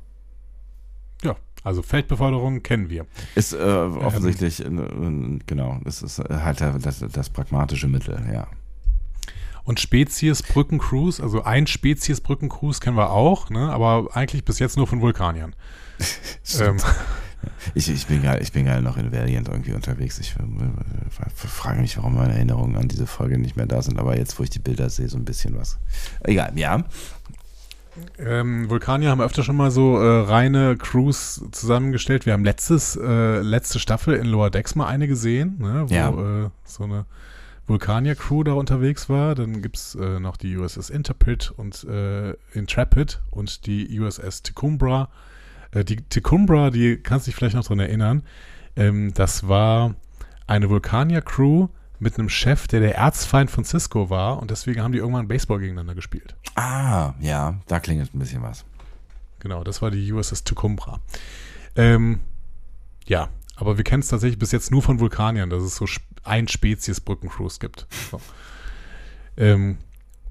[1.65, 3.05] also Feldbeförderung kennen wir.
[3.33, 8.47] Ist äh, offensichtlich, äh, äh, genau, es ist äh, halt das, das pragmatische Mittel, ja.
[9.63, 13.71] Und Spezies Brückencruise, also ein Spezies Brückencruise kennen wir auch, ne?
[13.71, 15.55] aber eigentlich bis jetzt nur von Vulkaniern.
[16.59, 16.77] ähm,
[17.73, 20.19] Ich, ich, bin geil, ich bin geil noch in Valiant irgendwie unterwegs.
[20.19, 24.17] Ich äh, frage mich, warum meine Erinnerungen an diese Folge nicht mehr da sind, aber
[24.17, 25.77] jetzt, wo ich die Bilder sehe, so ein bisschen was.
[26.23, 26.83] Egal, ja.
[28.17, 32.25] Ähm, Vulkanier haben öfter schon mal so äh, reine Crews zusammengestellt.
[32.25, 35.85] Wir haben letztes, äh, letzte Staffel in Lower Decks mal eine gesehen, ne?
[35.87, 36.09] wo Ja.
[36.45, 37.05] äh, so eine
[37.67, 39.35] Vulcania Crew da unterwegs war.
[39.35, 45.07] Dann gibt es äh, noch die USS Interpret und äh, Intrepid und die USS Tecumseh.
[45.71, 48.23] Äh, die Tecumseh, die kannst du dich vielleicht noch dran erinnern.
[48.75, 49.95] Ähm, das war
[50.47, 51.69] eine Vulcania Crew
[51.99, 55.59] mit einem Chef, der der Erzfeind von Cisco war und deswegen haben die irgendwann Baseball
[55.59, 56.35] gegeneinander gespielt.
[56.55, 58.65] Ah, ja, da klingelt ein bisschen was.
[59.39, 60.99] Genau, das war die USS Tecumseh.
[61.75, 62.19] Ähm,
[63.05, 65.85] ja, aber wir kennen es tatsächlich bis jetzt nur von Vulkaniern, dass es so
[66.23, 67.87] ein Spezies Brückencruise gibt.
[68.11, 68.19] So.
[69.37, 69.77] Ähm,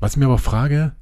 [0.01, 0.93] was ich mir aber frage,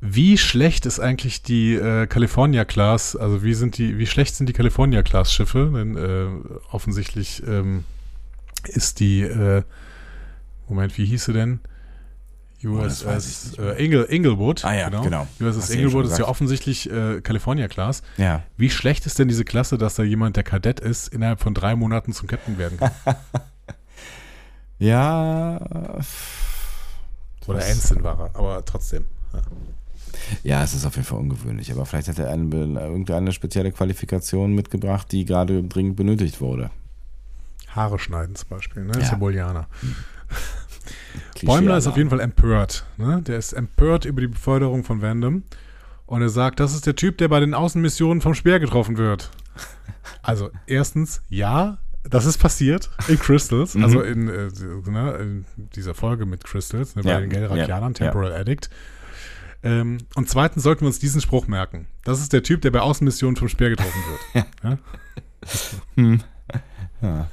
[0.00, 4.48] wie schlecht ist eigentlich die äh, California Class, also wie sind die, wie schlecht sind
[4.48, 5.70] die California Class Schiffe?
[5.74, 7.84] Denn äh, offensichtlich ähm,
[8.66, 9.62] ist die, äh,
[10.68, 11.60] Moment, wie hieß sie denn?
[12.64, 14.64] USS oh, äh, Ingel, Inglewood.
[14.64, 15.02] Ah ja, genau.
[15.02, 15.26] genau.
[15.40, 18.02] USS Inglewood ist ja offensichtlich äh, California Class.
[18.16, 18.42] Ja.
[18.56, 21.76] Wie schlecht ist denn diese Klasse, dass da jemand, der Kadett ist, innerhalb von drei
[21.76, 22.90] Monaten zum Captain werden kann?
[24.80, 25.60] ja.
[27.46, 29.04] Oder Ensign war er, aber trotzdem.
[29.32, 29.40] Ja.
[30.42, 30.64] ja.
[30.64, 31.70] es ist auf jeden Fall ungewöhnlich.
[31.70, 36.72] Aber vielleicht hat er eine, irgendeine spezielle Qualifikation mitgebracht, die gerade dringend benötigt wurde.
[37.78, 38.92] Haare schneiden zum Beispiel, ne?
[38.94, 39.00] Ja.
[39.00, 39.68] Ist ja Bolianer.
[39.80, 39.94] Hm.
[41.44, 42.84] Bäumler ist auf jeden Fall empört.
[42.96, 43.22] Ne?
[43.22, 45.44] Der ist empört über die Beförderung von Vandam.
[46.06, 49.30] Und er sagt, das ist der Typ, der bei den Außenmissionen vom Speer getroffen wird.
[50.22, 53.84] Also, erstens, ja, das ist passiert in Crystals, mhm.
[53.84, 54.48] also in, äh,
[54.90, 57.20] ne, in, dieser Folge mit Crystals, ne, bei ja.
[57.20, 58.06] den Gelrakianern, ja.
[58.06, 58.36] Temporal ja.
[58.38, 58.70] Addict.
[59.62, 61.88] Ähm, und zweitens sollten wir uns diesen Spruch merken.
[62.04, 64.02] Das ist der Typ, der bei Außenmissionen vom Speer getroffen
[64.32, 64.46] wird.
[64.62, 64.78] ja?
[65.96, 66.20] Hm.
[67.02, 67.28] ja.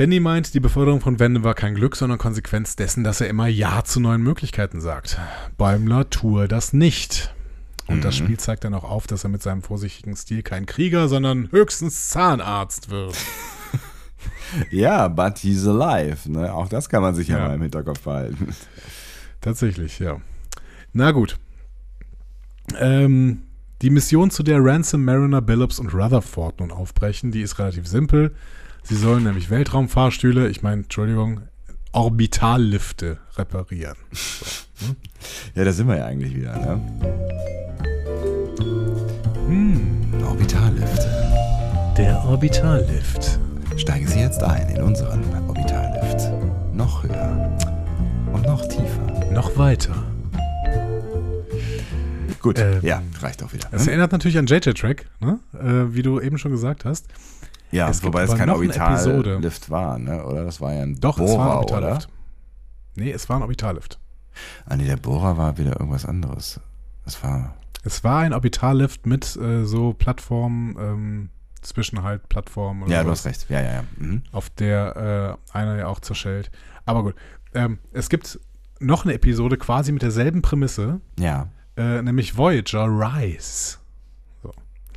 [0.00, 3.48] Tandy meint, die Beförderung von Wende war kein Glück, sondern Konsequenz dessen, dass er immer
[3.48, 5.18] Ja zu neuen Möglichkeiten sagt.
[5.58, 7.34] Bäumler tue das nicht.
[7.86, 8.00] Und mhm.
[8.00, 11.52] das Spiel zeigt dann auch auf, dass er mit seinem vorsichtigen Stil kein Krieger, sondern
[11.52, 13.14] höchstens Zahnarzt wird.
[14.70, 16.32] ja, but he's alive.
[16.32, 16.50] Ne?
[16.50, 18.54] Auch das kann man sich ja, ja mal im Hinterkopf behalten.
[19.42, 20.18] Tatsächlich, ja.
[20.94, 21.36] Na gut.
[22.78, 23.42] Ähm,
[23.82, 28.34] die Mission, zu der Ransom, Mariner, Billups und Rutherford nun aufbrechen, die ist relativ simpel.
[28.82, 31.42] Sie sollen nämlich Weltraumfahrstühle, ich meine, Entschuldigung,
[31.92, 33.96] Orbitallifte reparieren.
[34.12, 34.96] So, hm?
[35.54, 36.80] Ja, da sind wir ja eigentlich wieder, ne?
[39.46, 40.24] Hm.
[40.24, 41.06] Orbitallift.
[41.98, 43.38] Der Orbitallift.
[43.76, 46.30] Steigen Sie jetzt ein in unseren Orbitallift.
[46.72, 47.58] Noch höher
[48.32, 49.30] und noch tiefer.
[49.32, 49.94] Noch weiter.
[52.40, 53.68] Gut, ähm, ja, reicht auch wieder.
[53.70, 53.92] Es ne?
[53.92, 55.40] erinnert natürlich an JJ-Track, ne?
[55.52, 57.06] Äh, wie du eben schon gesagt hast.
[57.70, 60.24] Ja, es wobei es kein Orbitallift war, ne?
[60.24, 60.44] oder?
[60.44, 62.08] Das war ja ein Doch, Bohrer, es war ein Orbitallift.
[62.96, 63.98] Nee, es war ein Orbitallift.
[64.66, 66.60] Ah, nee, der Bohrer war wieder irgendwas anderes.
[67.06, 67.54] Es war.
[67.82, 71.30] Es war ein Orbitallift mit äh, so Plattformen, ähm,
[71.62, 72.88] zwischen halt Plattformen.
[72.90, 73.46] ja, du hast recht.
[73.48, 73.84] Ja, ja, ja.
[73.96, 74.22] Mhm.
[74.32, 76.50] Auf der äh, einer ja auch zerschellt.
[76.84, 77.14] Aber gut.
[77.54, 78.38] Ähm, es gibt
[78.78, 81.00] noch eine Episode quasi mit derselben Prämisse.
[81.18, 81.48] Ja.
[81.76, 83.78] Äh, nämlich Voyager Rise.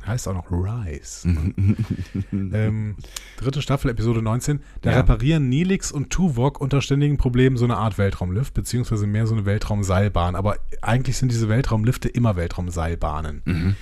[0.06, 1.28] Heißt auch noch Rise.
[2.32, 2.96] ähm,
[3.38, 4.60] dritte Staffel, Episode 19.
[4.82, 4.96] Da ja.
[4.98, 9.46] reparieren Nilix und Tuvok unter ständigen Problemen so eine Art Weltraumlift, beziehungsweise mehr so eine
[9.46, 10.36] Weltraumseilbahn.
[10.36, 13.42] Aber eigentlich sind diese Weltraumlifte immer Weltraumseilbahnen.
[13.44, 13.76] Mhm.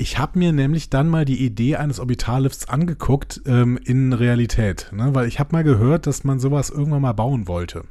[0.00, 5.14] Ich habe mir nämlich dann mal die Idee eines Orbitallifts angeguckt ähm, in Realität, ne?
[5.14, 7.84] weil ich habe mal gehört, dass man sowas irgendwann mal bauen wollte.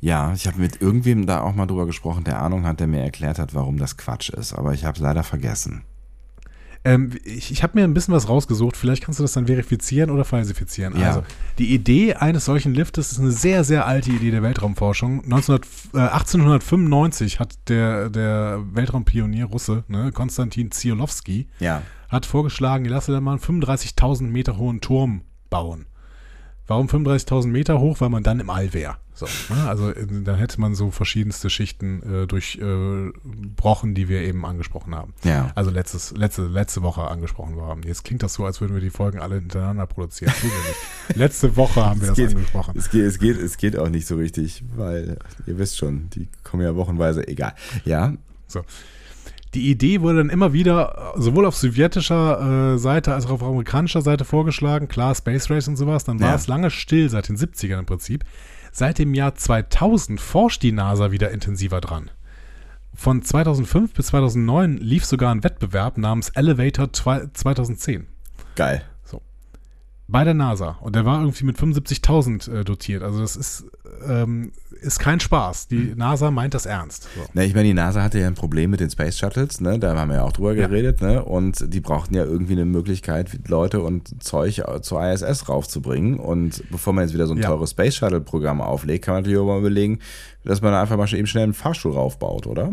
[0.00, 3.00] Ja, ich habe mit irgendwem da auch mal drüber gesprochen, der Ahnung hat, der mir
[3.00, 5.84] erklärt hat, warum das Quatsch ist, aber ich habe es leider vergessen.
[6.86, 8.76] Ähm, ich ich habe mir ein bisschen was rausgesucht.
[8.76, 10.98] Vielleicht kannst du das dann verifizieren oder falsifizieren.
[10.98, 11.08] Ja.
[11.08, 11.24] Also,
[11.58, 15.22] die Idee eines solchen Liftes ist eine sehr, sehr alte Idee der Weltraumforschung.
[15.26, 15.56] 19,
[15.94, 21.82] äh, 1895 hat der, der Weltraumpionier Russe, ne, Konstantin Ziolowski, ja.
[22.08, 25.86] hat vorgeschlagen, ihr lasst da mal einen 35.000 Meter hohen Turm bauen.
[26.66, 28.00] Warum 35.000 Meter hoch?
[28.00, 28.96] Weil man dann im All wäre.
[29.14, 29.66] So, ne?
[29.66, 34.94] Also äh, dann hätte man so verschiedenste Schichten äh, durchbrochen, äh, die wir eben angesprochen
[34.94, 35.14] haben.
[35.24, 35.52] Ja.
[35.54, 37.82] Also letztes, letzte, letzte Woche angesprochen haben.
[37.82, 40.34] Jetzt klingt das so, als würden wir die Folgen alle hintereinander produzieren.
[41.14, 42.74] letzte Woche haben wir es das geht, angesprochen.
[42.76, 46.28] Es geht, es, geht, es geht auch nicht so richtig, weil ihr wisst schon, die
[46.44, 47.54] kommen ja wochenweise, egal.
[47.84, 48.12] Ja.
[48.48, 48.62] So.
[49.54, 53.42] Die Idee wurde dann immer wieder äh, sowohl auf sowjetischer äh, Seite als auch auf
[53.42, 54.88] amerikanischer Seite vorgeschlagen.
[54.88, 56.04] Klar, Space Race und sowas.
[56.04, 56.34] Dann war ja.
[56.34, 58.24] es lange still seit den 70ern im Prinzip.
[58.72, 62.10] Seit dem Jahr 2000 forscht die NASA wieder intensiver dran.
[62.94, 68.06] Von 2005 bis 2009 lief sogar ein Wettbewerb namens Elevator 2010.
[68.54, 68.82] Geil.
[70.08, 70.76] Bei der NASA.
[70.82, 73.02] Und der war irgendwie mit 75.000 äh, dotiert.
[73.02, 73.64] Also das ist,
[74.06, 75.66] ähm, ist kein Spaß.
[75.66, 77.08] Die NASA meint das ernst.
[77.16, 77.22] So.
[77.34, 79.80] Na, ich meine, die NASA hatte ja ein Problem mit den Space Shuttles, ne?
[79.80, 80.68] Da haben wir ja auch drüber Ja.
[80.68, 81.24] geredet, ne?
[81.24, 86.20] Und die brauchten ja irgendwie eine Möglichkeit, Leute und Zeug zur ISS raufzubringen.
[86.20, 87.48] Und bevor man jetzt wieder so ein Ja.
[87.48, 89.98] teures Space Shuttle-Programm auflegt, kann man natürlich auch mal überlegen,
[90.44, 92.72] dass man einfach mal eben schnell einen Fahrstuhl raufbaut, oder?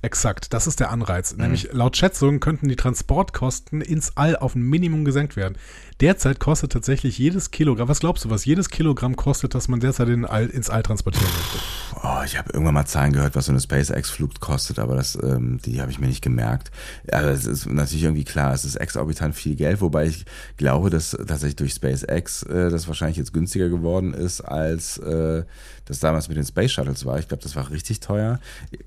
[0.00, 1.34] Exakt, das ist der Anreiz.
[1.34, 1.42] Mhm.
[1.42, 5.56] Nämlich laut Schätzungen könnten die Transportkosten ins All auf ein Minimum gesenkt werden.
[6.00, 10.08] Derzeit kostet tatsächlich jedes Kilogramm, was glaubst du, was jedes Kilogramm kostet, das man derzeit
[10.08, 11.58] in ins All transportieren möchte?
[12.04, 15.58] Oh, ich habe irgendwann mal Zahlen gehört, was so eine SpaceX-Flug kostet, aber das, ähm,
[15.64, 16.70] die habe ich mir nicht gemerkt.
[17.10, 20.24] Aber es ist natürlich irgendwie klar, es ist exorbitant viel Geld, wobei ich
[20.56, 25.42] glaube, dass tatsächlich durch SpaceX äh, das wahrscheinlich jetzt günstiger geworden ist, als äh,
[25.88, 27.18] das damals mit den Space Shuttles war.
[27.18, 28.40] Ich glaube, das war richtig teuer.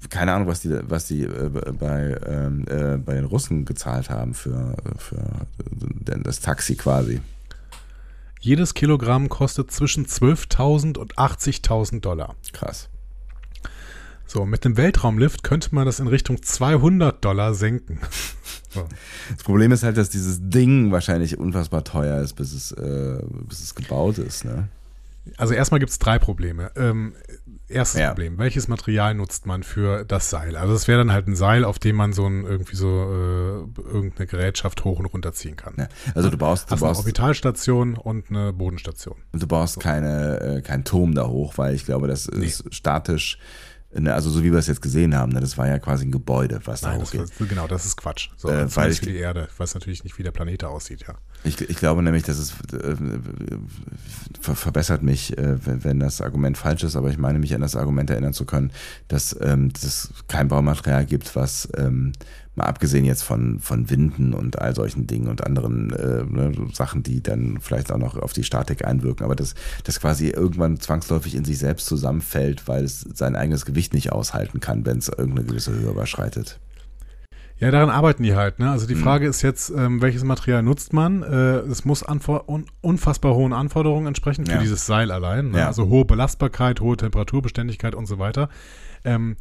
[0.10, 4.36] Keine Ahnung, was die, was die äh, bei, ähm, äh, bei den Russen gezahlt haben
[4.36, 7.22] für, für denn das Taxi quasi.
[8.40, 12.36] Jedes Kilogramm kostet zwischen 12.000 und 80.000 Dollar.
[12.54, 12.90] Krass.
[14.28, 18.00] So, mit dem Weltraumlift könnte man das in Richtung 200 Dollar senken.
[18.74, 18.88] So.
[19.36, 23.60] Das Problem ist halt, dass dieses Ding wahrscheinlich unfassbar teuer ist, bis es, äh, bis
[23.60, 24.46] es gebaut ist.
[24.46, 24.70] Ne?
[25.38, 26.72] Also erstmal gibt es drei Probleme.
[26.76, 27.14] Ähm,
[27.68, 28.08] erstes Ja.
[28.10, 30.56] Problem, welches Material nutzt man für das Seil?
[30.56, 33.82] Also es wäre dann halt ein Seil, auf dem man so ein irgendwie so äh,
[33.82, 35.76] irgendeine Gerätschaft hoch und runter ziehen kann.
[35.78, 35.88] Ja.
[36.16, 39.16] Also du baust, du Hast eine baust, Orbitalstation und eine Bodenstation.
[39.32, 43.46] du baust keine, äh, keinen Turm da hoch, weil ich glaube, das ist statisch, ne,
[44.08, 46.60] also so wie wir es jetzt gesehen haben, ne, das war ja quasi ein Gebäude,
[46.66, 47.22] was da Nein, das, hochgeht.
[47.40, 48.30] das, genau, das ist Quatsch.
[48.38, 49.48] So, Äh, zumindest weil ich- für die Erde.
[49.58, 51.16] Weiß natürlich nicht, wie der Planet aussieht, ja.
[51.44, 52.96] Ich, ich glaube nämlich, dass es äh,
[54.40, 57.62] ver verbessert mich, äh, wenn, wenn das Argument falsch ist, aber ich meine mich an
[57.62, 58.72] das Argument erinnern zu können,
[59.08, 62.14] dass ähm, es kein Baumaterial gibt, was ähm,
[62.56, 67.02] mal abgesehen jetzt von, von Winden und all solchen Dingen und anderen äh, ne, Sachen,
[67.02, 71.36] die dann vielleicht auch noch auf die Statik einwirken, aber das, das quasi irgendwann zwangsläufig
[71.36, 75.46] in sich selbst zusammenfällt, weil es sein eigenes Gewicht nicht aushalten kann, wenn es irgendeine
[75.48, 76.60] gewisse Höhe überschreitet.
[77.58, 78.58] Ja, daran arbeiten die halt.
[78.58, 78.72] Ne?
[78.72, 79.04] Also die Mhm.
[79.04, 81.22] Frage ist jetzt, ähm, welches Material nutzt man?
[81.22, 84.58] Äh, es muss anfor un unfassbar hohen Anforderungen entsprechen für Ja.
[84.60, 85.52] dieses Seil allein.
[85.52, 85.60] Ne?
[85.60, 85.68] Ja.
[85.68, 88.50] Also hohe Belastbarkeit, hohe Temperaturbeständigkeit und so weiter.
[89.06, 89.36] Ähm,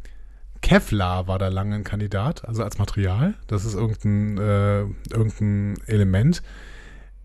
[0.63, 3.35] Kevlar war da lange ein Kandidat, also als Material.
[3.47, 4.81] Das ist irgendein, äh,
[5.11, 6.43] irgendein Element,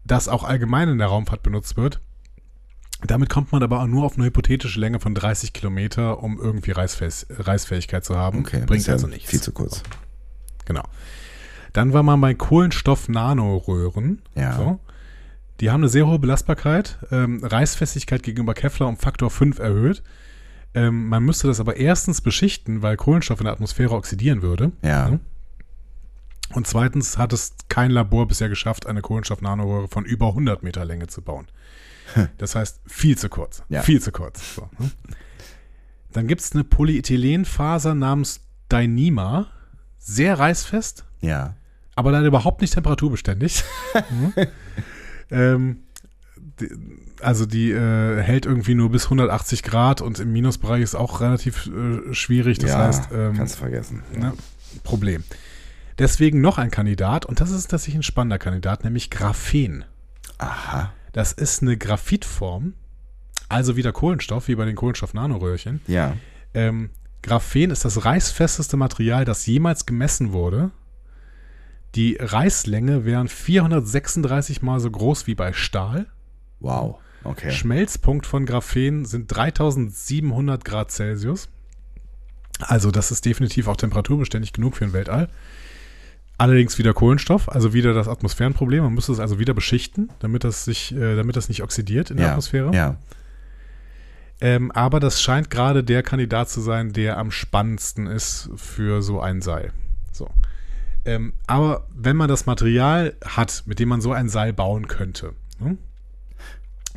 [0.06, 2.00] das auch allgemein in der Raumfahrt benutzt wird.
[3.04, 6.72] Damit kommt man aber auch nur auf eine hypothetische Länge von 30 Kilometer, um irgendwie
[6.72, 8.40] Reißfäh Reißfähigkeit zu haben.
[8.40, 9.30] Okay, Bringt also nichts.
[9.30, 9.84] Viel zu kurz.
[10.66, 10.84] Genau.
[11.74, 14.22] Dann war man bei Kohlenstoff-Nanoröhren.
[14.34, 14.56] Ja.
[14.56, 14.80] So.
[15.60, 20.02] Die haben eine sehr hohe Belastbarkeit, ähm, Reißfestigkeit gegenüber Kevlar um Faktor 5 erhöht.
[20.76, 24.72] Ähm, man müsste das aber erstens beschichten, weil Kohlenstoff in der Atmosphäre oxidieren würde.
[24.84, 25.10] Ja.
[25.10, 25.20] Ja.
[26.54, 31.08] Und zweitens hat es kein Labor bisher geschafft, eine Kohlenstoff-Nanoröhre von über 100 Meter Länge
[31.08, 31.48] zu bauen.
[32.38, 33.64] Das heißt, viel zu kurz.
[33.68, 33.82] Ja.
[33.82, 34.56] Viel zu kurz.
[34.56, 34.92] So, ne?
[36.14, 39.48] Dann gibt es eine Polyethylenfaser namens Dyneema.
[39.98, 41.56] Sehr reißfest, Ja.
[41.96, 43.64] aber leider überhaupt nicht temperaturbeständig.
[44.12, 44.34] Mhm.
[45.32, 45.78] ähm,
[47.22, 51.68] also die äh, hält irgendwie nur bis 180 Grad und im Minusbereich ist auch relativ
[51.68, 52.60] äh, schwierig.
[52.60, 54.04] Das ja, heißt, ähm, kannst vergessen.
[54.16, 54.34] ne,
[54.84, 55.24] Problem.
[55.98, 59.86] Deswegen noch ein Kandidat und das ist tatsächlich ein spannender Kandidat, nämlich Graphen.
[60.38, 60.94] Aha.
[61.14, 62.74] Das ist eine Graphitform,
[63.48, 65.80] also wieder Kohlenstoff, wie bei den Kohlenstoff-Nanoröhrchen.
[65.88, 66.18] Ja.
[66.54, 66.90] Ähm,
[67.22, 70.72] Graphen ist das reißfesteste Material, das jemals gemessen wurde.
[71.96, 76.08] Die Reißlänge wären 436 mal so groß wie bei Stahl.
[76.60, 77.00] Wow.
[77.24, 77.52] Okay.
[77.52, 81.50] Schmelzpunkt von Graphen sind 3700 Grad Celsius.
[82.60, 85.30] Also das ist definitiv auch temperaturbeständig genug für ein Weltall.
[86.38, 88.84] Allerdings wieder Kohlenstoff, also wieder das Atmosphärenproblem.
[88.84, 92.18] Man muss es also wieder beschichten, damit das sich, äh, damit das nicht oxidiert in
[92.18, 92.32] der ja.
[92.34, 92.74] Atmosphäre.
[92.76, 92.98] Ja.
[94.42, 99.22] Ähm, aber das scheint gerade der Kandidat zu sein, der am spannendsten ist für so
[99.22, 99.72] ein Seil.
[100.12, 100.30] So.
[101.06, 105.34] Ähm, aber wenn man das Material hat, mit dem man so ein Seil bauen könnte,
[105.60, 105.78] ne,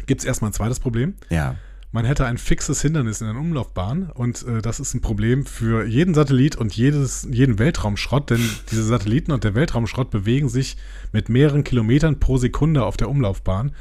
[0.09, 1.15] gibt es erstmal ein zweites Problem.
[1.31, 1.55] Ja.
[1.91, 5.87] Man hätte ein fixes Hindernis in der Umlaufbahn und äh, das ist ein Problem für
[5.87, 10.77] jeden Satellit und jedes, jeden Weltraumschrott, denn diese Satelliten und der Weltraumschrott bewegen sich
[11.13, 13.73] mit mehreren Kilometern pro Sekunde auf der Umlaufbahn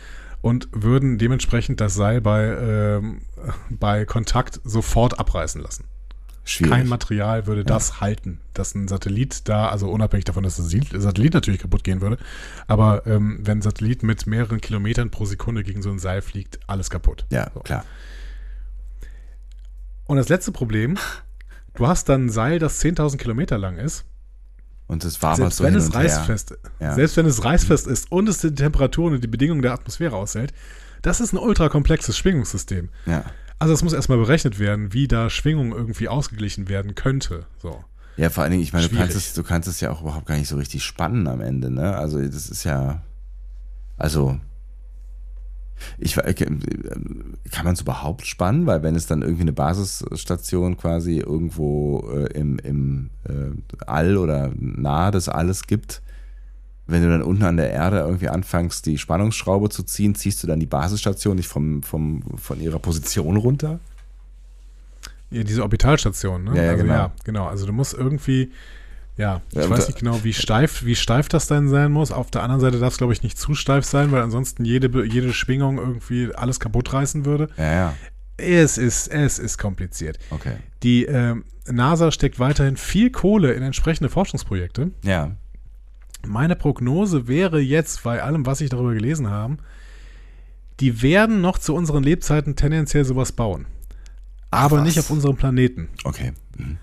[0.41, 3.21] und würden dementsprechend das Seil bei, ähm,
[3.69, 5.83] bei Kontakt sofort abreißen lassen.
[6.49, 6.71] Schwierig.
[6.71, 11.33] Kein Material würde das halten, dass ein Satellit da, also unabhängig davon, dass das Satellit
[11.33, 12.17] natürlich kaputt gehen würde,
[12.67, 16.59] aber ähm, wenn ein Satellit mit mehreren Kilometern pro Sekunde gegen so ein Seil fliegt,
[16.65, 17.25] alles kaputt.
[17.31, 17.59] ja, So.
[17.59, 17.83] klar.
[20.05, 20.97] Und das letzte Problem,
[21.75, 24.05] du hast dann ein Seil, das 10.000 Kilometer lang ist
[24.87, 26.93] Und es war selbst so wenn es reißfest, Ja.
[26.93, 30.53] selbst wenn es reißfest ist und es die Temperaturen und die Bedingungen der Atmosphäre aushält,
[31.01, 32.89] das ist ein ultra komplexes Schwingungssystem.
[33.05, 33.25] Ja.
[33.59, 37.45] Also es muss erstmal berechnet werden, wie da Schwingung irgendwie ausgeglichen werden könnte.
[37.61, 37.83] So.
[38.17, 40.25] Ja, vor allen Dingen, ich meine, du kannst, es, du kannst es ja auch überhaupt
[40.25, 41.95] gar nicht so richtig spannen am Ende, ne?
[41.95, 43.01] Also, das ist ja.
[43.97, 44.39] Also.
[45.99, 48.65] Ich, kann man es überhaupt spannen?
[48.65, 53.51] Weil wenn es dann irgendwie eine Basisstation quasi irgendwo äh, im, im äh,
[53.85, 56.01] All oder nahe des Alles gibt,
[56.87, 60.47] wenn du dann unten an der Erde irgendwie anfängst, die Spannungsschraube zu ziehen, ziehst du
[60.47, 63.79] dann die Basisstation nicht vom, vom, von ihrer Position runter?
[65.29, 66.55] Ja, diese Orbitalstation, ne?
[66.55, 66.93] Ja, ja, also, genau.
[66.93, 67.47] ja, genau.
[67.47, 68.51] Also du musst irgendwie,
[69.17, 72.11] ja, ich Ja, weiß nicht genau, wie steif, wie steif das dann sein muss.
[72.11, 75.03] Auf der anderen Seite darf es, glaube ich, nicht zu steif sein, weil ansonsten jede,
[75.05, 77.49] jede Schwingung irgendwie alles kaputt reißen würde.
[77.57, 77.93] Ja, ja.
[78.37, 80.19] Es ist, es ist kompliziert.
[80.29, 80.57] Okay.
[80.83, 84.91] Die ähm, NASA steckt weiterhin viel Kohle in entsprechende Forschungsprojekte.
[85.03, 85.31] Ja.
[86.27, 89.57] Meine Prognose wäre jetzt, bei allem, was ich darüber gelesen habe,
[90.79, 93.65] die werden noch zu unseren Lebzeiten tendenziell sowas bauen.
[94.51, 94.85] Ach, Aber was?
[94.85, 95.89] nicht auf unserem Planeten.
[96.03, 96.33] Okay.
[96.57, 96.77] Mhm.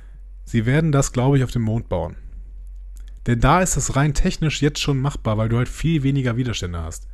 [0.45, 2.17] Sie werden das, glaube ich, auf dem Mond bauen.
[3.27, 6.83] Denn da ist es rein technisch jetzt schon machbar, weil du halt viel weniger Widerstände
[6.83, 7.07] hast.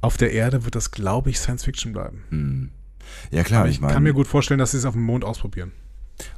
[0.00, 2.24] Auf der Erde wird das, glaube ich, Science Fiction bleiben.
[2.30, 2.70] Hm.
[3.30, 5.02] Ja klar, Aber ich ich meine, kann mir gut vorstellen, dass sie es auf dem
[5.04, 5.72] Mond ausprobieren.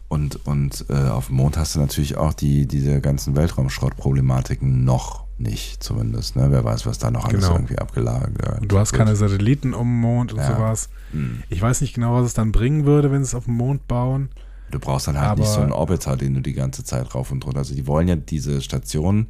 [0.08, 5.24] Und, und äh, auf dem Mond hast du natürlich auch die, diese ganzen Weltraumschrottproblematiken noch
[5.38, 6.34] nicht zumindest.
[6.36, 6.48] Ne?
[6.50, 7.54] Wer weiß, was da noch alles Genau.
[7.56, 8.98] irgendwie abgelagert Und du hast wird.
[9.04, 10.56] keine Satelliten um den Mond und Ja.
[10.56, 10.88] sowas.
[11.12, 11.42] Hm.
[11.48, 13.86] Ich weiß nicht genau, was es dann bringen würde, wenn sie es auf dem Mond
[13.86, 14.30] bauen.
[14.70, 17.30] Du brauchst dann halt Aber- nicht so einen Orbiter, den du die ganze Zeit rauf
[17.30, 17.58] und runter.
[17.58, 19.28] Also die wollen ja diese Station,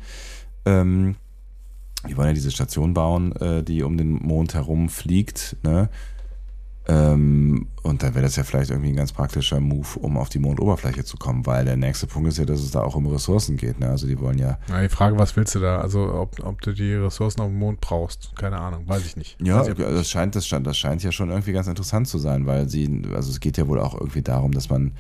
[0.65, 1.17] ähm,
[2.09, 5.89] die wollen ja diese Station bauen, äh, die um den Mond herum fliegt, ne?
[6.91, 10.39] Ähm, und dann wäre das ja vielleicht irgendwie ein ganz praktischer Move, um auf die
[10.39, 13.59] Mondoberfläche zu kommen, weil der nächste Punkt ist ja, dass es da auch um Ressourcen
[13.59, 13.79] geht.
[13.79, 13.91] Ne?
[13.91, 15.81] Also die wollen ja, Na, die Frage, was willst du da?
[15.81, 18.35] Also, ob, ob du die Ressourcen auf dem Mond brauchst.
[18.37, 19.37] Keine Ahnung, weiß ich nicht.
[19.43, 22.47] ja, ich, das scheint, das scheint, das scheint ja schon irgendwie ganz interessant zu sein,
[22.47, 24.93] weil sie, also es geht ja wohl auch irgendwie darum, dass man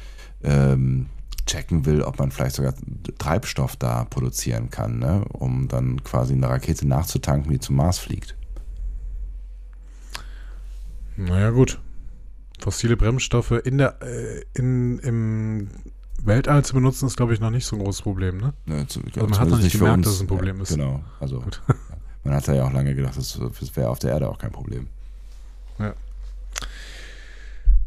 [0.42, 1.06] ähm,
[1.46, 2.74] checken will, ob man vielleicht sogar
[3.18, 5.24] Treibstoff da produzieren kann, ne?
[5.32, 8.36] um dann quasi eine Rakete nachzutanken, die zum Mars fliegt.
[11.18, 11.78] Naja, gut.
[12.60, 15.68] Fossile Bremsstoffe in der, äh, in, im
[16.22, 18.52] Weltall zu benutzen, ist, glaube ich, noch nicht so ein großes Problem, ne?
[18.66, 20.70] Ne, zu, Also man hat noch nicht gemerkt, dass es ein Problem ist.
[20.70, 21.60] Genau, also Gut.
[22.24, 24.88] man hat ja auch lange gedacht, das, das wäre auf der Erde auch kein Problem.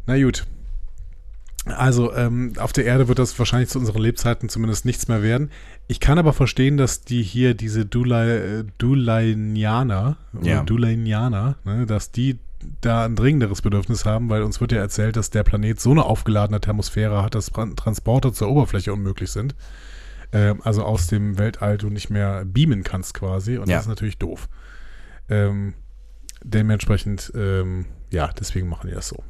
[0.06, 0.46] Na gut.
[1.64, 5.50] Also, ähm, auf der Erde wird das wahrscheinlich zu unseren Lebzeiten zumindest nichts mehr werden.
[5.86, 10.64] Ich kann aber verstehen, dass die hier diese Dulai, äh, Dulainianer, Ja.
[10.64, 12.40] Dulainianer, ne, dass die
[12.80, 16.04] da ein dringenderes Bedürfnis haben, weil uns wird ja erzählt, dass der Planet so eine
[16.04, 19.54] aufgeladene Thermosphäre hat, dass Tran- Transporte zur Oberfläche unmöglich sind.
[20.32, 23.58] Ähm, also aus dem Weltall du nicht mehr beamen kannst quasi.
[23.58, 23.76] Und Ja.
[23.76, 24.48] das ist natürlich doof.
[25.28, 25.74] Ähm,
[26.42, 29.22] dementsprechend, ähm, ja, deswegen machen die das so.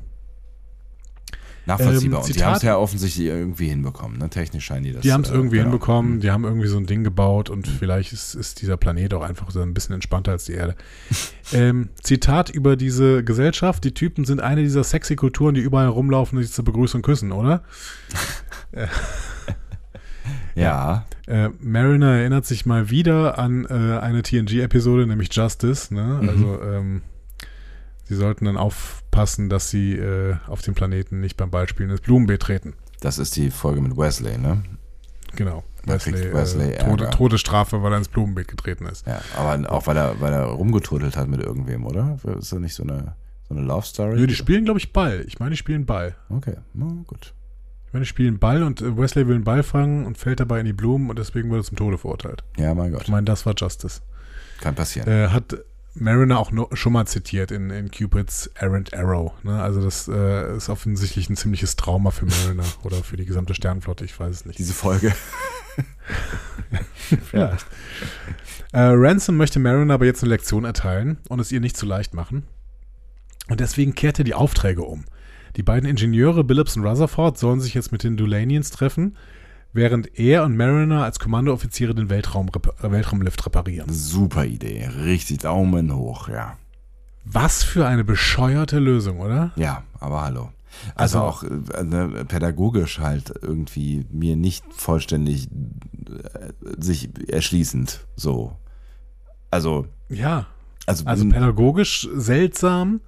[1.67, 2.21] Nachvollziehbar.
[2.21, 4.19] Ähm, und die haben es ja offensichtlich irgendwie hinbekommen.
[4.19, 4.29] Ne?
[4.31, 5.03] Technisch scheinen die das.
[5.03, 5.71] Die haben es äh, irgendwie genau.
[5.71, 9.23] hinbekommen, die haben irgendwie so ein Ding gebaut und vielleicht ist, ist dieser Planet auch
[9.23, 10.75] einfach so ein bisschen entspannter als die Erde.
[11.53, 16.39] ähm, Zitat über diese Gesellschaft: Die Typen sind eine dieser sexy Kulturen, die überall rumlaufen
[16.39, 17.63] und sich zur Begrüßung küssen, oder?
[20.55, 25.95] Ja, Äh, Mariner erinnert sich mal wieder an äh, eine TNG-Episode, nämlich Justice.
[25.95, 26.19] Ne?
[26.21, 26.29] Mhm.
[26.29, 27.03] Also, ähm,
[28.05, 32.41] sie sollten dann aufpassen, dass sie äh, auf dem Planeten nicht beim Ballspielen ins Blumenbeet
[32.41, 32.75] treten.
[33.01, 34.63] das ist die Folge mit Wesley, ne?
[35.35, 35.65] Genau.
[35.87, 37.11] Da kriegt Wesley äh, Tode.
[37.11, 39.07] Todesstrafe, weil er ins Blumenbeet getreten ist.
[39.07, 42.19] Ja, aber auch weil er, weil er rumgeturtelt hat mit irgendwem, oder?
[42.39, 43.17] Ist das nicht so eine,
[43.49, 44.17] so eine Love Story?
[44.17, 45.25] Nö, die spielen, glaube ich, Ball.
[45.27, 46.15] Ich meine, die spielen Ball.
[46.29, 47.35] Okay, na, gut.
[47.89, 50.61] Ich meine, die spielen Ball und äh, Wesley will einen Ball fangen und fällt dabei
[50.61, 52.45] in die Blumen und deswegen wurde er zum Tode verurteilt.
[52.57, 53.09] Ja, mein Ich Gott.
[53.09, 54.01] meine, das war Justice.
[54.61, 55.09] Kann passieren.
[55.09, 55.57] Äh, hat
[55.95, 59.33] Mariner auch no, schon mal zitiert in, in Cupids Errant Arrow.
[59.43, 59.63] Ne?
[59.63, 64.05] Also das äh, ist offensichtlich ein ziemliches Trauma für Mariner oder für die gesamte Sternenflotte,
[64.05, 64.59] ich weiß es nicht.
[64.59, 65.13] Diese Folge.
[67.31, 67.67] Vielleicht.
[68.73, 72.15] Äh, Ransom möchte Mariner aber jetzt eine Lektion erteilen und es ihr nicht zu leicht
[72.15, 72.45] machen.
[73.49, 75.05] Und deswegen kehrt er die Aufträge um.
[75.57, 79.17] Die beiden Ingenieure Billups und Rutherford sollen sich jetzt mit den Dulanians treffen,
[79.73, 82.49] während er und Mariner als Kommandooffiziere den Weltraum,
[82.83, 83.91] äh, Weltraumlift reparieren.
[83.93, 84.89] Super Idee.
[85.05, 86.57] Richtig Daumen hoch, ja.
[87.25, 89.53] Was für eine bescheuerte Lösung, oder?
[89.57, 90.51] Ja, aber hallo.
[90.95, 98.57] Also, Also- auch äh, ne, pädagogisch halt irgendwie mir nicht vollständig äh, sich erschließend so.
[99.51, 100.47] Also, Ja.
[100.87, 103.01] also, Also pädagogisch seltsam.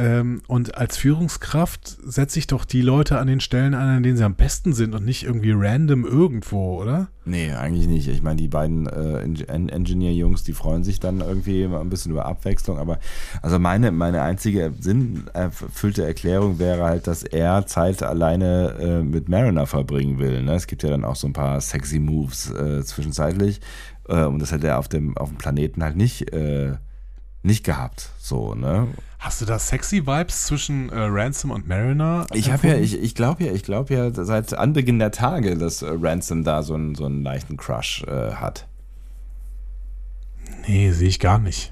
[0.00, 4.16] Ähm, und als Führungskraft setze ich doch die Leute an den Stellen ein, an denen
[4.16, 7.08] sie am besten sind und nicht irgendwie random irgendwo, oder?
[7.26, 8.08] Nee, eigentlich nicht.
[8.08, 12.12] Ich meine, die beiden äh, En- Engineer-Jungs, die freuen sich dann irgendwie immer ein bisschen
[12.12, 12.78] über Abwechslung.
[12.78, 12.98] Aber
[13.42, 19.66] also meine, meine einzige sinnerfüllte Erklärung wäre halt, dass er Zeit alleine äh, mit Mariner
[19.66, 20.42] verbringen will.
[20.42, 20.54] Ne?
[20.54, 23.60] Es gibt ja dann auch so ein paar sexy Moves äh, zwischenzeitlich.
[24.08, 26.76] Äh, und das hätte er auf dem, auf dem Planeten halt nicht, äh,
[27.42, 28.10] nicht gehabt.
[28.18, 28.88] So, ne?
[29.20, 32.26] Hast du da sexy Vibes zwischen äh, Ransom und Mariner?
[32.32, 35.82] Ich habe ja, ich, ich glaube ja, ich glaube ja seit Anbeginn der Tage, dass
[35.82, 38.66] äh, Ransom da so einen, so einen leichten Crush äh, hat.
[40.66, 41.70] Nee, sehe ich gar nicht.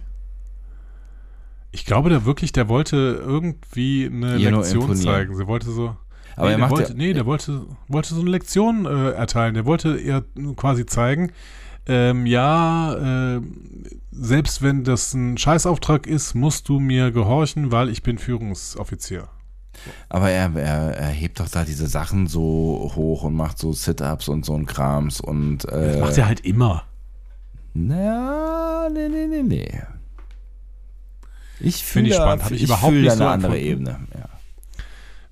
[1.73, 5.35] Ich glaube, der wirklich, der wollte irgendwie eine Ihr Lektion zeigen.
[5.35, 5.97] Sie wollte so.
[6.37, 9.55] Aber nee, er der wollte, ja, nee, der wollte, wollte so eine Lektion äh, erteilen.
[9.55, 10.23] Der wollte ihr
[10.55, 11.33] quasi zeigen,
[11.89, 13.41] ähm, ja, äh,
[14.13, 19.29] selbst wenn das ein Scheißauftrag ist, musst du mir gehorchen, weil ich bin Führungsoffizier.
[20.09, 24.29] Aber er, er, er hebt doch da diese Sachen so hoch und macht so Sit-Ups
[24.29, 26.85] und so ein Krams und äh, Das macht er halt immer.
[27.75, 29.83] Na, nee, nee, nee, nee.
[31.61, 32.45] Ich fühle ich spannend.
[32.45, 33.91] Hab ich ich überhaupt nicht eine so andere empfunden.
[33.91, 34.09] Ebene.
[34.15, 34.29] Ja.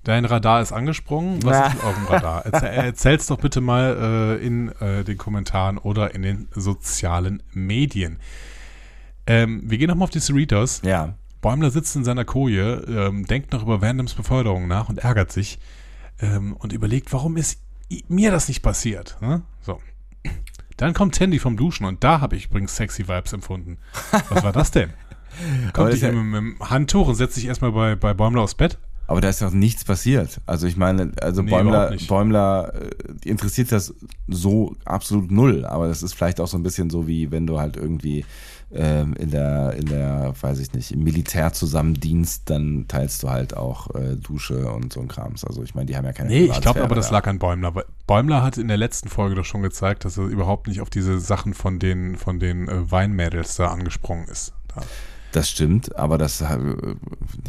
[0.07, 1.43] Dein Radar ist angesprungen.
[1.43, 2.45] Was ist auf dem Radar?
[2.45, 8.17] Erzähl, erzähl's doch bitte mal äh, in äh, den Kommentaren oder in den sozialen Medien.
[9.25, 10.81] Ähm, wir gehen nochmal auf die Cerritos.
[10.85, 11.15] ja.
[11.41, 15.59] Bäumler sitzt in seiner Koje, ähm, denkt noch über Vandoms Beförderung nach und ärgert sich
[16.19, 17.61] ähm, und überlegt, warum ist
[18.07, 19.17] mir das nicht passiert.
[19.21, 19.43] Ne?
[19.61, 19.79] So.
[20.77, 23.77] Dann kommt Tandy vom Duschen und da habe ich übrigens sexy Vibes empfunden.
[24.29, 24.89] Was war das denn?
[25.73, 28.79] Kommt ja- mit, mit dem Handtuch und setzt sich erstmal bei, bei Bäumler aufs Bett.
[29.07, 30.41] Aber da ist doch nichts passiert.
[30.45, 31.95] Also ich meine, also Nee, Bäumler.
[32.07, 33.93] Bäumler äh, interessiert das
[34.27, 35.65] so absolut null.
[35.65, 38.25] Aber das ist vielleicht auch so ein bisschen so wie wenn du halt irgendwie
[38.73, 43.29] ähm, in der, in der, weiß ich nicht, im Militär zusammen dienst, dann teilst du
[43.29, 45.45] halt auch äh, Dusche und so ein Krams.
[45.45, 47.13] Also ich meine, die haben ja keine Nee, ich glaube aber, das da.
[47.13, 47.73] lag an Bäumler.
[48.07, 51.19] Bäumler hat in der letzten Folge doch schon gezeigt, dass er überhaupt nicht auf diese
[51.19, 54.53] Sachen von den, von den äh, Weinmädels da angesprungen ist.
[54.75, 54.81] Da.
[55.33, 56.57] Das stimmt, aber das, äh,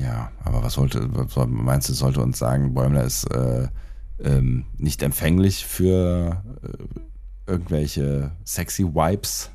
[0.01, 1.09] ja, aber was sollte,
[1.47, 3.69] meinst du, sollte uns sagen, Bäumler ist äh,
[4.23, 9.51] ähm, nicht empfänglich für äh, irgendwelche sexy Wipes?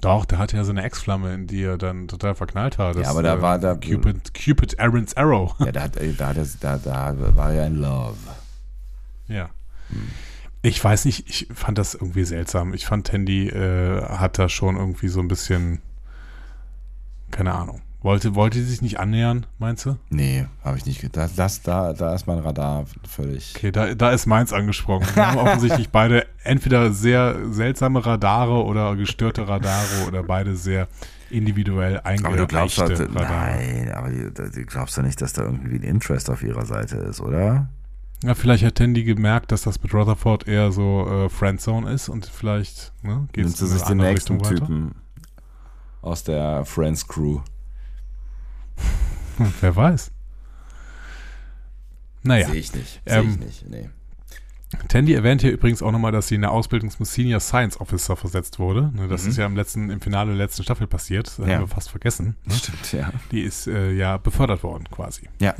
[0.00, 2.96] Doch, der hatte ja so eine Ex-Flamme, in die er dann total verknallt hat.
[2.96, 5.54] Ja, aber da war da- Cupid, Cupid Aaron's Arrow.
[5.60, 8.16] Ja, da, hat, äh, da, er, da, da war er in Love.
[9.28, 9.50] ja.
[10.64, 12.72] Ich weiß nicht, ich fand das irgendwie seltsam.
[12.72, 15.80] Ich fand, Tandy äh, hat da schon irgendwie so ein bisschen,
[17.32, 17.80] keine Ahnung.
[18.02, 19.96] Wollte, wollte sie sich nicht annähern, meinst du?
[20.10, 21.30] Nee, habe ich nicht gedacht.
[21.36, 23.54] Das, da, da ist mein Radar völlig.
[23.56, 25.06] Okay, da, da ist meins angesprochen.
[25.14, 30.88] Wir haben offensichtlich beide entweder sehr seltsame Radare oder gestörte Radare oder beide sehr
[31.30, 33.56] individuell Aber du glaubst eingereichte halt, Radare.
[33.56, 36.96] nein, aber du, du glaubst ja nicht, dass da irgendwie ein Interest auf ihrer Seite
[36.96, 37.68] ist, oder?
[38.24, 42.26] Ja, vielleicht hat Tandy gemerkt, dass das mit Rutherford eher so äh, Friendzone ist und
[42.26, 45.01] vielleicht ne, geht es in sich eine den andere nächsten Richtung weiter.
[46.02, 47.40] Aus der Friends Crew.
[49.60, 50.10] Wer weiß.
[52.24, 53.00] Naja, Sehe ich nicht.
[53.04, 53.68] Sehe Ähm, ich nicht.
[53.70, 53.88] Nee.
[54.88, 58.16] Tandy erwähnt hier übrigens auch nochmal, dass sie in der Ausbildung zum Senior Science Officer
[58.16, 58.90] versetzt wurde.
[58.94, 59.30] Ne, das Mhm.
[59.30, 61.26] ist ja im letzten, im Finale der letzten Staffel passiert.
[61.26, 61.54] Das Ja.
[61.54, 62.36] haben wir fast vergessen.
[62.46, 62.54] Ne?
[62.54, 63.12] Stimmt, ja.
[63.32, 65.28] Die ist äh, ja befördert worden quasi.
[65.40, 65.54] Ja.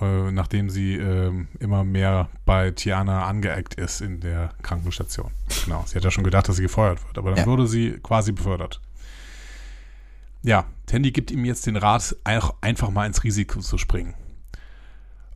[0.00, 5.30] Äh, nachdem sie ähm, immer mehr bei Tiana angeeckt ist in der Krankenstation.
[5.64, 5.84] Genau.
[5.86, 7.46] Sie hat ja schon gedacht, dass sie gefeuert wird, aber dann Ja.
[7.46, 8.80] wurde sie quasi befördert.
[10.46, 14.14] Ja, Tandy gibt ihm jetzt den Rat, auch einfach mal ins Risiko zu springen.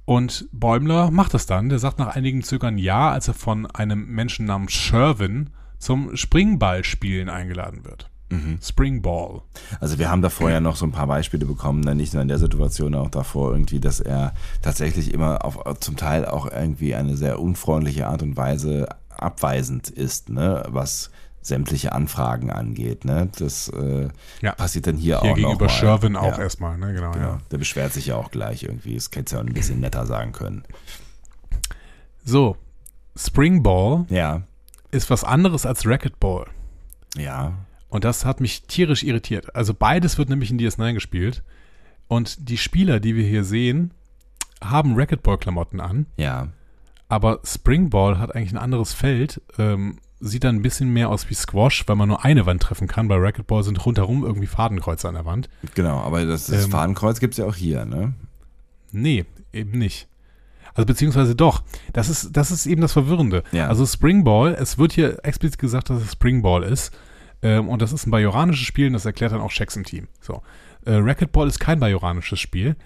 [0.05, 1.69] Und Bäumler macht das dann.
[1.69, 7.29] Der sagt nach einigen Zögern ja, als er von einem Menschen namens Sherwin zum Springballspielen
[7.29, 8.09] eingeladen wird.
[8.31, 8.61] Mhm.
[8.63, 9.43] Springball.
[9.81, 11.97] Also wir haben da vorher noch so ein paar Beispiele bekommen, ne?
[11.97, 14.33] nicht nur in der Situation, auch davor irgendwie, dass er
[14.63, 20.29] tatsächlich immer auf zum Teil auch irgendwie eine sehr unfreundliche Art und Weise abweisend ist,
[20.29, 20.63] ne?
[20.69, 21.11] was
[21.43, 23.05] sämtliche Anfragen angeht.
[23.05, 23.29] Ne?
[23.39, 24.09] Das äh,
[24.43, 24.53] Ja.
[24.53, 25.73] passiert dann hier, Hier auch gegenüber noch.
[25.73, 26.43] Sherwin auch ja.
[26.43, 26.93] erstmal, ne?
[26.93, 27.25] Genau, Genau.
[27.27, 27.39] ja.
[27.51, 28.95] Der beschwert sich ja auch gleich irgendwie.
[28.95, 30.65] Das hätte ja auch ein bisschen netter sagen können.
[32.25, 32.57] So,
[33.17, 34.43] Springball Ja,
[34.91, 36.47] ist was anderes als Racquetball.
[37.17, 37.55] ja,
[37.89, 39.55] Und das hat mich tierisch irritiert.
[39.57, 41.43] Also beides wird nämlich in DS9 gespielt.
[42.09, 43.93] Und die Spieler, die wir hier sehen,
[44.63, 46.07] haben Racquetball-Klamotten an.
[46.17, 46.49] ja.
[47.13, 49.43] Aber Springball hat eigentlich ein anderes Feld.
[49.59, 52.87] Ähm, sieht dann ein bisschen mehr aus wie Squash, weil man nur eine Wand treffen
[52.87, 53.09] kann.
[53.09, 55.49] Bei Racquetball sind rundherum irgendwie Fadenkreuze an der Wand.
[55.75, 58.15] Genau, aber das, das Ähm, Fadenkreuz gibt es ja auch hier, ne?
[58.93, 60.09] Nee, eben nicht.
[60.75, 61.63] Also beziehungsweise doch.
[61.93, 63.43] Das ist, das ist eben das Verwirrende.
[63.53, 63.69] Ja.
[63.69, 66.97] Also Springball, es wird hier explizit gesagt, dass es Springball ist.
[67.43, 70.09] Ähm, und das ist ein bajoranisches Spiel und das erklärt dann auch Shacks im Team.
[70.21, 70.43] So.
[70.85, 72.77] Äh, Racquetball ist kein bajoranisches Spiel.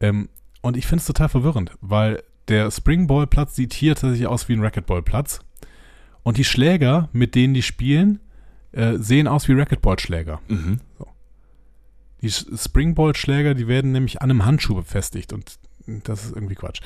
[0.00, 0.28] Ähm,
[0.62, 4.62] und ich finde es total verwirrend, weil der Springball-Platz sieht hier tatsächlich aus wie ein
[4.62, 5.40] Racquetball-Platz.
[6.22, 8.20] Und die Schläger, mit denen die spielen,
[8.72, 10.40] äh, sehen aus wie Racquetball-Schläger.
[10.48, 10.80] Mhm.
[12.20, 15.58] Die S- Springball-Schläger, die werden nämlich an einem Handschuh befestigt und
[16.04, 16.80] das ist irgendwie Quatsch.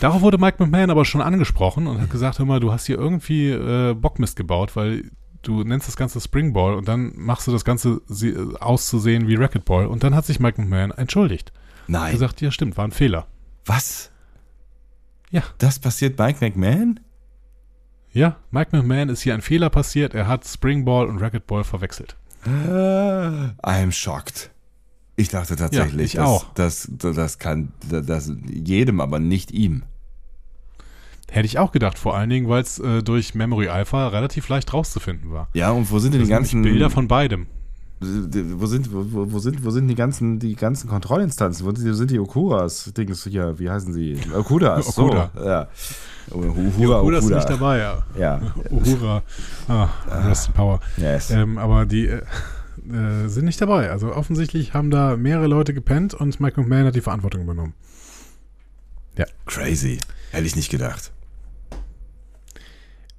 [0.00, 2.98] Darauf wurde Mike McMahon aber schon angesprochen und hat gesagt, hör mal, du hast hier
[2.98, 5.10] irgendwie äh, Bockmist gebaut, weil
[5.42, 9.86] du nennst das Ganze Springball und dann machst du das Ganze äh, auszusehen wie Racquetball
[9.86, 11.52] und dann hat sich Mike McMahon entschuldigt.
[11.86, 12.10] Nein.
[12.12, 13.28] Gesagt, ja stimmt, war ein Fehler.
[13.64, 14.10] Was?
[15.30, 15.44] Ja.
[15.58, 16.98] Das passiert Mike McMahon?
[18.12, 22.16] Ja, Mike McMahon ist hier ein Fehler passiert, er hat Springball und Racquetball verwechselt.
[22.46, 24.50] I'm shocked.
[25.16, 26.54] Ich dachte tatsächlich, ich dass, auch.
[26.54, 29.82] Das, das, das kann das jedem, aber nicht ihm.
[31.30, 34.72] Hätte ich auch gedacht, vor allen Dingen, weil es äh, durch Memory Alpha relativ leicht
[34.72, 35.48] rauszufinden war.
[35.52, 37.48] Ja, und wo sind denn die ganzen Bilder von beidem.
[38.00, 41.66] Wo sind, wo, wo- sind, wo sind die ganzen, die ganzen Kontrollinstanzen?
[41.66, 42.92] Wo sind die, Okuras?
[42.96, 44.16] Dings hier, wie heißen sie?
[44.34, 44.96] Okudas.
[44.96, 45.30] Okuda.
[45.34, 45.68] So, ja.
[46.30, 47.36] Uhura, Uhura ist Okuda.
[47.36, 48.02] nicht dabei, ja.
[48.16, 48.40] Ja.
[48.70, 49.22] Uhura.
[49.66, 49.88] Ah,
[50.28, 50.78] Rest in Power.
[50.96, 51.30] Yes.
[51.30, 52.22] Ähm, aber die äh,
[52.88, 53.90] äh, sind nicht dabei.
[53.90, 57.74] Also offensichtlich haben da mehrere Leute gepennt und Mike McMahon hat die Verantwortung übernommen.
[59.46, 59.98] Crazy.
[60.30, 61.10] Hätte ich nicht gedacht.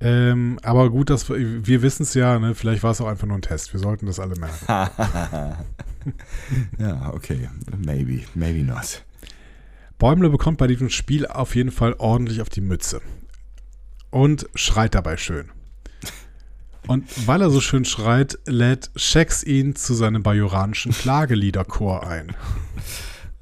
[0.02, 2.56] Ähm, aber gut, dass wir, wir wissen es ja, ne?
[2.56, 3.74] vielleicht war es auch einfach nur ein Test.
[3.74, 4.66] Wir sollten das alle merken.
[6.80, 7.50] ja, okay.
[7.78, 9.04] Maybe, maybe not.
[9.98, 13.02] Bäumle bekommt bei diesem Spiel auf jeden Fall ordentlich auf die Mütze.
[14.10, 15.50] Und schreit dabei schön.
[16.88, 22.36] Und weil er so schön schreit, lädt Shax ihn zu seinem bajoranischen Klageliederchor ein.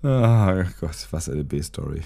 [0.04, 2.02] Ah, Gott, was eine B-Story.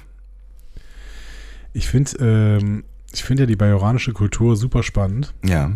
[1.73, 5.33] Ich finde ähm, ich finde ja die bajoranische Kultur super spannend.
[5.43, 5.73] Ja.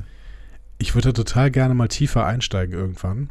[0.77, 3.29] Ich würde da total gerne mal tiefer einsteigen irgendwann.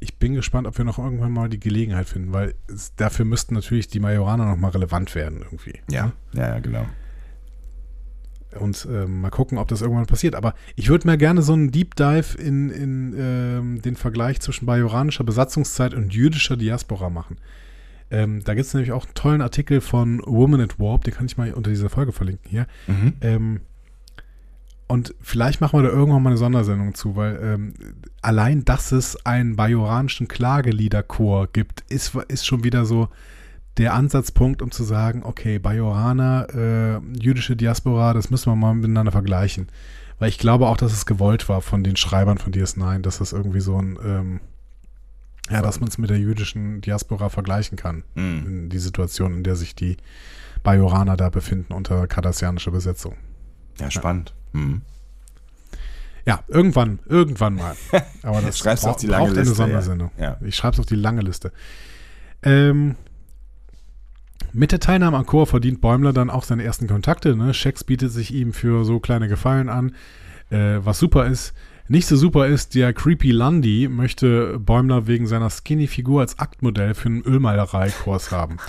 [0.00, 3.54] Ich bin gespannt, ob wir noch irgendwann mal die Gelegenheit finden, weil es, dafür müssten
[3.54, 5.80] natürlich die Majoraner noch mal relevant werden irgendwie.
[5.90, 6.86] Ja, ja, ja, genau.
[8.58, 10.34] Und ähm, mal gucken, ob das irgendwann passiert.
[10.34, 14.66] Aber ich würde mir gerne so einen Deep Dive in, in ähm, den Vergleich zwischen
[14.66, 17.38] bajoranischer Besatzungszeit und jüdischer Diaspora machen.
[18.12, 21.26] Ähm, da gibt es nämlich auch einen tollen Artikel von Woman at Warp, den kann
[21.26, 22.66] ich mal unter dieser Folge verlinken hier.
[22.86, 23.14] Mhm.
[23.22, 23.60] Ähm,
[24.86, 27.74] und vielleicht machen wir da irgendwann mal eine Sondersendung zu, weil ähm,
[28.20, 33.08] allein, dass es einen bajoranischen Klageliederchor gibt, ist, ist schon wieder so
[33.78, 39.12] der Ansatzpunkt, um zu sagen, okay, Bajoraner, äh, jüdische Diaspora, das müssen wir mal miteinander
[39.12, 39.68] vergleichen.
[40.18, 43.32] Weil ich glaube auch, dass es gewollt war von den Schreibern von DS9, dass das
[43.32, 44.40] irgendwie so ein, ähm,
[45.50, 48.04] ja, dass man es mit der jüdischen Diaspora vergleichen kann.
[48.14, 48.68] Mhm.
[48.68, 49.96] Die Situation, in der sich die
[50.62, 53.16] Bajoraner da befinden unter kardassianischer Besetzung.
[53.80, 54.34] Ja, spannend.
[54.52, 54.82] Mhm.
[56.24, 57.74] Ja, irgendwann, irgendwann mal.
[58.22, 60.10] Aber das Schreib's auf die lange braucht eine Liste, Sondersendung.
[60.18, 60.36] ja.
[60.42, 61.52] Ich schreibe es auf die lange Liste.
[62.42, 62.94] Ähm,
[64.52, 67.34] mit der Teilnahme am Chor verdient Bäumler dann auch seine ersten Kontakte.
[67.34, 67.54] Ne?
[67.54, 69.94] Schex bietet sich ihm für so kleine Gefallen an,
[70.50, 71.54] äh, was super ist.
[71.88, 77.08] Nicht so super ist, der Creepy Lundy möchte Bäumler wegen seiner Skinny-Figur als Aktmodell für
[77.08, 78.58] einen Ölmalereikurs haben.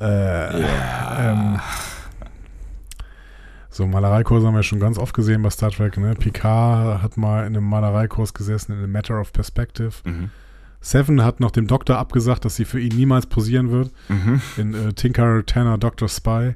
[0.00, 1.60] Äh, ähm,
[3.74, 5.96] so, Malereikurse haben wir schon ganz oft gesehen bei Star Trek.
[5.96, 6.14] Ne?
[6.14, 9.92] Picard hat mal in einem Malereikurs gesessen, in A Matter of Perspective.
[10.04, 10.30] Mhm.
[10.80, 13.90] Seven hat noch dem Doktor abgesagt, dass sie für ihn niemals posieren wird.
[14.08, 14.40] Mhm.
[14.56, 16.08] In äh, Tinker, Tanner, Dr.
[16.08, 16.54] Spy.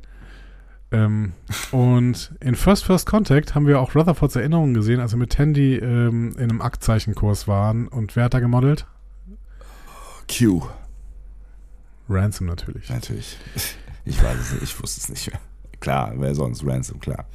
[0.90, 1.32] Ähm,
[1.70, 5.76] und in First First Contact haben wir auch Rutherfords Erinnerungen gesehen, als wir mit Tandy
[5.76, 7.88] ähm, in einem Aktzeichenkurs waren.
[7.88, 8.86] Und wer hat da gemodelt?
[10.28, 10.62] Q.
[12.08, 12.88] Ransom natürlich.
[12.88, 13.36] Natürlich.
[14.04, 15.40] Ich weiß es nicht, ich wusste es nicht mehr.
[15.80, 16.64] Klar, wer sonst?
[16.66, 17.26] Ransom, klar.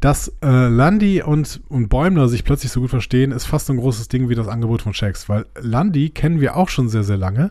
[0.00, 3.78] Dass äh, Landy und, und Bäumler sich plötzlich so gut verstehen, ist fast so ein
[3.78, 7.16] großes Ding wie das Angebot von Shax, weil Landy kennen wir auch schon sehr, sehr
[7.16, 7.50] lange.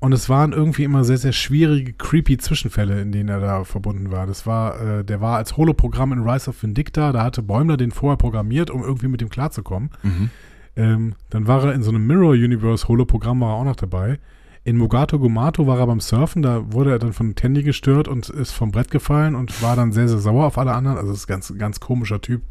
[0.00, 4.12] Und es waren irgendwie immer sehr, sehr schwierige, creepy Zwischenfälle, in denen er da verbunden
[4.12, 4.26] war.
[4.28, 7.90] Das war, äh, der war als Holoprogramm in Rise of Vindicta, da hatte Bäumler den
[7.90, 9.90] vorher programmiert, um irgendwie mit ihm klarzukommen.
[10.04, 10.30] Mhm.
[10.76, 14.20] Ähm, dann war er in so einem Mirror Universe Holoprogramm, war er auch noch dabei.
[14.62, 18.28] In Mugato Gumato war er beim Surfen, da wurde er dann von Tandy gestört und
[18.28, 20.98] ist vom Brett gefallen und war dann sehr, sehr sauer auf alle anderen.
[20.98, 22.42] Also das ist ein ganz, ganz komischer Typ,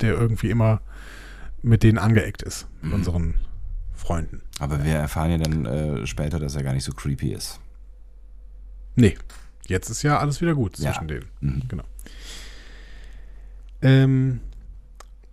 [0.00, 0.80] der irgendwie immer
[1.62, 2.96] mit denen angeeckt ist, mit Mhm.
[2.98, 3.34] unseren
[4.00, 4.42] Freunden.
[4.58, 7.60] Aber wir erfahren ja dann äh, später, dass er gar nicht so creepy ist.
[8.96, 9.16] Nee,
[9.66, 10.90] jetzt ist ja alles wieder gut Ja.
[10.92, 11.26] zwischen denen.
[11.40, 11.62] Mhm.
[11.68, 11.84] Genau.
[13.82, 14.40] Ähm,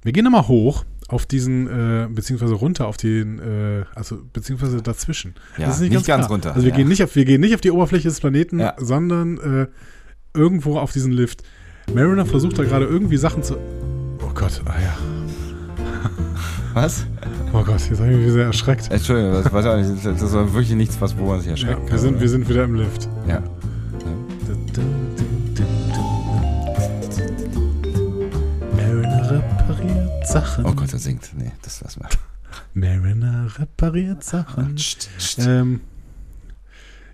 [0.03, 5.35] wir gehen nochmal hoch auf diesen, äh, beziehungsweise runter auf den, äh, also beziehungsweise dazwischen.
[5.57, 6.27] Ja, Das ist nicht ganz klar.
[6.29, 6.75] runter, Also wir, ja.
[6.77, 8.75] gehen nicht auf, wir gehen nicht auf die Oberfläche des Planeten, Ja.
[8.77, 9.67] sondern äh,
[10.33, 11.43] irgendwo auf diesen Lift.
[11.93, 13.57] Mariner versucht da gerade irgendwie Sachen zu.
[14.21, 14.97] Oh Gott, ah ja.
[16.73, 17.05] Was?
[17.53, 18.91] Oh Gott, jetzt habe ich mich sehr erschreckt.
[18.91, 21.81] Entschuldigung, das, weiß auch nicht, das war wirklich nichts, was, wo man sich Ja, erschrecken
[21.83, 21.97] wir, kann.
[21.99, 22.21] sind, oder?
[22.21, 23.09] wir sind wieder im Lift.
[23.27, 23.41] ja.
[28.75, 30.65] Mariner repariert Sachen.
[30.65, 31.31] Oh Gott, er singt.
[31.35, 32.09] Nee, das lassen wir.
[32.73, 34.75] Mariner repariert Sachen.
[34.75, 35.39] Psst, psst.
[35.39, 35.81] Ähm,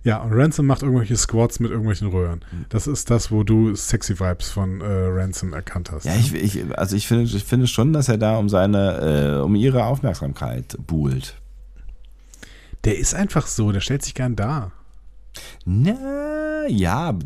[0.04, 2.44] ja, und Ransom macht irgendwelche Squats mit irgendwelchen Röhren.
[2.68, 6.06] Das ist das, wo du Sexy Vibes von äh, Ransom erkannt hast.
[6.06, 9.42] Ja, ich, ich, also ich finde, ich finde schon, dass er da um seine, äh,
[9.42, 11.36] um ihre Aufmerksamkeit buhlt.
[12.84, 14.74] Der ist einfach so, der stellt sich gern da.
[15.66, 17.18] Na, ja,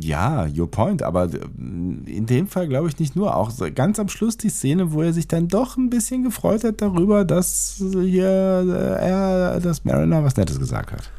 [0.00, 3.34] ja, your point, aber äh, in dem Fall glaube ich nicht nur.
[3.34, 6.82] Auch ganz am Schluss die Szene, wo er sich dann doch ein bisschen gefreut hat
[6.82, 8.26] darüber, dass hier
[8.68, 11.10] äh, er, dass Mariner was Nettes gesagt hat.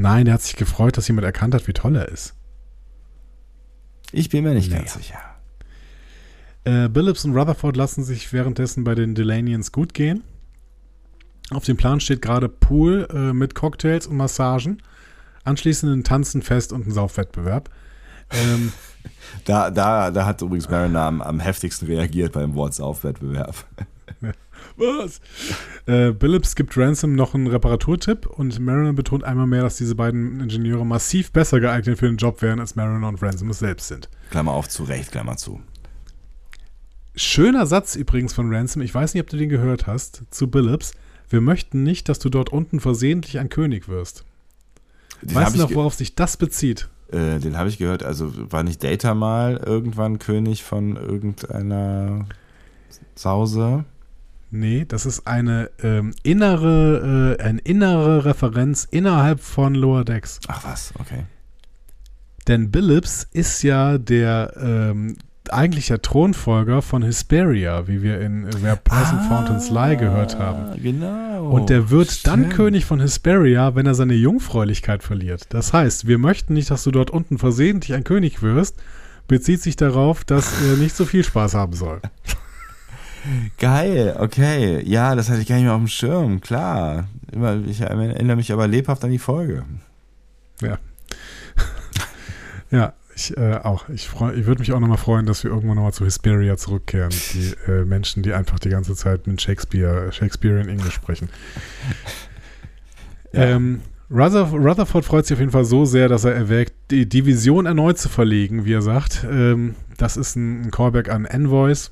[0.00, 2.34] Nein, der hat sich gefreut, dass jemand erkannt hat, wie toll er ist.
[4.12, 4.82] Ich bin mir nicht Naja.
[4.82, 5.18] ganz sicher.
[6.64, 10.22] Äh, Billups und Rutherford lassen sich währenddessen bei den Delanians gut gehen.
[11.50, 14.82] Auf dem Plan steht gerade Pool äh, mit Cocktails und Massagen.
[15.44, 17.70] Anschließend ein Tanzenfest und ein Saufwettbewerb.
[18.30, 18.72] Ähm,
[19.46, 23.64] Da, da, da hat übrigens Mariner am, am heftigsten reagiert beim Wortsaufwettbewerb.
[24.76, 25.20] was?
[25.86, 30.40] Äh, Billups gibt Ransom noch einen Reparaturtipp und Mariner betont einmal mehr, dass diese beiden
[30.40, 34.08] Ingenieure massiv besser geeignet für den Job wären, als Mariner und Ransom es selbst sind.
[34.30, 35.60] Klammer auf, zu Recht, Klammer zu.
[37.14, 40.92] Schöner Satz übrigens von Ransom, ich weiß nicht, ob du den gehört hast, zu Billups.
[41.28, 44.24] Wir möchten nicht, dass du dort unten versehentlich ein König wirst.
[45.22, 46.88] Den weißt habe du noch, worauf sich das bezieht?
[47.12, 52.26] äh, den hab ich gehört, also war nicht Data mal irgendwann König von irgendeiner
[53.14, 53.84] Sause?
[54.50, 60.40] Nee, das ist eine ähm, innere, äh, eine innere Referenz innerhalb von Lower Decks.
[60.48, 61.24] Ach was, okay.
[62.48, 65.16] Denn Billups ist ja der ähm,
[65.50, 70.80] eigentlich der Thronfolger von Hesperia, wie wir in Where Pleasant Fountains Lie gehört haben.
[70.80, 71.50] Genau.
[71.50, 72.54] Und der wird dann Stimmt.
[72.54, 75.46] König von Hesperia, wenn er seine Jungfräulichkeit verliert.
[75.50, 78.76] Das heißt, wir möchten nicht, dass du dort unten versehentlich ein König wirst,
[79.28, 82.00] bezieht sich darauf, dass er nicht so viel Spaß haben soll.
[83.58, 84.82] Geil, okay.
[84.84, 87.08] Ja, das hatte ich gar nicht mehr auf dem Schirm, klar.
[87.66, 89.64] Ich erinnere mich aber lebhaft an die Folge.
[92.70, 93.88] Ja, ich äh, auch.
[93.88, 97.10] Ich, freu- ich würde mich auch nochmal freuen, dass wir irgendwann nochmal zu Hesperia zurückkehren.
[97.34, 101.28] Die äh, Menschen, die einfach die ganze Zeit mit Shakespeare, Shakespearean English sprechen.
[103.32, 103.42] Ja.
[103.42, 103.80] Ähm,
[104.10, 107.98] Ruther- Rutherford freut sich auf jeden Fall so sehr, dass er erwägt, die Division erneut
[107.98, 109.26] zu verlegen, wie er sagt.
[109.30, 111.90] Ähm, das ist ein, ein Callback an Envoys,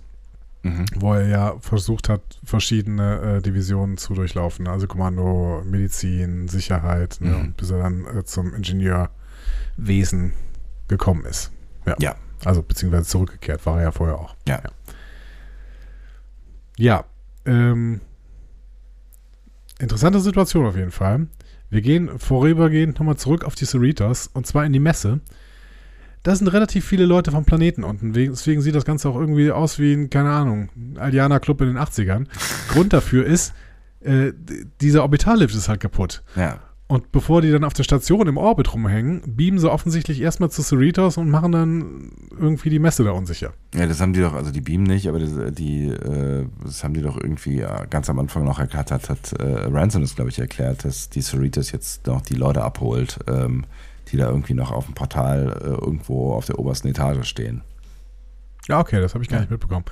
[0.69, 0.85] Mhm.
[0.97, 4.67] wo er ja versucht hat, verschiedene äh, Divisionen zu durchlaufen.
[4.69, 7.53] Also Kommando, Medizin, Sicherheit, ne, Mhm.
[7.57, 10.33] bis er dann äh, zum Ingenieurwesen
[10.89, 11.51] gekommen ist.
[11.99, 12.15] Ja.
[12.45, 14.37] Also beziehungsweise zurückgekehrt, war er ja vorher auch.
[14.47, 14.61] Ja.
[16.77, 17.05] Ja,
[17.45, 18.01] ähm,
[19.79, 21.27] interessante Situation auf jeden Fall.
[21.71, 25.21] Wir gehen vorübergehend nochmal zurück auf die Cerritos und zwar in die Messe.
[26.29, 28.15] Da sind relativ viele Leute vom Planeten unten.
[28.15, 31.69] Wegen- Deswegen sieht das Ganze auch irgendwie aus wie ein, keine Ahnung, Aldiana Club in
[31.69, 32.27] den 80ern.
[32.69, 33.55] Grund dafür ist,
[34.01, 34.33] äh,
[34.83, 36.23] dieser Orbitallift ist halt kaputt.
[36.37, 36.61] Ja.
[36.87, 40.63] Und bevor die dann auf der Station im Orbit rumhängen, beamen sie offensichtlich erstmal zu
[40.63, 43.53] Cerritos und machen dann irgendwie die Messe da unsicher.
[43.75, 46.93] Ja, das haben die doch, also die Beam nicht, aber das, die, äh, das haben
[46.95, 50.39] die doch irgendwie ganz am Anfang noch erklärt, hat, hat äh, Ransom das, glaube ich,
[50.39, 53.65] erklärt, dass die Cerritos jetzt noch die Leute abholt, ähm,
[54.11, 57.63] die da irgendwie noch auf dem Portal äh, irgendwo auf der obersten Etage stehen.
[58.69, 59.85] Ja, okay, das habe ich gar nicht mitbekommen.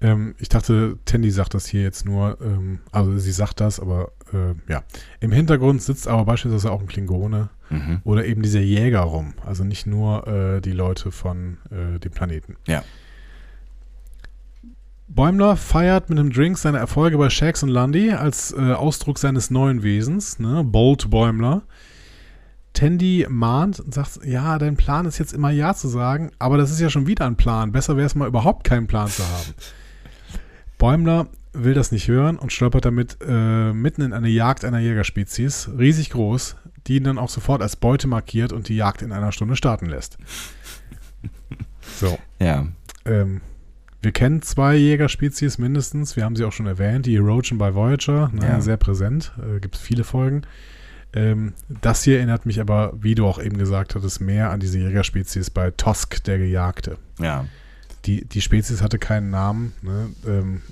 [0.00, 4.12] Ähm, ich dachte, Tandy sagt das hier jetzt nur, ähm, also sie sagt das, aber
[4.32, 4.84] äh, ja.
[5.20, 8.00] Im Hintergrund sitzt aber beispielsweise auch ein Klingone Mhm.
[8.04, 9.34] oder eben dieser Jäger rum.
[9.44, 12.56] Also nicht nur äh, die Leute von äh, dem Planeten.
[12.66, 12.82] Ja.
[15.08, 19.50] Bäumler feiert mit einem Drink seine Erfolge bei Shax und Lundy als äh, Ausdruck seines
[19.50, 20.62] neuen Wesens, ne?
[20.64, 21.62] Bold Bäumler.
[22.74, 26.70] Tandy mahnt und sagt, ja, dein Plan ist jetzt immer Ja zu sagen, aber das
[26.70, 27.72] ist ja schon wieder ein Plan.
[27.72, 29.54] Besser wäre es mal überhaupt keinen Plan zu haben.
[30.78, 35.70] Bäumler will das nicht hören und stolpert damit äh, mitten in eine Jagd einer Jägerspezies,
[35.76, 39.32] riesig groß, die ihn dann auch sofort als Beute markiert und die Jagd in einer
[39.32, 40.18] Stunde starten lässt.
[41.96, 42.66] So, Ja.
[43.06, 43.40] ähm,
[44.02, 46.14] wir kennen zwei Jägerspezies mindestens.
[46.16, 47.06] Wir haben sie auch schon erwähnt.
[47.06, 48.60] Die Erosion bei Voyager, ne, Ja.
[48.60, 49.32] sehr präsent.
[49.38, 50.42] Äh, Gibt es viele Folgen.
[51.12, 54.78] Ähm, das hier erinnert mich aber, wie du auch eben gesagt hattest, mehr an diese
[54.78, 56.98] Jägerspezies bei Tosk, der Gejagte.
[57.18, 57.46] Ja.
[58.04, 59.72] Die, die Spezies hatte keinen Namen.
[59.82, 60.10] Ne?
[60.26, 60.62] Ähm,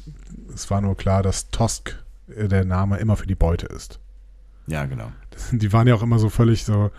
[0.54, 2.02] es war nur klar, dass Tosk
[2.34, 3.98] äh, der Name immer für die Beute ist.
[4.66, 5.10] Ja, genau.
[5.30, 6.90] Das, die waren ja auch immer so völlig so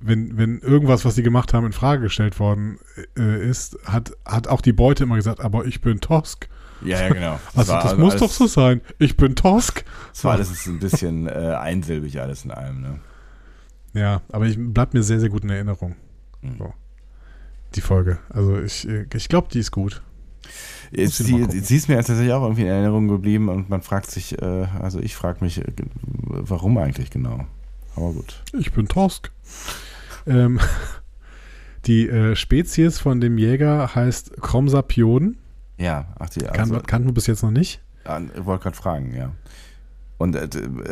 [0.00, 2.78] wenn, wenn irgendwas, was sie gemacht haben, in Frage gestellt worden
[3.16, 6.48] äh, ist, hat, hat auch die Beute immer gesagt, aber ich bin Tosk.
[6.82, 7.40] Ja, ja, genau.
[7.54, 8.80] Also war das muss alles, doch so sein.
[8.98, 9.84] Ich bin Tosk.
[10.12, 13.00] Das war alles ein bisschen äh, einsilbig alles in allem, ne?
[13.94, 15.96] Ja, aber ich bleibt mir sehr, sehr gut in Erinnerung.
[16.42, 16.58] Mhm.
[16.58, 16.74] So.
[17.74, 18.18] Die Folge.
[18.30, 20.02] Also ich, ich glaube, die ist gut.
[20.90, 24.40] Jetzt, sie, sie ist mir tatsächlich auch irgendwie in Erinnerung geblieben und man fragt sich,
[24.40, 25.64] äh, also ich frage mich, äh,
[26.26, 27.46] warum eigentlich genau?
[27.94, 28.42] Aber gut.
[28.58, 29.30] Ich bin Tosk.
[30.26, 30.60] ähm,
[31.86, 35.36] die äh, Spezies von dem Jäger heißt Kromsapion.
[35.78, 37.80] Ja, ach die, Kan also, kannten wir bis jetzt noch nicht.
[38.04, 39.32] ich wollte gerade fragen, ja.
[40.18, 40.48] Und äh,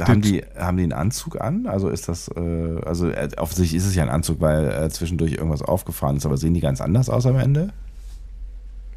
[0.06, 1.66] haben, die, haben die einen Anzug an?
[1.66, 5.32] Also ist das, äh, also äh, offensichtlich ist es ja ein Anzug, weil äh, zwischendurch
[5.32, 7.72] irgendwas aufgefahren ist, aber sehen die ganz anders aus am Ende?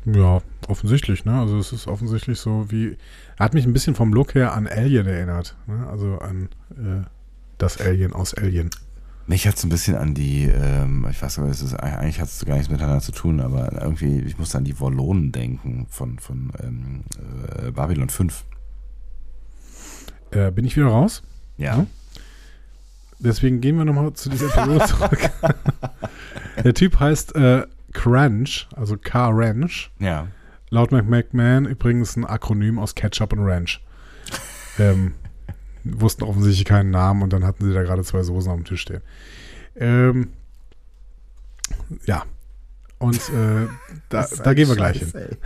[0.06, 1.40] Ja, offensichtlich, ne?
[1.40, 2.98] Also es ist offensichtlich so wie.
[3.38, 5.56] Hat mich ein bisschen vom Look her an Alien erinnert.
[5.68, 5.88] Ne?
[5.88, 7.06] Also an äh,
[7.58, 8.70] das Alien aus Alien.
[9.30, 12.30] Mich hat es ein bisschen an die, ähm, ich weiß nicht, es ist, eigentlich hat
[12.30, 16.18] es gar nichts miteinander zu tun, aber irgendwie, ich musste an die Wollonen denken von,
[16.18, 17.04] von ähm,
[17.62, 18.44] äh, Babylon 5.
[20.32, 21.22] Äh, bin ich wieder raus?
[21.58, 21.78] Ja.
[21.78, 21.88] Mhm.
[23.20, 25.30] Deswegen gehen wir nochmal zu dieser Episode zurück.
[26.64, 29.92] Der Typ heißt äh, Crunch, also K-Ranch.
[30.00, 30.26] Ja.
[30.72, 33.80] Laut McMahon übrigens ein Akronym aus Ketchup und Ranch.
[34.80, 35.14] Ähm,
[35.84, 38.82] wussten offensichtlich keinen Namen und dann hatten sie da gerade zwei Soßen auf dem Tisch
[38.82, 39.02] stehen.
[39.76, 40.30] Ähm,
[42.06, 42.24] ja.
[42.98, 43.68] Und äh,
[44.10, 45.12] da, da gehen wir gleich hin.
[45.14, 45.38] Ey.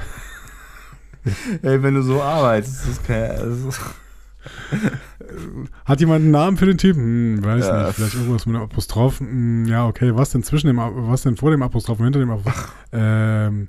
[1.62, 3.80] ey, wenn du so arbeitest, das ist kein, das
[5.86, 7.38] Hat jemand einen Namen für den Typen?
[7.38, 7.84] Hm, weiß Ja.
[7.88, 7.96] nicht.
[7.96, 9.20] Vielleicht irgendwas mit einem Apostroph.
[9.20, 10.16] Hm, ja, okay.
[10.16, 12.74] Was denn zwischen dem, was denn vor dem Apostroph und hinter dem Apostroph?
[12.92, 13.68] Ähm,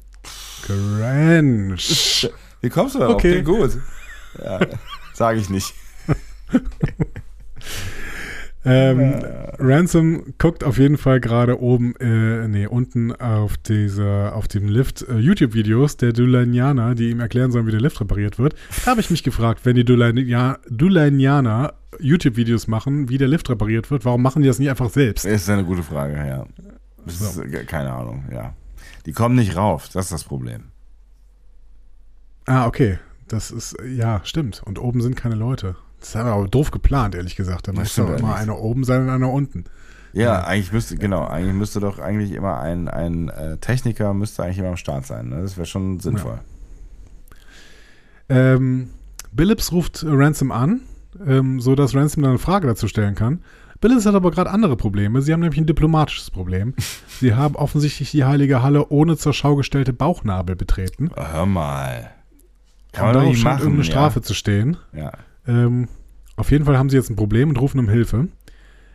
[0.62, 2.30] Crunch.
[2.60, 3.16] Wie kommst du darauf?
[3.16, 3.40] Okay.
[3.40, 3.78] Okay, gut.
[4.42, 4.60] Ja,
[5.12, 5.74] sage ich nicht.
[8.66, 9.22] Ähm,
[9.58, 15.02] Ransom guckt auf jeden Fall gerade oben, äh, nee, unten auf dieser, auf dem Lift
[15.02, 18.54] äh, YouTube-Videos der Dulanianer, die ihm erklären sollen, wie der Lift repariert wird.
[18.84, 23.90] Da habe ich mich gefragt, wenn die Dulania- Dulanianer YouTube-Videos machen, wie der Lift repariert
[23.90, 25.26] wird, warum machen die das nicht einfach selbst?
[25.26, 26.46] Das ist eine gute Frage, ja.
[27.04, 27.42] So.
[27.42, 28.54] ist, äh, keine Ahnung, ja.
[29.04, 30.62] Die kommen nicht rauf, das ist das Problem.
[32.46, 32.98] Ah, okay.
[33.28, 34.62] Das ist, ja, stimmt.
[34.64, 35.76] Und oben sind keine Leute.
[36.04, 37.66] Das ist aber doof geplant, ehrlich gesagt.
[37.66, 39.64] Da stimmt doch immer einer oben sein und einer unten.
[40.12, 40.44] Ja, Ja.
[40.44, 44.68] eigentlich müsste, genau, eigentlich müsste doch eigentlich immer ein, ein äh, Techniker müsste eigentlich immer
[44.68, 45.30] am Start sein.
[45.30, 45.40] Ne?
[45.40, 46.40] Das wäre schon sinnvoll.
[48.28, 48.90] Ähm,
[49.32, 50.80] Billups ruft Ransom an,
[51.26, 53.40] ähm, so dass Ransom dann eine Frage dazu stellen kann.
[53.80, 55.20] Billups hat aber gerade andere Probleme.
[55.22, 56.74] Sie haben nämlich ein diplomatisches Problem.
[57.08, 61.10] Sie haben offensichtlich die heilige Halle ohne zur Schau gestellte Bauchnabel betreten.
[61.16, 62.10] Hör mal.
[62.92, 63.62] Kann Und man doch darauf nicht scheint machen.
[63.62, 64.76] irgendeine Strafe zu stehen.
[64.92, 65.12] Ja.
[65.46, 65.88] Ähm,
[66.36, 68.28] auf jeden Fall haben sie jetzt ein Problem und rufen um Hilfe.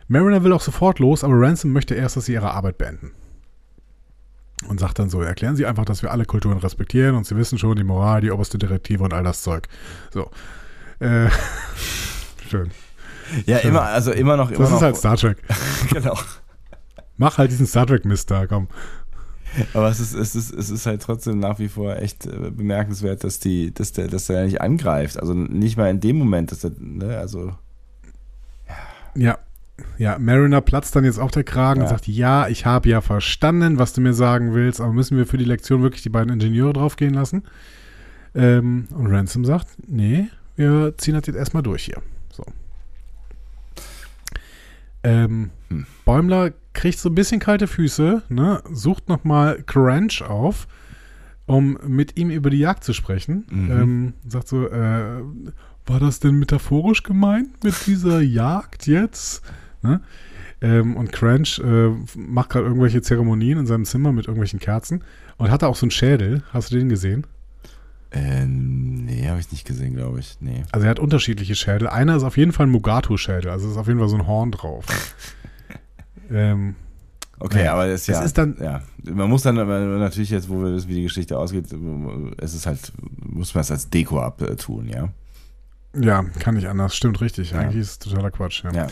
[0.08, 3.12] Mariner will auch sofort los, aber Ransom möchte erst, dass sie ihre Arbeit beenden.
[4.68, 7.58] Und sagt dann so, erklären Sie einfach, dass wir alle Kulturen respektieren und Sie wissen
[7.58, 9.68] schon, die Moral, die oberste Direktive und all das Zeug.
[10.12, 10.30] So.
[10.98, 11.30] Äh,
[12.50, 12.70] schön.
[13.46, 14.76] Ja, immer, also immer noch, immer Das noch.
[14.76, 15.38] ist halt Star Trek.
[15.90, 16.18] genau.
[17.16, 18.68] Mach halt diesen Star Trek-Mist da, komm.
[19.74, 23.24] Aber es ist, es ist, es ist halt trotzdem nach wie vor echt äh, bemerkenswert,
[23.24, 25.18] dass die, dass der, dass der nicht angreift.
[25.18, 27.54] Also nicht mal in dem Moment, dass der, ne, also.
[29.16, 29.38] Ja.
[29.96, 31.90] Ja, Mariner platzt dann jetzt auch der Kragen und Ja.
[31.90, 35.38] sagt, ja, ich habe ja verstanden, was du mir sagen willst, aber müssen wir für
[35.38, 37.44] die Lektion wirklich die beiden Ingenieure draufgehen lassen?
[38.34, 42.02] Ähm, und Ransom sagt, nee, wir ziehen das jetzt erstmal durch hier.
[42.30, 42.44] So.
[45.02, 45.86] Ähm, Hm.
[46.04, 50.68] Bäumler kriegt so ein bisschen kalte Füße, ne, sucht nochmal Crunch auf,
[51.46, 53.46] um mit ihm über die Jagd zu sprechen.
[53.50, 53.70] Mhm.
[53.70, 55.22] Ähm, sagt so, äh,
[55.86, 59.42] war das denn metaphorisch gemeint mit dieser Jagd jetzt?
[59.82, 60.00] Ne?
[60.60, 65.02] Ähm, und Crunch äh, macht gerade irgendwelche Zeremonien in seinem Zimmer mit irgendwelchen Kerzen
[65.38, 66.42] und hatte auch so einen Schädel.
[66.52, 67.26] Hast du den gesehen?
[68.12, 70.36] Ähm, nee, habe ich nicht gesehen, glaube ich.
[70.40, 70.64] Nee.
[70.72, 71.88] Also er hat unterschiedliche Schädel.
[71.88, 74.50] Einer ist auf jeden Fall ein Mugato-Schädel, also ist auf jeden Fall so ein Horn
[74.50, 74.84] drauf.
[76.30, 76.74] ähm,
[77.42, 78.22] Okay, Naja, aber es ja.
[78.22, 78.82] ist dann- ja.
[79.02, 81.64] Man muss dann aber natürlich jetzt, wo wir wissen, wie die Geschichte ausgeht,
[82.36, 85.08] es ist halt, muss man es als Deko abtun, ja.
[85.98, 86.94] ja, kann nicht anders.
[86.94, 87.52] Stimmt richtig.
[87.52, 87.60] Ja.
[87.60, 88.62] Eigentlich ist es totaler Quatsch.
[88.64, 88.72] Ja.
[88.72, 88.86] Ja.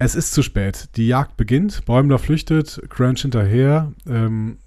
[0.00, 0.88] Es ist zu spät.
[0.96, 1.84] Die Jagd beginnt.
[1.84, 2.82] Bäumler flüchtet.
[2.90, 3.92] Crunch hinterher.
[4.08, 4.58] Ähm,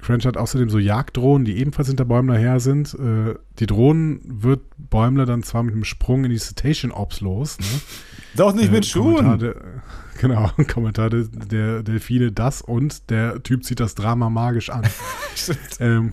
[0.00, 2.94] Crunch hat außerdem so Jagddrohnen, die ebenfalls hinter Bäumler her sind.
[2.94, 7.58] Äh, die Drohnen wird Bäumler dann zwar mit einem Sprung in die Citation Ops los.
[7.60, 7.66] Ne?
[8.36, 9.38] Doch nicht Äh, mit Schuhen.
[9.38, 9.54] Der,
[10.20, 14.84] genau, Kommentar der, der Delfine das und der Typ zieht das Drama magisch an.
[15.80, 16.12] ähm,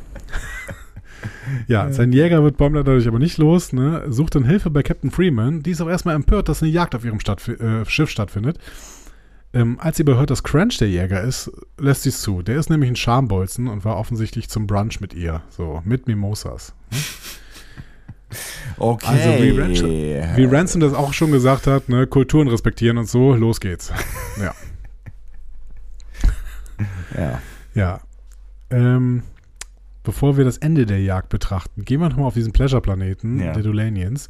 [1.68, 4.04] ja, sein Jäger wird Bäumler dadurch aber nicht los, ne?
[4.08, 5.64] sucht dann Hilfe bei Captain Freeman.
[5.64, 8.58] Die ist auch erstmal empört, dass eine Jagd auf ihrem Stadt, äh, Schiff stattfindet.
[9.52, 12.44] Ähm, als sie aber hört, dass Crunch der Jäger ist, lässt sie es zu.
[12.44, 15.42] Der ist nämlich ein Schambolzen und war offensichtlich zum Brunch mit ihr.
[15.50, 16.74] So, mit Mimosas.
[18.78, 19.06] Okay.
[19.08, 23.34] Also wie, Ransom, wie Ransom das auch schon gesagt hat, ne, Kulturen respektieren und so,
[23.34, 23.92] los geht's.
[24.40, 24.54] Ja.
[27.18, 27.42] ja.
[27.76, 28.00] Ja.
[28.70, 29.24] Ähm,
[30.04, 33.54] bevor wir das Ende der Jagd betrachten, gehen wir nochmal auf diesen Pleasure-Planeten Ja.
[33.54, 34.30] der Dulanians.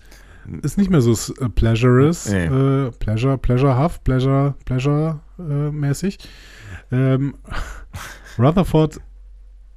[0.64, 1.12] Ist nicht mehr so
[1.44, 2.46] äh, pleasurous, Nee.
[2.46, 6.18] äh, pleasure, pleasurehaft, pleasure, pleasure äh.
[6.92, 7.36] Ähm,
[8.40, 9.00] Rutherford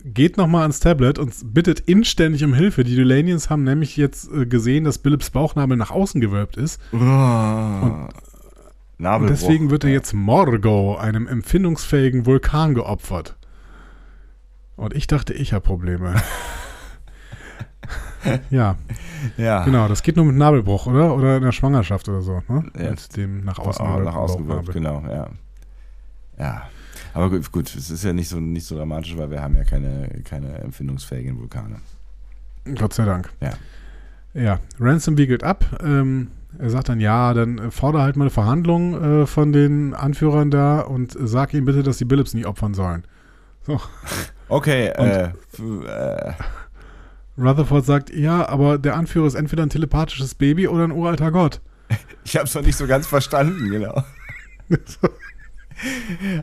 [0.04, 2.84] geht nochmal ans Tablet und bittet inständig um Hilfe.
[2.84, 6.80] Die Dulanians haben nämlich jetzt äh, gesehen, dass Billups Bauchnabel nach außen gewölbt ist.
[6.92, 8.08] Und
[9.22, 13.36] Und deswegen wird er jetzt Morgo, einem empfindungsfähigen Vulkan, geopfert.
[14.76, 16.14] Und ich dachte, ich habe Probleme.
[18.50, 18.76] ja,
[19.36, 19.64] Ja.
[19.64, 19.88] genau.
[19.88, 21.14] Das geht nur mit Nabelbruch, oder?
[21.14, 22.42] Oder in der Schwangerschaft oder so.
[22.48, 22.64] Ne?
[22.78, 22.90] Ja.
[22.90, 25.28] Mit dem nach außen nach gewölbten außen gewölbt, genau, ja.
[26.38, 26.62] Ja.
[27.14, 29.64] Aber gut, gut, es ist ja nicht so, nicht so dramatisch, weil wir haben ja
[29.64, 31.76] keine, keine empfindungsfähigen Vulkane.
[32.76, 33.30] Gott sei Dank.
[33.40, 33.52] Ja.
[34.34, 35.64] Ja, Ransom wiegelt ab.
[35.84, 36.28] Ähm,
[36.58, 40.80] er sagt dann, ja, dann fordere halt mal eine Verhandlung äh, von den Anführern da
[40.80, 43.04] und sag ihnen bitte, dass die Billups nicht opfern sollen.
[43.66, 43.80] So.
[44.48, 45.32] Okay, Und- äh,
[45.86, 46.32] äh,
[47.38, 51.60] Rutherford sagt, ja, aber der Anführer ist entweder ein telepathisches Baby oder ein uralter Gott.
[52.24, 54.02] ich habe es noch nicht so ganz verstanden, genau.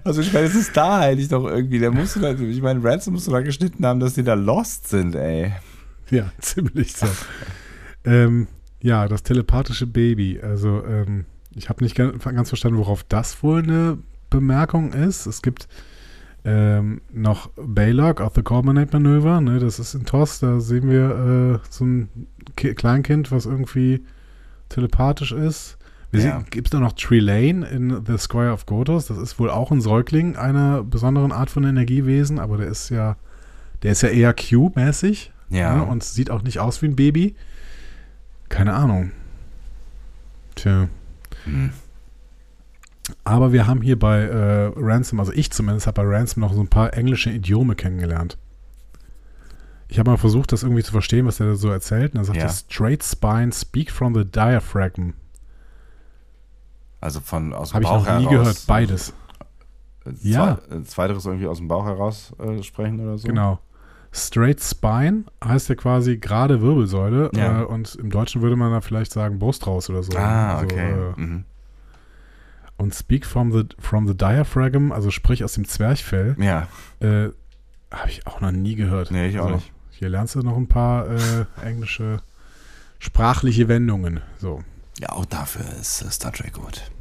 [0.04, 3.42] Also spätestens da hätte ich doch irgendwie, der musste da, ich meine, Ransom musste da
[3.42, 5.54] geschnitten haben, dass die da lost sind, ey.
[6.10, 7.08] Ja, ziemlich so.
[8.06, 8.48] ähm,
[8.82, 10.40] ja, das telepathische Baby.
[10.42, 11.26] Also, ähm,
[11.56, 13.98] ich habe nicht ganz, ganz verstanden, worauf das wohl eine
[14.30, 15.26] Bemerkung ist.
[15.26, 15.68] Es gibt
[16.46, 19.42] ähm, noch Baylock of the Corbinate Manöver.
[19.42, 20.40] Ne, das ist in TOS.
[20.40, 22.10] Da sehen wir äh, so ein
[22.56, 24.06] Ki Kleinkind, was irgendwie
[24.70, 25.78] telepathisch ist.
[26.12, 26.44] Ja.
[26.50, 29.08] gibt es da noch Trelane in The Squire of Gotos.
[29.08, 33.16] Das ist wohl auch ein Säugling einer besonderen Art von Energiewesen, aber der ist ja,
[33.84, 35.32] der ist ja eher Q-mäßig.
[35.50, 35.78] Ja.
[35.78, 37.36] Ne, und sieht auch nicht aus wie ein Baby.
[38.50, 39.12] Keine Ahnung.
[40.56, 40.90] Tja.
[41.46, 41.72] Hm.
[43.24, 46.62] Aber wir haben hier bei äh, Ransom, also ich zumindest habe bei Ransom noch so
[46.62, 48.38] ein paar englische Idiome kennengelernt.
[49.88, 52.14] Ich habe mal versucht, das irgendwie zu verstehen, was er da so erzählt.
[52.14, 52.50] Und er sagt, Ja.
[52.50, 55.14] straight spine, speak from the diaphragm.
[57.02, 58.32] Also von aus dem Habe ich Bauch noch nie heraus.
[58.32, 58.64] gehört.
[58.68, 59.14] Beides.
[60.06, 60.58] Äh, Ja.
[60.68, 63.28] Zwei, äh, zweiteres irgendwie aus dem Bauch heraus äh, sprechen oder so.
[63.28, 63.60] Genau.
[64.12, 67.30] Straight spine heißt ja quasi gerade Wirbelsäule.
[67.36, 67.62] Ja.
[67.62, 70.18] Äh, und im Deutschen würde man da vielleicht sagen Brust raus oder so.
[70.18, 70.92] Ah, So, okay.
[70.92, 71.46] äh, mhm.
[72.78, 76.68] Und speak from the, from the diaphragm, also sprich aus dem Zwerchfell, Ja,
[77.02, 77.30] äh,
[77.92, 79.12] habe ich auch noch nie gehört.
[79.12, 79.72] nee, ich auch So, nicht.
[79.92, 81.08] Hier lernst du noch ein paar
[81.64, 82.22] englische
[83.00, 84.22] sprachliche Wendungen.
[84.38, 84.64] So,
[85.00, 86.92] Ja, auch dafür ist äh, Star Trek gut.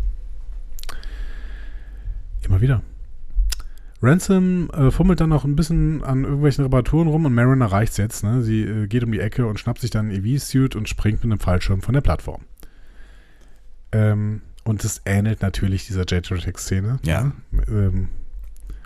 [2.44, 2.82] immer wieder.
[4.00, 8.22] Ransom äh, fummelt dann noch ein bisschen an irgendwelchen Reparaturen rum und Marin erreicht jetzt.
[8.22, 8.42] Ne?
[8.42, 11.32] Sie äh, geht um die Ecke und schnappt sich dann einen EV-Suit und springt mit
[11.32, 12.42] einem Fallschirm von der Plattform.
[13.90, 17.00] Ähm, und es ähnelt natürlich dieser J-Trek-Szene.
[17.02, 17.32] Ja.
[17.50, 17.62] Ne?
[17.68, 18.08] Ähm,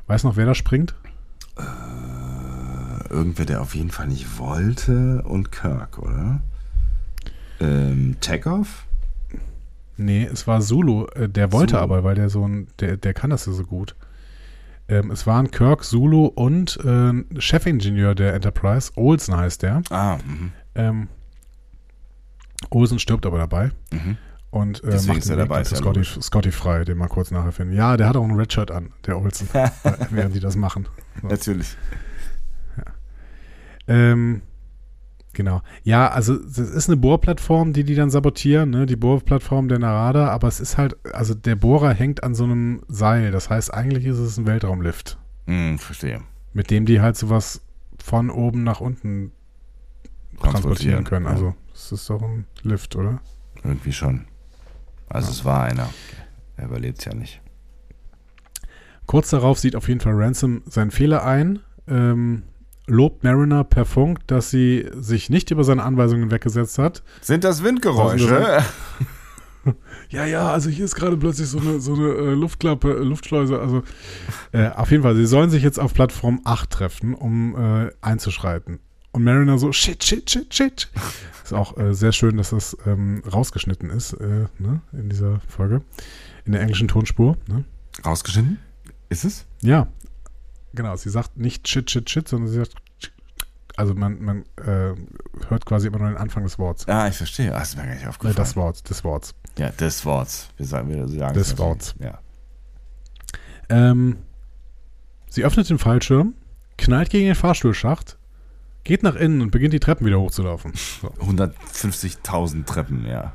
[0.07, 0.95] weiß noch, wer da springt?
[1.59, 6.41] Äh, irgendwer, der auf jeden Fall nicht wollte und Kirk, oder?
[7.61, 8.87] Ähm, Takeoff?
[9.97, 11.07] Nee, es war Zulu.
[11.15, 11.83] Äh, der wollte Zulu.
[11.83, 13.95] aber, weil der so ein, der, der kann das ja so gut.
[14.89, 19.83] Ähm, es waren Kirk, Zulu und äh, Chefingenieur der Enterprise, Olsen heißt der.
[19.91, 20.53] Ah, mhm.
[20.75, 21.09] Ähm,
[22.71, 24.17] Olsen stirbt aber dabei Mhm.
[24.51, 26.19] und äh, Deswegen macht ist er dabei, ist ja Scotty, logisch.
[26.21, 27.75] Scotty frei, den mal kurz nachher finden.
[27.75, 29.69] Ja, der hat auch ein Redshirt an, der Olsen, äh,
[30.11, 30.89] während die das machen.
[31.21, 31.29] So.
[31.29, 31.77] Natürlich.
[33.89, 34.43] Ähm,
[35.35, 35.63] genau.
[35.85, 38.87] Ja, also das ist eine Bohrplattform, die die dann sabotieren, ne?
[38.87, 42.83] die Bohrplattform der Narada, aber es ist halt, also der Bohrer hängt an so einem
[42.89, 43.31] Seil.
[43.31, 46.21] Das heißt, eigentlich ist es ein Weltraumlift, Hm, verstehe.
[46.53, 47.63] mit dem die halt sowas
[48.03, 49.33] von oben nach unten
[50.41, 51.27] transportieren können.
[51.27, 51.33] ja.
[51.33, 53.21] Also, es ist doch ein Lift, oder?
[53.63, 54.25] Irgendwie schon.
[55.09, 55.33] Also Ja.
[55.33, 55.89] es war einer.
[56.57, 57.41] Er überlebt ja nicht.
[59.07, 62.45] Kurz darauf sieht auf jeden Fall Ransom seinen Fehler ein, ähm,
[62.87, 67.03] lobt Mariner per Funk, dass sie sich nicht über seine Anweisungen weggesetzt hat.
[67.21, 68.63] Sind das Windgeräusche?
[70.11, 73.59] Ja, ja, also hier ist gerade plötzlich so eine, so eine äh, Luftklappe, äh, Luftschleuse.
[73.59, 73.83] Also
[74.53, 78.81] äh, auf jeden Fall, sie sollen sich jetzt auf Plattform 8 treffen, um äh, einzuschreiten.
[79.13, 80.91] Und Mariner so, shit, shit, shit, shit.
[81.45, 85.83] Ist auch äh, sehr schön, dass das ähm, rausgeschnitten ist äh, ne, in dieser Folge.
[86.45, 87.37] In der englischen Tonspur.
[87.47, 87.65] Ne?
[88.05, 88.59] Rausgeschnitten?
[89.09, 89.47] Ist es?
[89.61, 89.89] Ja,
[90.75, 90.97] genau.
[90.97, 92.75] Sie sagt nicht shit, shit, shit, sondern sie sagt,
[93.77, 94.95] also man, man äh,
[95.49, 96.87] hört quasi immer nur den Anfang des Worts.
[96.89, 97.55] Ah, ich verstehe.
[97.55, 98.37] Ah, ist mir gar nicht aufgefallen.
[98.37, 99.35] das Wort, des Worts.
[99.59, 100.49] ja, des Worts.
[100.57, 101.95] Wir sagen, wir sagen Des es Worts.
[101.99, 102.19] Ja.
[103.69, 104.19] Ähm,
[105.29, 106.35] sie öffnet den Fallschirm,
[106.77, 108.19] knallt gegen den Fahrstuhlschacht,
[108.85, 110.73] geht nach innen und beginnt die Treppen wieder hochzulaufen.
[110.75, 111.09] So.
[111.21, 113.35] 150.000 Treppen, ja.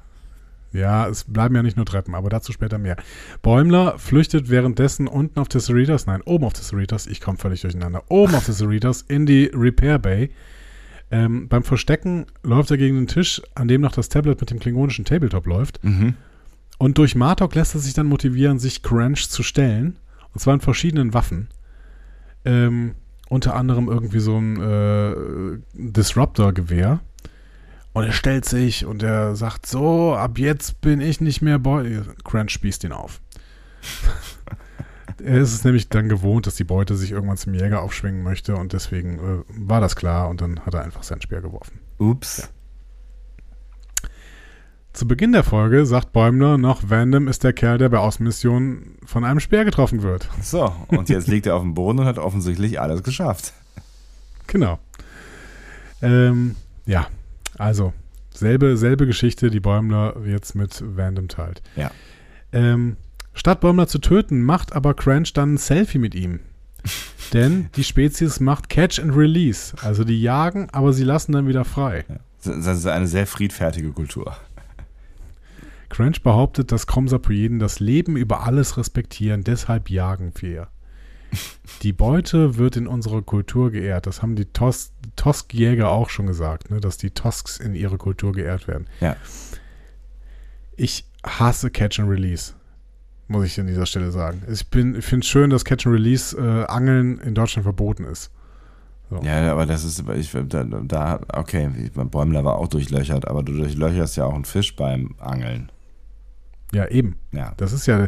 [0.78, 2.98] Ja, es bleiben ja nicht nur Treppen, aber dazu später mehr.
[3.41, 8.36] Bäumler flüchtet währenddessen unten auf Tesseritas, nein, oben auf Tesseritas, ich komme völlig durcheinander, oben
[8.36, 10.30] auf Tesseritas in die Repair Bay.
[11.10, 14.60] Ähm, beim Verstecken läuft er gegen den Tisch, an dem noch das Tablet mit dem
[14.60, 15.84] klingonischen Tabletop läuft.
[15.84, 16.16] Mhm.
[16.78, 19.98] Und durch Martok lässt er sich dann motivieren, sich Crunch zu stellen.
[20.34, 21.48] Und zwar in verschiedenen Waffen.
[22.45, 22.95] Ähm,
[23.30, 25.16] unter anderem irgendwie so ein äh,
[25.74, 26.99] Disruptor-Gewehr.
[27.98, 32.02] Und er stellt sich und er sagt so, ab jetzt bin ich nicht mehr Boy.
[32.24, 33.22] Crunch spießt ihn auf.
[35.24, 38.56] er ist es nämlich dann gewohnt, dass die Beute sich irgendwann zum Jäger aufschwingen möchte
[38.56, 41.80] und deswegen äh, war das klar und dann hat er einfach sein Speer geworfen.
[41.98, 42.48] Ups.
[44.94, 49.24] Zu Beginn der Folge sagt Bäumler noch, Vandam ist der Kerl, der bei Außenmissionen von
[49.24, 50.30] einem Speer getroffen wird.
[50.44, 53.53] So, und jetzt liegt er auf dem Boden und hat offensichtlich alles geschafft.
[54.45, 54.78] Genau.
[56.03, 56.56] Ähm,
[56.86, 57.07] ja,
[57.58, 57.94] also
[58.34, 61.62] selbe, selbe Geschichte, die Bäumler jetzt mit Vandam teilt.
[61.76, 61.92] Ja.
[62.52, 62.98] Ähm,
[63.34, 66.40] statt Bäumler zu töten, macht aber Crunch dann ein Selfie mit ihm.
[67.34, 69.76] Denn die Spezies macht Catch and Release.
[69.82, 72.06] Also die jagen, aber sie lassen dann wieder frei.
[72.44, 74.38] Das ist eine sehr friedfertige Kultur.
[75.90, 80.68] Crunch behauptet, dass Kromsapoiden das Leben über alles respektieren, deshalb jagen wir.
[81.84, 84.08] Die Beute wird in unserer Kultur geehrt.
[84.08, 86.80] Das haben die Tos Tosk-Jäger auch schon gesagt, ne?
[86.80, 88.88] dass die Tosks in ihrer Kultur geehrt werden.
[88.99, 89.16] Ja.
[90.76, 92.54] Ich hasse Catch and Release,
[93.28, 94.44] muss ich an dieser Stelle sagen.
[94.52, 98.32] Ich, bin- finde es schön, dass Catch and Release äh, Angeln in Deutschland verboten ist.
[99.24, 103.54] Ja, aber das ist, ich, da, da, okay, mein Bäumler war auch durchlöchert, aber du
[103.54, 105.72] durchlöcherst ja auch einen Fisch beim Angeln.
[106.73, 107.15] Ja, eben.
[107.31, 107.53] Ja.
[107.57, 108.07] Das ist ja.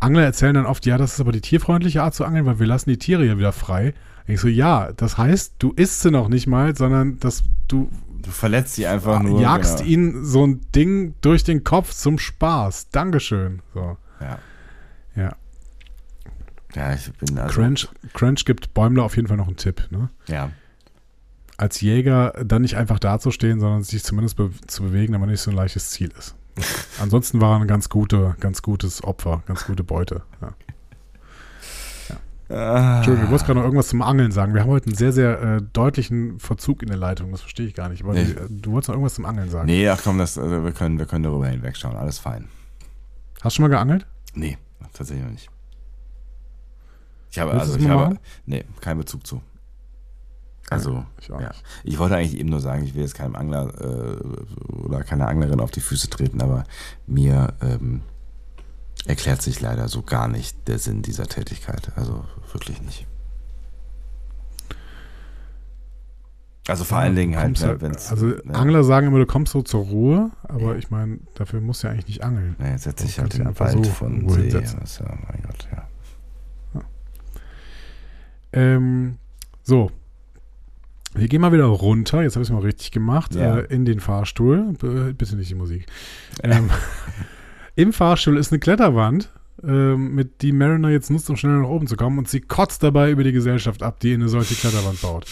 [0.00, 2.66] Angler erzählen dann oft, ja, das ist aber die tierfreundliche Art zu angeln, weil wir
[2.66, 3.94] lassen die Tiere ja wieder frei.
[4.26, 7.90] Ich so, ja, das heißt, du isst sie noch nicht mal, sondern dass du
[8.22, 9.40] Du verletzt sie einfach nur.
[9.40, 9.90] jagst genau.
[9.90, 12.90] ihnen so ein Ding durch den Kopf zum Spaß.
[12.90, 13.62] Dankeschön.
[13.74, 14.38] So, Ja.
[15.16, 15.36] ja.
[16.74, 17.54] Ja, ich bin also.
[17.54, 19.88] Crunch, Crunch gibt Bäumler auf jeden Fall noch einen Tipp.
[19.90, 20.10] Ne?
[20.26, 20.50] Ja.
[21.56, 25.50] Als Jäger dann nicht einfach dazustehen, sondern sich zumindest be zu bewegen, damit nicht so
[25.50, 26.36] ein leichtes Ziel ist.
[27.00, 30.22] Ansonsten war er ein ganz, gute, ganz gutes Opfer, ganz gute Beute.
[30.40, 30.52] Ja.
[32.50, 32.96] Ah.
[32.96, 34.54] Entschuldigung, ich wollte gerade noch irgendwas zum Angeln sagen.
[34.54, 37.30] Wir haben heute einen sehr, sehr äh, deutlichen Verzug in der Leitung.
[37.30, 38.02] Das verstehe ich gar nicht.
[38.02, 38.22] Aber Nee.
[38.22, 39.66] äh, du wolltest noch irgendwas zum Angeln sagen.
[39.66, 41.94] Nee, ach komm, das, also wir, können, wir können darüber hinwegschauen.
[41.96, 42.48] Alles fein.
[43.42, 44.06] Hast du schon mal geangelt?
[44.34, 44.56] Nee,
[44.94, 45.50] tatsächlich noch nicht.
[47.30, 48.16] Ich habe, Willst du also ich habe,
[48.46, 49.42] nee, keinen Bezug zu.
[50.70, 51.50] Also, Ich ja.
[51.84, 55.60] Ich wollte eigentlich eben nur sagen, ich will jetzt keinem Angler äh, oder keiner Anglerin
[55.60, 56.64] auf die Füße treten, aber
[57.06, 58.02] mir ähm,
[59.06, 61.90] erklärt sich leider so gar nicht der Sinn dieser Tätigkeit.
[61.96, 63.06] Also wirklich nicht.
[66.68, 69.24] Also vor allen Dingen halt, Kommst ne, halt- wenn's, Also ne, Angler sagen immer, du
[69.26, 70.74] kommst so zur Ruhe, aber Ja.
[70.74, 72.56] ich meine, dafür musst du ja eigentlich nicht angeln.
[72.58, 74.48] Ne, jetzt setze ich halt in den Wald so von See.
[74.48, 75.88] ja, mein Gott, ja.
[78.52, 79.18] Ähm,
[79.62, 79.90] so.
[81.18, 82.22] Wir gehen mal wieder runter.
[82.22, 83.34] Jetzt habe ich es mal richtig gemacht.
[83.34, 83.58] Ja.
[83.58, 84.74] Äh, in den Fahrstuhl.
[84.80, 85.86] B bitte nicht die Musik.
[86.42, 86.70] Ähm,
[87.76, 89.30] Im Fahrstuhl ist eine Kletterwand,
[89.62, 92.18] ähm, mit die Mariner jetzt nutzt, um schneller nach oben zu kommen.
[92.18, 95.26] Und sie kotzt dabei über die Gesellschaft ab, die eine solche Kletterwand baut.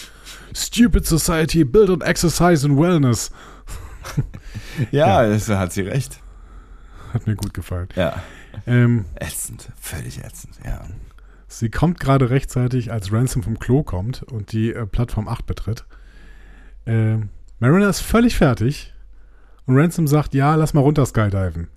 [0.53, 3.31] Stupid Society, built on exercise and wellness.
[4.91, 6.21] Ja, das hat sie recht.
[7.13, 7.89] Hat mir gut gefallen.
[7.95, 8.23] Ja.
[8.65, 10.81] Ähm, Ätzend, völlig ätzend, ja.
[11.47, 15.85] Sie kommt gerade rechtzeitig, als Ransom vom Klo kommt und die äh, Plattform 8 betritt.
[16.85, 17.29] Ähm,
[17.59, 18.93] Mariner ist völlig fertig
[19.65, 21.69] und Ransom sagt, ja, lass mal runter skydiven.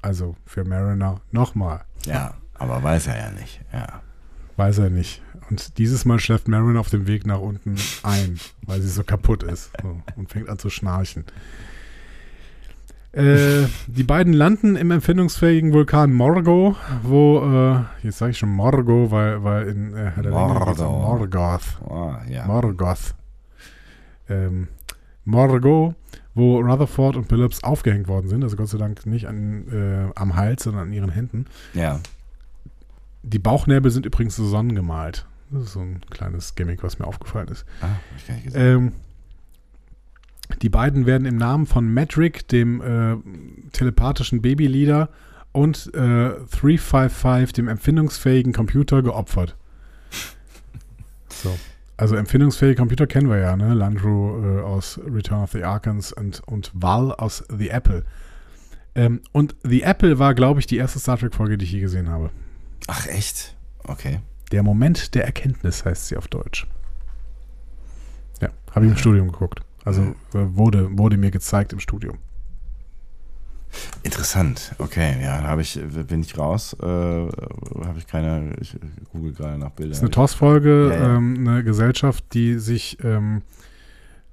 [0.00, 1.84] Also für Mariner nochmal.
[2.06, 4.02] Ja, aber weiß er ja nicht, ja.
[4.56, 5.22] Weiß er nicht.
[5.48, 9.42] Und dieses Mal schläft Mariner auf dem Weg nach unten ein, weil sie so kaputt
[9.42, 11.24] ist so, und fängt an zu schnarchen.
[13.12, 19.10] Äh, die beiden landen im empfindungsfähigen Vulkan Morgo, wo, äh, jetzt sage ich schon Morgo,
[19.10, 20.12] weil, weil in äh.
[20.30, 21.78] Morgoth.
[21.84, 22.46] Oh, ja.
[22.46, 23.14] Morgoth.
[24.30, 24.68] Ähm,
[25.26, 25.94] Morgo,
[26.34, 30.34] wo Rutherford und Phillips aufgehängt worden sind, also Gott sei Dank nicht an, äh, am
[30.34, 31.46] Hals, sondern an ihren Händen.
[31.74, 32.00] ja.
[33.24, 35.26] Die Bauchnäbel sind übrigens so sonnengemalt.
[35.52, 37.64] Das ist so ein kleines Gimmick, was mir aufgefallen ist.
[37.80, 38.60] Ah, hab ich gar nicht gesehen.
[38.60, 38.92] Ähm,
[40.56, 43.16] die beiden werden im Namen von Metric, dem äh,
[43.72, 45.08] telepathischen Babyleader,
[45.52, 49.56] und äh, 355, dem empfindungsfähigen Computer, geopfert.
[51.28, 51.58] So.
[51.96, 53.74] Also empfindungsfähige Computer kennen wir ja, ne?
[53.74, 58.04] Landru äh, aus Return of the Arkans und, und Val aus The Apple.
[58.94, 62.08] Ähm, und The Apple war, glaube ich, die erste Star Trek-Folge, die ich je gesehen
[62.08, 62.30] habe.
[62.86, 63.56] Ach, echt?
[63.84, 64.20] Okay.
[64.50, 66.66] Der Moment der Erkenntnis heißt sie auf Deutsch.
[68.40, 69.62] Ja, habe ich im Studium geguckt.
[69.84, 72.18] Also äh, wurde, wurde mir gezeigt im Studium.
[74.02, 74.74] Interessant.
[74.78, 76.76] Okay, ja, da habe ich, bin ich raus.
[76.82, 78.76] Äh, habe ich keine, ich
[79.12, 79.90] google gerade nach Bildern.
[79.92, 81.16] Das ist eine TOS-Folge, Ja, ja.
[81.16, 83.42] ähm, eine Gesellschaft, die sich, ähm,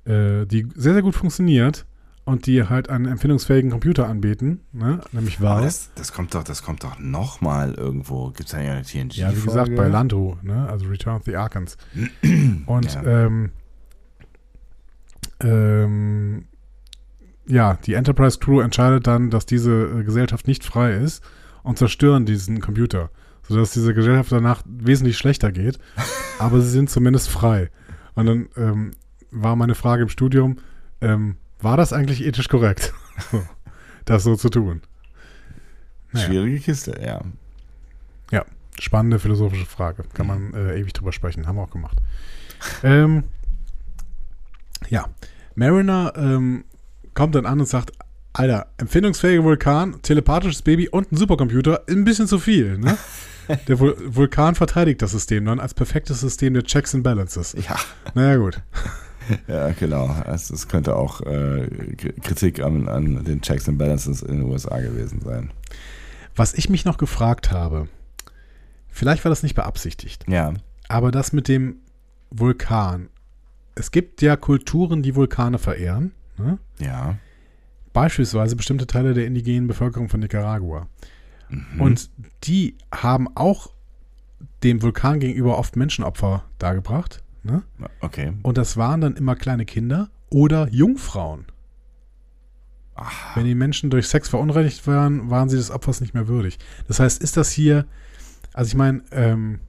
[0.05, 1.85] äh, die sehr, sehr gut funktioniert
[2.25, 4.99] und die halt einen empfindungsfähigen Computer anbieten, ne?
[5.13, 5.63] nämlich Valve.
[5.65, 8.27] das, das kommt doch, das kommt doch nochmal irgendwo.
[8.31, 9.13] Gibt es da ja eine TNG?
[9.15, 10.67] Ja, wie gesagt, bei Landru, ne?
[10.69, 11.77] also Return of the Arkans.
[12.65, 13.03] Und Ja.
[13.25, 13.51] ähm,
[15.41, 16.45] ähm,
[17.47, 21.23] ja, die Enterprise Crew entscheidet dann, dass diese äh, Gesellschaft nicht frei ist
[21.63, 23.09] und zerstören diesen Computer,
[23.47, 25.79] sodass diese Gesellschaft danach wesentlich schlechter geht,
[26.39, 27.69] aber sie sind zumindest frei.
[28.15, 28.91] Und dann ähm,
[29.31, 30.57] war meine Frage im Studium,
[31.01, 32.93] ähm, war das eigentlich ethisch korrekt,
[34.05, 34.81] das so zu tun?
[36.11, 36.25] Naja.
[36.25, 37.21] Schwierige Kiste, ja.
[38.31, 38.45] Ja,
[38.79, 40.03] spannende philosophische Frage.
[40.13, 41.47] Kann man äh, ewig drüber sprechen.
[41.47, 41.97] Haben wir auch gemacht.
[42.83, 43.23] ähm,
[44.87, 45.05] ja,
[45.55, 46.63] Mariner ähm,
[47.13, 47.91] kommt dann an und sagt,
[48.33, 52.97] Alter, empfindungsfähiger Vulkan, telepathisches Baby und ein Supercomputer, ein bisschen zu viel, ne?
[53.67, 57.55] Der Vul Vulkan verteidigt das System dann als perfektes System der Checks and Balances.
[57.67, 57.77] Ja,
[58.13, 58.61] Naja, gut.
[59.47, 60.15] ja genau.
[60.27, 61.67] Es, es könnte auch äh,
[62.21, 65.51] Kritik an, an den Checks and Balances in den USA gewesen sein.
[66.35, 67.87] Was ich mich noch gefragt habe,
[68.87, 70.53] vielleicht war das nicht beabsichtigt, Ja,
[70.87, 71.77] aber das mit dem
[72.29, 73.09] Vulkan.
[73.75, 76.13] Es gibt ja Kulturen, die Vulkane verehren.
[76.37, 76.57] Ne?
[76.79, 77.17] ja.
[77.91, 80.87] Beispielsweise bestimmte Teile der indigenen Bevölkerung von Nicaragua.
[81.49, 81.81] Mhm.
[81.81, 82.09] Und
[82.43, 83.71] die haben auch
[84.63, 87.23] dem Vulkan gegenüber oft Menschenopfer dargebracht.
[87.43, 87.63] Ne?
[88.01, 88.33] Okay.
[88.43, 91.45] Und das waren dann immer kleine Kinder oder Jungfrauen.
[92.95, 93.35] Aha.
[93.35, 96.59] Wenn die Menschen durch Sex verunreinigt waren, waren sie des Opfers nicht mehr würdig.
[96.87, 97.85] Das heißt, ist das hier,
[98.53, 99.59] also ich meine, ähm,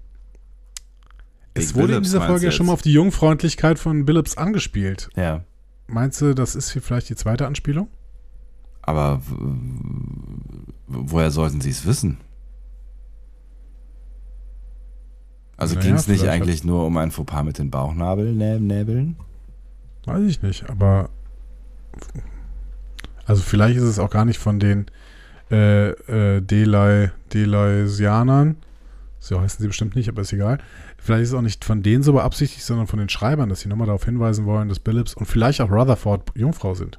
[1.55, 4.36] es wurde in Billups dieser meinst Folge ja schon mal auf die Jungfreundlichkeit von Billups
[4.36, 5.09] angespielt.
[5.16, 5.44] Ja.
[5.86, 7.89] Meinst du, das ist hier vielleicht die zweite Anspielung?
[8.82, 9.20] Aber
[10.86, 12.18] woher sollten sie es wissen?
[15.56, 19.16] Also Naja, ging es nicht eigentlich nur um ein Fauxpas mit den Bauchnabelnäbeln?
[20.06, 21.10] Weiß ich nicht, aber
[23.27, 24.86] also vielleicht ist es auch gar nicht von den
[25.51, 28.56] äh, äh, Delaisianern.
[29.20, 30.59] So heißen sie bestimmt nicht, aber ist egal.
[30.97, 33.68] Vielleicht ist es auch nicht von denen so beabsichtigt, sondern von den Schreibern, dass sie
[33.68, 36.98] nochmal darauf hinweisen wollen, dass Billups und vielleicht auch Rutherford Jungfrau sind.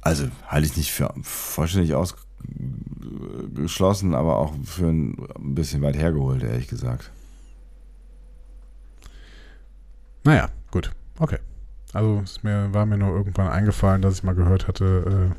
[0.00, 5.16] Also halte ich nicht für vollständig ausgeschlossen, aber auch für ein
[5.54, 7.10] bisschen weit hergeholt, ehrlich gesagt.
[10.24, 10.92] Naja, gut.
[11.18, 11.38] Okay.
[11.92, 15.34] Also es mir, war mir nur irgendwann eingefallen, dass ich mal gehört hatte, äh,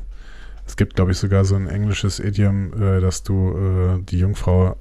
[0.66, 4.76] es gibt, glaube ich, sogar so ein englisches Idiom, äh, dass du äh, die Jungfrau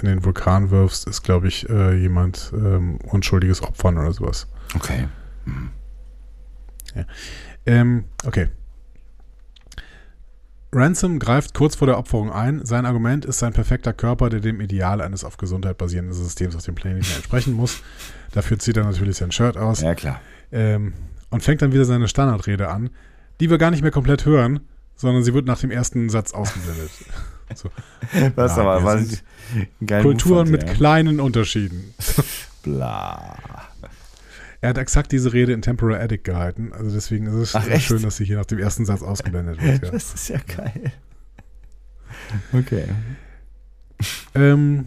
[0.00, 4.46] in den Vulkan wirfst, ist, glaube ich, äh, jemand ähm, unschuldiges Opfern oder sowas.
[4.74, 5.08] Okay.
[7.64, 8.48] Ähm, okay.
[10.72, 12.64] Ransom greift kurz vor der Opferung ein.
[12.64, 16.64] Sein Argument ist sein perfekter Körper, der dem Ideal eines auf Gesundheit basierenden Systems auf
[16.64, 17.82] dem Planeten entsprechen muss.
[18.32, 19.80] Dafür zieht er natürlich sein Shirt aus.
[19.80, 20.20] Ja, klar.
[20.52, 20.92] ähm,
[21.30, 22.90] und fängt dann wieder seine Standardrede an,
[23.40, 24.60] die wir gar nicht mehr komplett hören,
[24.96, 26.90] sondern sie wird nach dem ersten Satz ausgeblendet.
[27.54, 27.70] so.
[28.34, 29.22] Was Ja, aber, was
[30.02, 30.74] Kulturen mit ja.
[30.74, 31.94] kleinen Unterschieden.
[32.62, 33.36] Bla.
[34.60, 38.02] Er hat exakt diese Rede in Temporal Attic gehalten, also deswegen ist es Ach, schön,
[38.02, 39.84] dass sie hier nach dem ersten Satz ausgeblendet wird.
[39.84, 39.90] Ja.
[39.92, 40.92] Das ist ja geil.
[42.52, 42.84] Okay.
[44.34, 44.86] Ähm,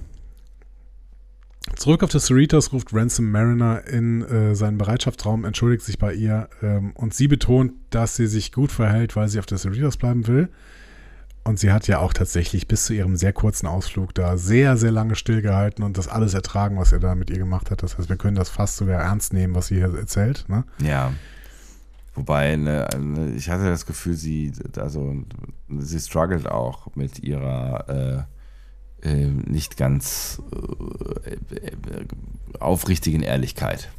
[1.76, 6.50] zurück auf das Cerritos ruft Ransom Mariner in äh, seinen Bereitschaftsraum, entschuldigt sich bei ihr
[6.62, 10.28] ähm, und sie betont, dass sie sich gut verhält, weil sie auf der Cerritos bleiben
[10.28, 10.50] will.
[11.44, 14.91] Und sie hat ja auch tatsächlich bis zu ihrem sehr kurzen Ausflug da sehr, sehr
[14.91, 17.82] lange stillgehalten und das alles ertragen, was er da mit ihr gemacht hat.
[17.82, 20.46] Das heißt, wir können das fast sogar ernst nehmen, was sie hier erzählt.
[20.48, 20.64] Ne?
[20.84, 21.12] Ja.
[22.14, 25.16] Wobei, ne, ne, ich hatte das Gefühl, sie, also,
[25.80, 28.39] sie struggelt auch mit ihrer äh,
[29.04, 32.06] äh, nicht ganz äh,
[32.60, 33.90] aufrichtigen Ehrlichkeit.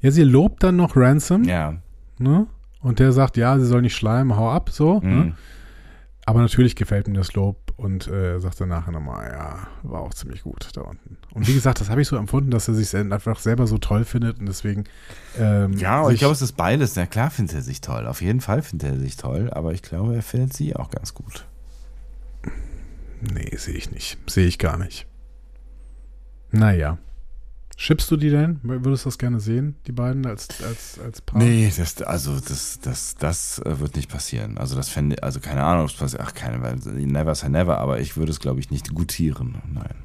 [0.00, 1.44] Ja, sie lobt dann noch Ransom.
[1.44, 1.76] Ja.
[2.18, 2.46] Ne?
[2.80, 5.00] Und der sagt, ja, sie soll nicht schleimen, hau ab, so.
[5.00, 5.08] Ne?
[5.08, 5.34] Mhm.
[6.24, 10.12] Aber natürlich gefällt ihm das Lob und äh, sagt dann nachher nochmal, ja, war auch
[10.12, 11.16] ziemlich gut da unten.
[11.32, 14.04] Und wie gesagt, das habe ich so empfunden, dass er sich einfach selber so toll
[14.04, 14.84] findet und deswegen.
[15.38, 16.96] Ähm, Ja, aber ich glaube, es ist beides.
[16.96, 18.06] Na klar findet er sich toll.
[18.06, 21.14] Auf jeden Fall findet er sich toll, aber ich glaube, er findet sie auch ganz
[21.14, 21.46] gut.
[23.20, 24.18] Nee, sehe ich nicht.
[24.26, 25.06] Sehe ich gar nicht.
[26.50, 26.98] Naja.
[27.76, 28.58] Schippst du die denn?
[28.64, 31.40] Würdest du das gerne sehen, die beiden als, als, als Paar?
[31.40, 34.58] Nee, das, also das, das, das äh, wird nicht passieren.
[34.58, 36.22] Also das fände, also keine Ahnung, ob es passiert.
[36.24, 39.62] Ach, keine, weil never say never, aber ich würde es, glaube ich, nicht gutieren.
[39.72, 40.02] Nein.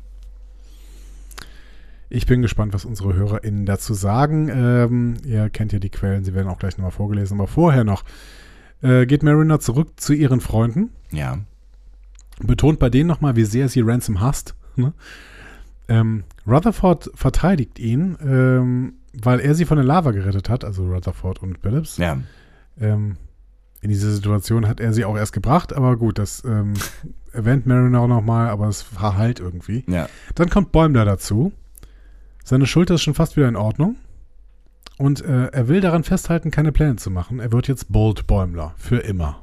[2.09, 4.49] Ich bin gespannt, was unsere HörerInnen dazu sagen.
[4.49, 7.39] Ähm, ihr kennt ja die Quellen, sie werden auch gleich nochmal vorgelesen.
[7.39, 8.03] Aber vorher noch
[8.83, 10.91] äh, geht Mariner zurück zu ihren Freunden.
[11.09, 11.39] Ja.
[12.41, 14.55] Betont bei denen nochmal, wie sehr sie Ransom hasst.
[14.75, 14.93] Ne?
[15.87, 21.41] Ähm, Rutherford verteidigt ihn, ähm, weil er sie von der Lava gerettet hat, also Rutherford
[21.41, 21.97] und Phillips.
[21.97, 22.17] Ja.
[22.79, 23.17] Ähm,
[23.81, 26.73] in diese Situation hat er sie auch erst gebracht, aber gut, das ähm,
[27.33, 29.83] erwähnt Mariner auch nochmal, aber es verheilt irgendwie.
[29.87, 30.07] Ja.
[30.35, 31.51] Dann kommt Bäumler dazu.
[32.43, 33.97] Seine Schulter ist schon fast wieder in Ordnung.
[34.97, 37.39] Und äh, er will daran festhalten, keine Pläne zu machen.
[37.39, 38.73] Er wird jetzt Bold Bäumler.
[38.77, 39.42] Für immer.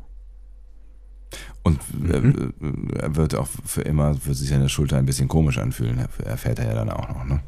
[1.62, 5.98] Und äh, er wird auch für immer, wird sich seine Schulter ein bisschen komisch anfühlen.
[6.24, 7.40] Erfährt er ja dann auch noch, ne?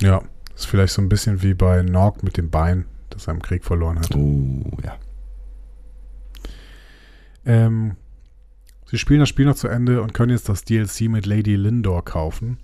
[0.00, 0.22] Ja,
[0.54, 3.64] ist vielleicht so ein bisschen wie bei Norg mit dem Bein, das er im Krieg
[3.64, 4.14] verloren hat.
[4.14, 4.96] Oh, ja.
[7.44, 7.96] Ähm,
[8.86, 12.04] sie spielen das Spiel noch zu Ende und können jetzt das DLC mit Lady Lindor
[12.04, 12.58] kaufen.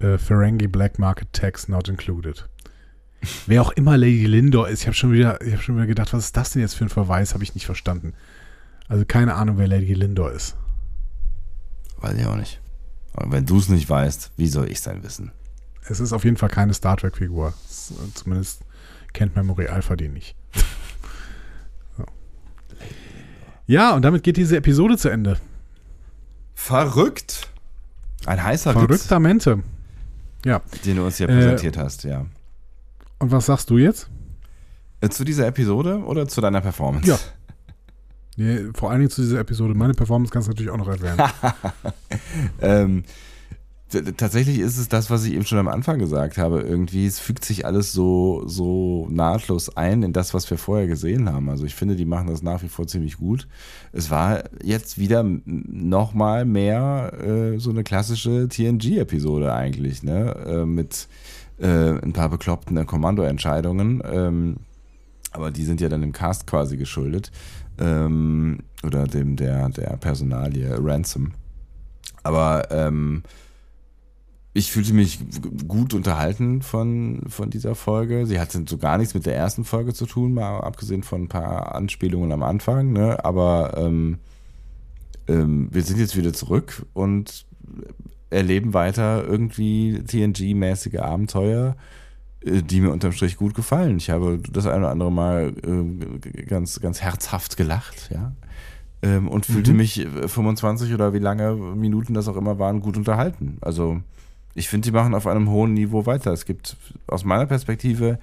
[0.00, 2.48] Äh, Ferengi Black Market Tax not included.
[3.46, 6.12] Wer auch immer Lady Lindor ist, ich habe schon wieder, ich habe schon wieder gedacht,
[6.12, 7.34] was ist das denn jetzt für ein Verweis?
[7.34, 8.14] Habe ich nicht verstanden.
[8.92, 10.54] Also keine Ahnung, wer Lady Lindor ist.
[12.02, 12.60] Weiß ich auch nicht.
[13.14, 15.32] Aber wenn du es nicht weißt, wie soll ich es denn wissen?
[15.88, 17.54] Es ist auf jeden Fall keine Star Trek-Figur.
[18.12, 18.66] Zumindest
[19.14, 20.36] kennt Memory Alpha die nicht.
[21.96, 22.04] so.
[23.66, 25.38] Ja, und damit geht diese Episode zu Ende.
[26.54, 27.50] Verrückt.
[28.26, 29.56] Ein heißer Verrücktamente.
[29.56, 29.64] Witz.
[30.44, 30.60] Ja.
[30.84, 32.26] Den du uns hier präsentiert äh, hast, ja.
[33.18, 34.10] Und was sagst du jetzt?
[35.00, 37.08] Äh, zu dieser Episode oder zu deiner Performance?
[37.08, 37.18] Ja.
[38.36, 39.74] Nee, vor allen Dingen zu dieser Episode.
[39.74, 41.20] Meine Performance kannst du natürlich auch noch erwähnen.
[42.60, 43.04] ähm,
[44.16, 46.60] tatsächlich ist es das, was ich eben schon am Anfang gesagt habe.
[46.60, 51.30] Irgendwie, es fügt sich alles so, so nahtlos ein in das, was wir vorher gesehen
[51.30, 51.50] haben.
[51.50, 53.48] Also ich finde, die machen das nach wie vor ziemlich gut.
[53.92, 60.34] Es war jetzt wieder nochmal mehr äh, so eine klassische TNG-Episode eigentlich, ne?
[60.46, 61.08] Äh, mit
[61.58, 64.02] äh, ein paar bekloppten Kommandoentscheidungen.
[64.04, 64.56] Ähm,
[65.32, 67.30] aber die sind ja dann im Cast quasi geschuldet.
[67.78, 71.32] Ähm, oder dem der, der Personalie Ransom.
[72.22, 73.22] Aber ähm,
[74.54, 75.18] ich fühlte mich
[75.66, 78.26] gut unterhalten von, von dieser Folge.
[78.26, 81.28] Sie hatte so gar nichts mit der ersten Folge zu tun, mal abgesehen von ein
[81.28, 82.92] paar Anspielungen am Anfang.
[82.92, 83.24] Ne?
[83.24, 84.18] Aber ähm,
[85.26, 87.46] ähm, wir sind jetzt wieder zurück und
[88.28, 91.76] erleben weiter irgendwie TNG-mäßige Abenteuer,
[92.44, 93.96] die mir unterm Strich gut gefallen.
[93.98, 98.32] Ich habe das eine oder andere Mal äh, ganz, ganz herzhaft gelacht, ja.
[99.04, 99.78] Ähm, und fühlte mhm.
[99.78, 103.58] mich 25 äh, oder wie lange Minuten das auch immer waren, gut unterhalten.
[103.60, 104.00] Also
[104.54, 106.32] ich finde, die machen auf einem hohen Niveau weiter.
[106.32, 106.76] Es gibt
[107.08, 108.18] aus meiner Perspektive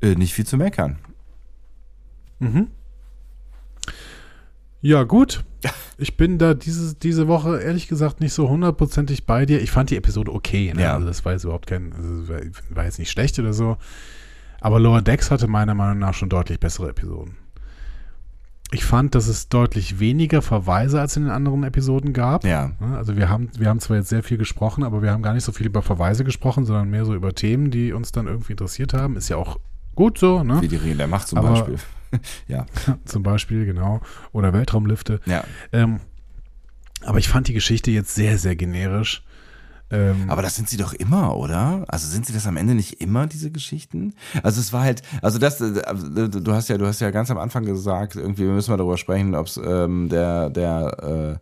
[0.00, 0.98] äh, nicht viel zu meckern.
[2.40, 2.68] Mhm.
[4.82, 5.44] Ja, gut.
[5.96, 9.62] Ich bin da diese, diese Woche ehrlich gesagt nicht so hundertprozentig bei dir.
[9.62, 10.72] Ich fand die Episode okay.
[10.74, 10.82] Ne?
[10.82, 10.94] Ja.
[10.94, 12.28] Also das war jetzt überhaupt kein, also
[12.70, 13.76] war jetzt nicht schlecht oder so.
[14.60, 17.36] Aber Lower Decks hatte meiner Meinung nach schon deutlich bessere Episoden.
[18.72, 22.44] Ich fand, dass es deutlich weniger Verweise als in den anderen Episoden gab.
[22.44, 22.72] Ja.
[22.96, 25.44] Also wir haben, wir haben zwar jetzt sehr viel gesprochen, aber wir haben gar nicht
[25.44, 28.94] so viel über Verweise gesprochen, sondern mehr so über Themen, die uns dann irgendwie interessiert
[28.94, 29.16] haben.
[29.16, 29.58] Ist ja auch
[29.94, 30.60] gut so, ne?
[30.62, 31.76] Wie die Regeln der Macht zum aber, Beispiel.
[32.48, 32.66] ja.
[33.04, 34.00] Zum Beispiel, genau.
[34.32, 35.20] Oder Weltraumlifte.
[35.26, 35.44] Ja.
[35.72, 36.00] Ähm,
[37.04, 39.24] aber ich fand die Geschichte jetzt sehr, sehr generisch.
[39.92, 41.84] Ähm, aber das sind sie doch immer, oder?
[41.88, 44.14] Also sind sie das am Ende nicht immer, diese Geschichten?
[44.42, 45.82] Also es war halt, also das, äh,
[46.30, 48.96] du hast ja, du hast ja ganz am Anfang gesagt, irgendwie wir müssen mal darüber
[48.96, 51.38] sprechen, ob es ähm, der, der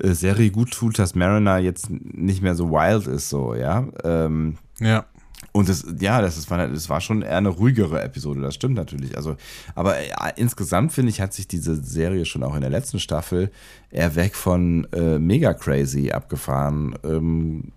[0.00, 3.88] äh, Serie gut tut, dass Mariner jetzt nicht mehr so wild ist, so, ja.
[4.04, 5.04] Ähm, ja.
[5.52, 9.16] Und das, ja, das, ist, das war schon eher eine ruhigere Episode, das stimmt natürlich.
[9.16, 9.36] Also,
[9.74, 13.50] aber ja, insgesamt finde ich, hat sich diese Serie schon auch in der letzten Staffel
[13.90, 17.72] eher weg von äh, mega crazy abgefahren ähm,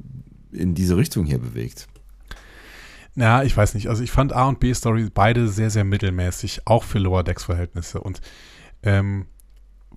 [0.51, 1.87] in diese Richtung hier bewegt.
[3.15, 3.89] Ja, ich weiß nicht.
[3.89, 7.43] Also ich fand A und B Story beide sehr, sehr mittelmäßig, auch für Lower Decks
[7.43, 7.99] Verhältnisse.
[7.99, 8.21] Und
[8.83, 9.25] ähm,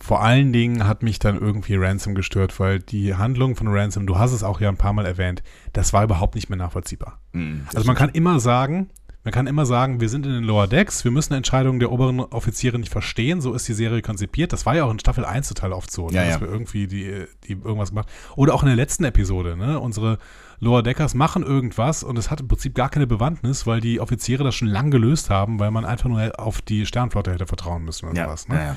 [0.00, 4.18] vor allen Dingen hat mich dann irgendwie Ransom gestört, weil die Handlung von Ransom, du
[4.18, 5.42] hast es auch ja ein paar Mal erwähnt,
[5.72, 7.20] das war überhaupt nicht mehr nachvollziehbar.
[7.32, 8.90] Mhm, also man kann immer sagen,
[9.24, 12.20] man kann immer sagen, wir sind in den Lower Decks, wir müssen Entscheidungen der oberen
[12.20, 14.52] Offiziere nicht verstehen, so ist die Serie konzipiert.
[14.52, 16.40] Das war ja auch in Staffel 1 total oft so, ne, ja, dass ja.
[16.42, 19.80] wir irgendwie die, die irgendwas gemacht Oder auch in der letzten Episode, ne?
[19.80, 20.18] Unsere
[20.60, 24.44] Lower Deckers machen irgendwas und es hat im Prinzip gar keine Bewandtnis, weil die Offiziere
[24.44, 28.06] das schon lang gelöst haben, weil man einfach nur auf die Sternflotte hätte vertrauen müssen
[28.06, 28.48] oder ja, sowas.
[28.48, 28.56] Ne?
[28.56, 28.76] Ja, ja.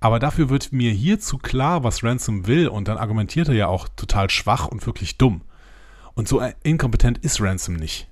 [0.00, 3.66] Aber dafür wird mir hier zu klar, was Ransom will und dann argumentiert er ja
[3.66, 5.42] auch total schwach und wirklich dumm.
[6.14, 8.08] Und so inkompetent ist Ransom nicht.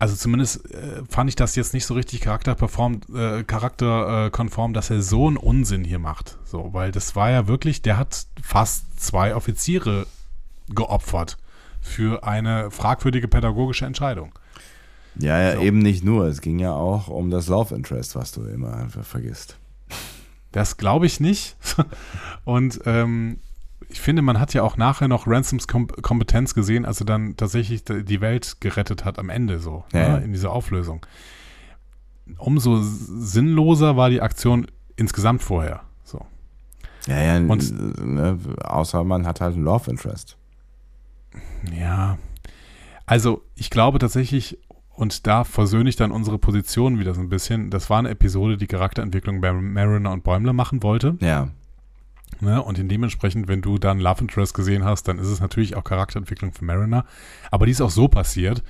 [0.00, 5.02] Also zumindest äh, fand ich das jetzt nicht so richtig charakterperform, äh, charakterkonform, dass er
[5.02, 6.38] so einen Unsinn hier macht.
[6.44, 10.06] So, weil das war ja wirklich, der hat fast zwei Offiziere
[10.74, 11.36] geopfert
[11.82, 14.32] für eine fragwürdige pädagogische Entscheidung.
[15.16, 15.60] Ja, ja, So.
[15.60, 16.26] eben nicht nur.
[16.26, 19.59] Es ging ja auch um das Love Interest, was du immer einfach vergisst.
[20.52, 21.56] Das glaube ich nicht.
[22.44, 23.38] Und ähm,
[23.88, 27.36] ich finde, man hat ja auch nachher noch Ransoms Kom Kompetenz gesehen, als er dann
[27.36, 30.18] tatsächlich die Welt gerettet hat am Ende so, ja.
[30.18, 31.04] ne, in dieser Auflösung.
[32.38, 34.66] Umso sinnloser war die Aktion
[34.96, 35.80] insgesamt vorher.
[36.04, 36.24] So.
[37.06, 40.36] Ja, ja, Und- ne, außer man hat halt ein Love Interest.
[41.76, 42.18] Ja.
[43.06, 44.58] Also, ich glaube tatsächlich,
[45.00, 48.56] und da versöhne ich dann unsere Position wieder so ein bisschen, das war eine Episode,
[48.56, 51.16] die Charakterentwicklung bei Mariner und Bäumler machen wollte.
[51.20, 51.48] Ja,
[52.40, 52.62] Ne?
[52.62, 56.52] Und dementsprechend, wenn du dann Love Interest gesehen hast, dann ist es natürlich auch Charakterentwicklung
[56.52, 57.04] für Mariner.
[57.50, 58.62] Aber die ist auch so passiert.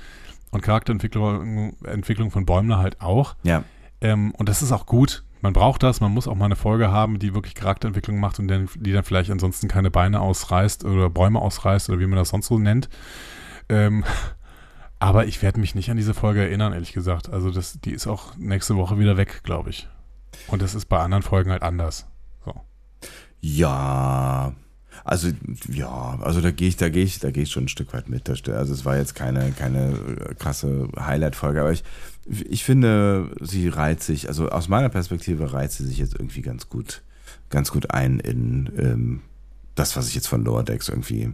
[0.51, 3.37] Und Charakterentwicklung Entwicklung von Bäumler halt auch.
[3.43, 3.63] ja,
[4.01, 5.25] Ähm, und das ist auch gut.
[5.43, 6.01] Man braucht das.
[6.01, 9.05] Man muss auch mal eine Folge haben, die wirklich Charakterentwicklung macht und dann, die dann
[9.05, 12.89] vielleicht ansonsten keine Beine ausreißt oder Bäume ausreißt oder wie man das sonst so nennt.
[13.69, 14.05] Ähm,
[15.01, 17.31] aber ich werde mich nicht an diese Folge erinnern, ehrlich gesagt.
[17.31, 19.89] Also das, die ist auch nächste Woche wieder weg, glaube ich.
[20.47, 22.07] Und das ist bei anderen Folgen halt anders.
[22.45, 22.55] So.
[23.41, 24.55] ja.
[25.03, 25.29] Also
[25.69, 28.11] ja, also da gehe ich, da gehe ich, da gehe ich schon ein Stück weit
[28.11, 28.29] mit.
[28.29, 31.83] Also es war jetzt keine, keine äh, krasse Highlight-Folge, aber ich,
[32.27, 36.69] ich finde, sie reiht sich, also aus meiner Perspektive reiht sie sich jetzt irgendwie ganz
[36.69, 37.03] gut,
[37.49, 39.23] ganz gut ein in ähm,
[39.75, 41.33] das, was ich jetzt von Lower Decks irgendwie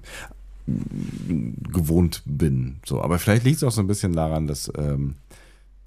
[1.73, 2.77] gewohnt bin.
[2.85, 5.15] So, aber vielleicht liegt es auch so ein bisschen daran, dass ähm,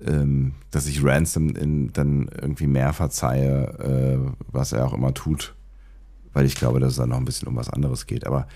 [0.05, 3.67] ähm, dass ich Ransom in, dann irgendwie mehr verzeihe,
[4.25, 5.55] äh, was er auch immer tut,
[6.31, 8.25] weil ich glaube, dass es dann noch ein bisschen um was anderes geht.
[8.25, 8.47] Aber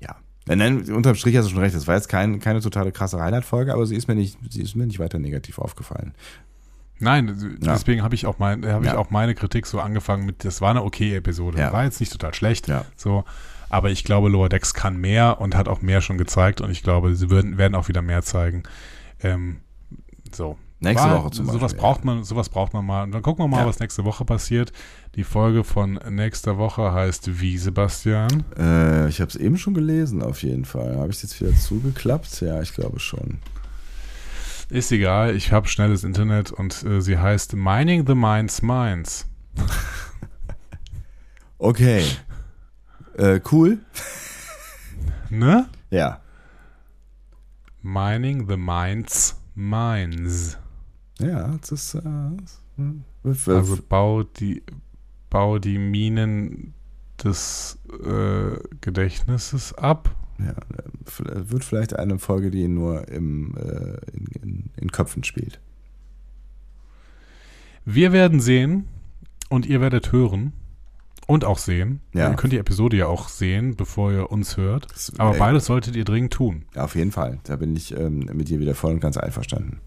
[0.00, 0.14] ja,
[0.46, 1.74] nein, nein, unterm Strich hast du schon recht.
[1.74, 4.76] Das war jetzt kein, keine totale krasse Highlight-Folge, aber sie ist mir nicht, sie ist
[4.76, 6.14] mir nicht weiter negativ aufgefallen.
[7.00, 7.72] Nein, Ja.
[7.72, 8.98] deswegen habe ich auch mein, habe ich Ja.
[8.98, 11.58] auch meine Kritik so angefangen mit, das war eine okay Episode.
[11.58, 11.72] Ja.
[11.72, 12.70] War jetzt nicht total schlecht.
[12.96, 13.24] So,
[13.72, 16.82] aber ich glaube, Lower Decks kann mehr und hat auch mehr schon gezeigt und ich
[16.82, 18.62] glaube, sie würden, werden auch wieder mehr zeigen.
[19.22, 19.60] Ähm,
[20.32, 20.56] so.
[20.80, 23.04] Nächste War- Woche zum sowas Beispiel, braucht man, sowas braucht man mal.
[23.04, 23.66] Und dann gucken wir mal, Ja.
[23.66, 24.72] was nächste Woche passiert.
[25.14, 28.42] Die Folge von nächster Woche heißt Wie Sebastian.
[28.58, 30.96] Äh, ich habe es eben schon gelesen, auf jeden Fall.
[30.96, 32.40] Habe ich es jetzt wieder zugeklappt?
[32.40, 33.38] Ja, ich glaube schon.
[34.70, 39.26] Ist egal, ich habe schnelles Internet und äh, sie heißt Mining the Minds Minds.
[41.58, 42.04] Okay.
[43.16, 43.78] Äh, cool.
[45.30, 45.68] Ne?
[45.90, 46.20] Ja.
[47.82, 50.58] Mining the Minds Minds.
[51.18, 51.94] Ja, das ist.
[51.94, 52.02] Äh,
[52.76, 54.62] hm, Also bau die,
[55.30, 56.74] bau die Minen
[57.22, 60.14] des äh, Gedächtnisses ab.
[60.38, 65.60] ja, äh, wird vielleicht eine Folge, die nur im, äh, in, in, in Köpfen spielt.
[67.84, 68.86] Wir werden sehen
[69.48, 70.52] und ihr werdet hören
[71.26, 72.00] und auch sehen.
[72.12, 72.30] Ja.
[72.30, 74.86] Ihr könnt die Episode ja auch sehen, bevor ihr uns hört.
[75.18, 76.64] Aber beides solltet ihr dringend tun.
[76.74, 77.38] Auf jeden Fall.
[77.44, 79.80] Da bin ich ähm, mit dir wieder voll und ganz einverstanden.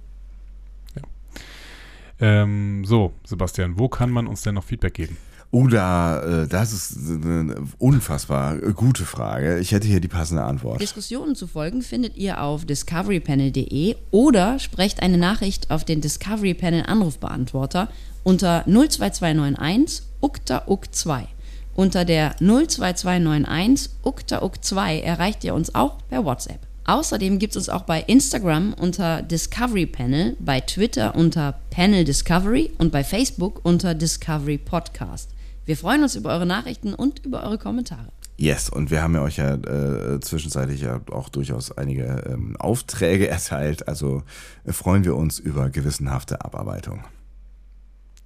[2.19, 5.17] Ähm, so, Sebastian, wo kann man uns denn noch Feedback geben?
[5.51, 9.59] Oh, da, äh, das ist eine unfassbar gute Frage.
[9.59, 10.81] Ich hätte hier die passende Antwort.
[10.81, 16.83] Diskussionen zu folgen findet ihr auf discoverypanel.de oder sprecht eine Nachricht auf den Discovery Panel
[16.85, 17.89] Anrufbeantworter
[18.25, 21.27] unter 02291 ukta uk 2.
[21.75, 26.59] Unter der 02291 ukta uk 2 erreicht ihr uns auch per WhatsApp.
[26.85, 32.71] Außerdem gibt es uns auch bei Instagram unter Discovery Panel, bei Twitter unter Panel Discovery
[32.79, 35.29] und bei Facebook unter Discovery Podcast.
[35.65, 38.09] Wir freuen uns über eure Nachrichten und über eure Kommentare.
[38.37, 43.27] Yes, und wir haben ja euch ja äh, zwischenzeitlich ja auch durchaus einige ähm, Aufträge
[43.29, 43.87] erteilt.
[43.87, 44.23] Also
[44.63, 47.03] äh, freuen wir uns über gewissenhafte Abarbeitung.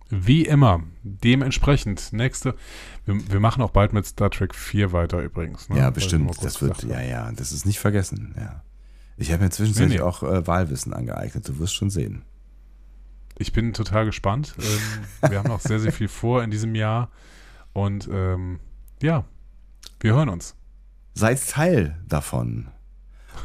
[0.09, 2.55] Wie immer, dementsprechend, nächste,
[3.05, 5.69] wir, wir machen auch bald mit Star Trek 4 weiter übrigens.
[5.69, 5.77] ne?
[5.77, 6.31] ja, bestimmt.
[6.43, 8.33] Das wird, ja, ja, das ist nicht vergessen.
[8.37, 8.63] Ja.
[9.17, 10.09] Ich habe mir zwischenzeitlich Nee, nee.
[10.09, 11.47] auch äh, Wahlwissen angeeignet.
[11.47, 12.23] Du wirst schon sehen.
[13.37, 14.55] Ich bin total gespannt.
[14.59, 17.09] Ähm, wir haben noch sehr, sehr viel vor in diesem Jahr.
[17.73, 18.59] Und ähm,
[19.01, 19.25] ja,
[19.99, 20.55] wir hören uns.
[21.13, 22.67] Seid Teil davon.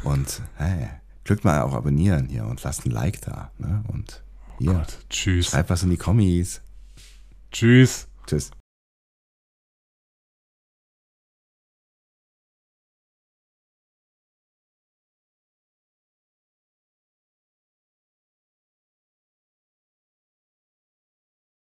[0.03, 0.89] Und hey,
[1.23, 3.51] drückt mal auch abonnieren hier und lasst ein Like da.
[3.57, 3.83] Ne?
[3.87, 4.23] Und
[4.59, 5.47] hier, Gott, tschüss.
[5.47, 6.61] schreibt was in die Kommis.
[7.51, 8.07] Tschüss.
[8.27, 8.51] Tschüss.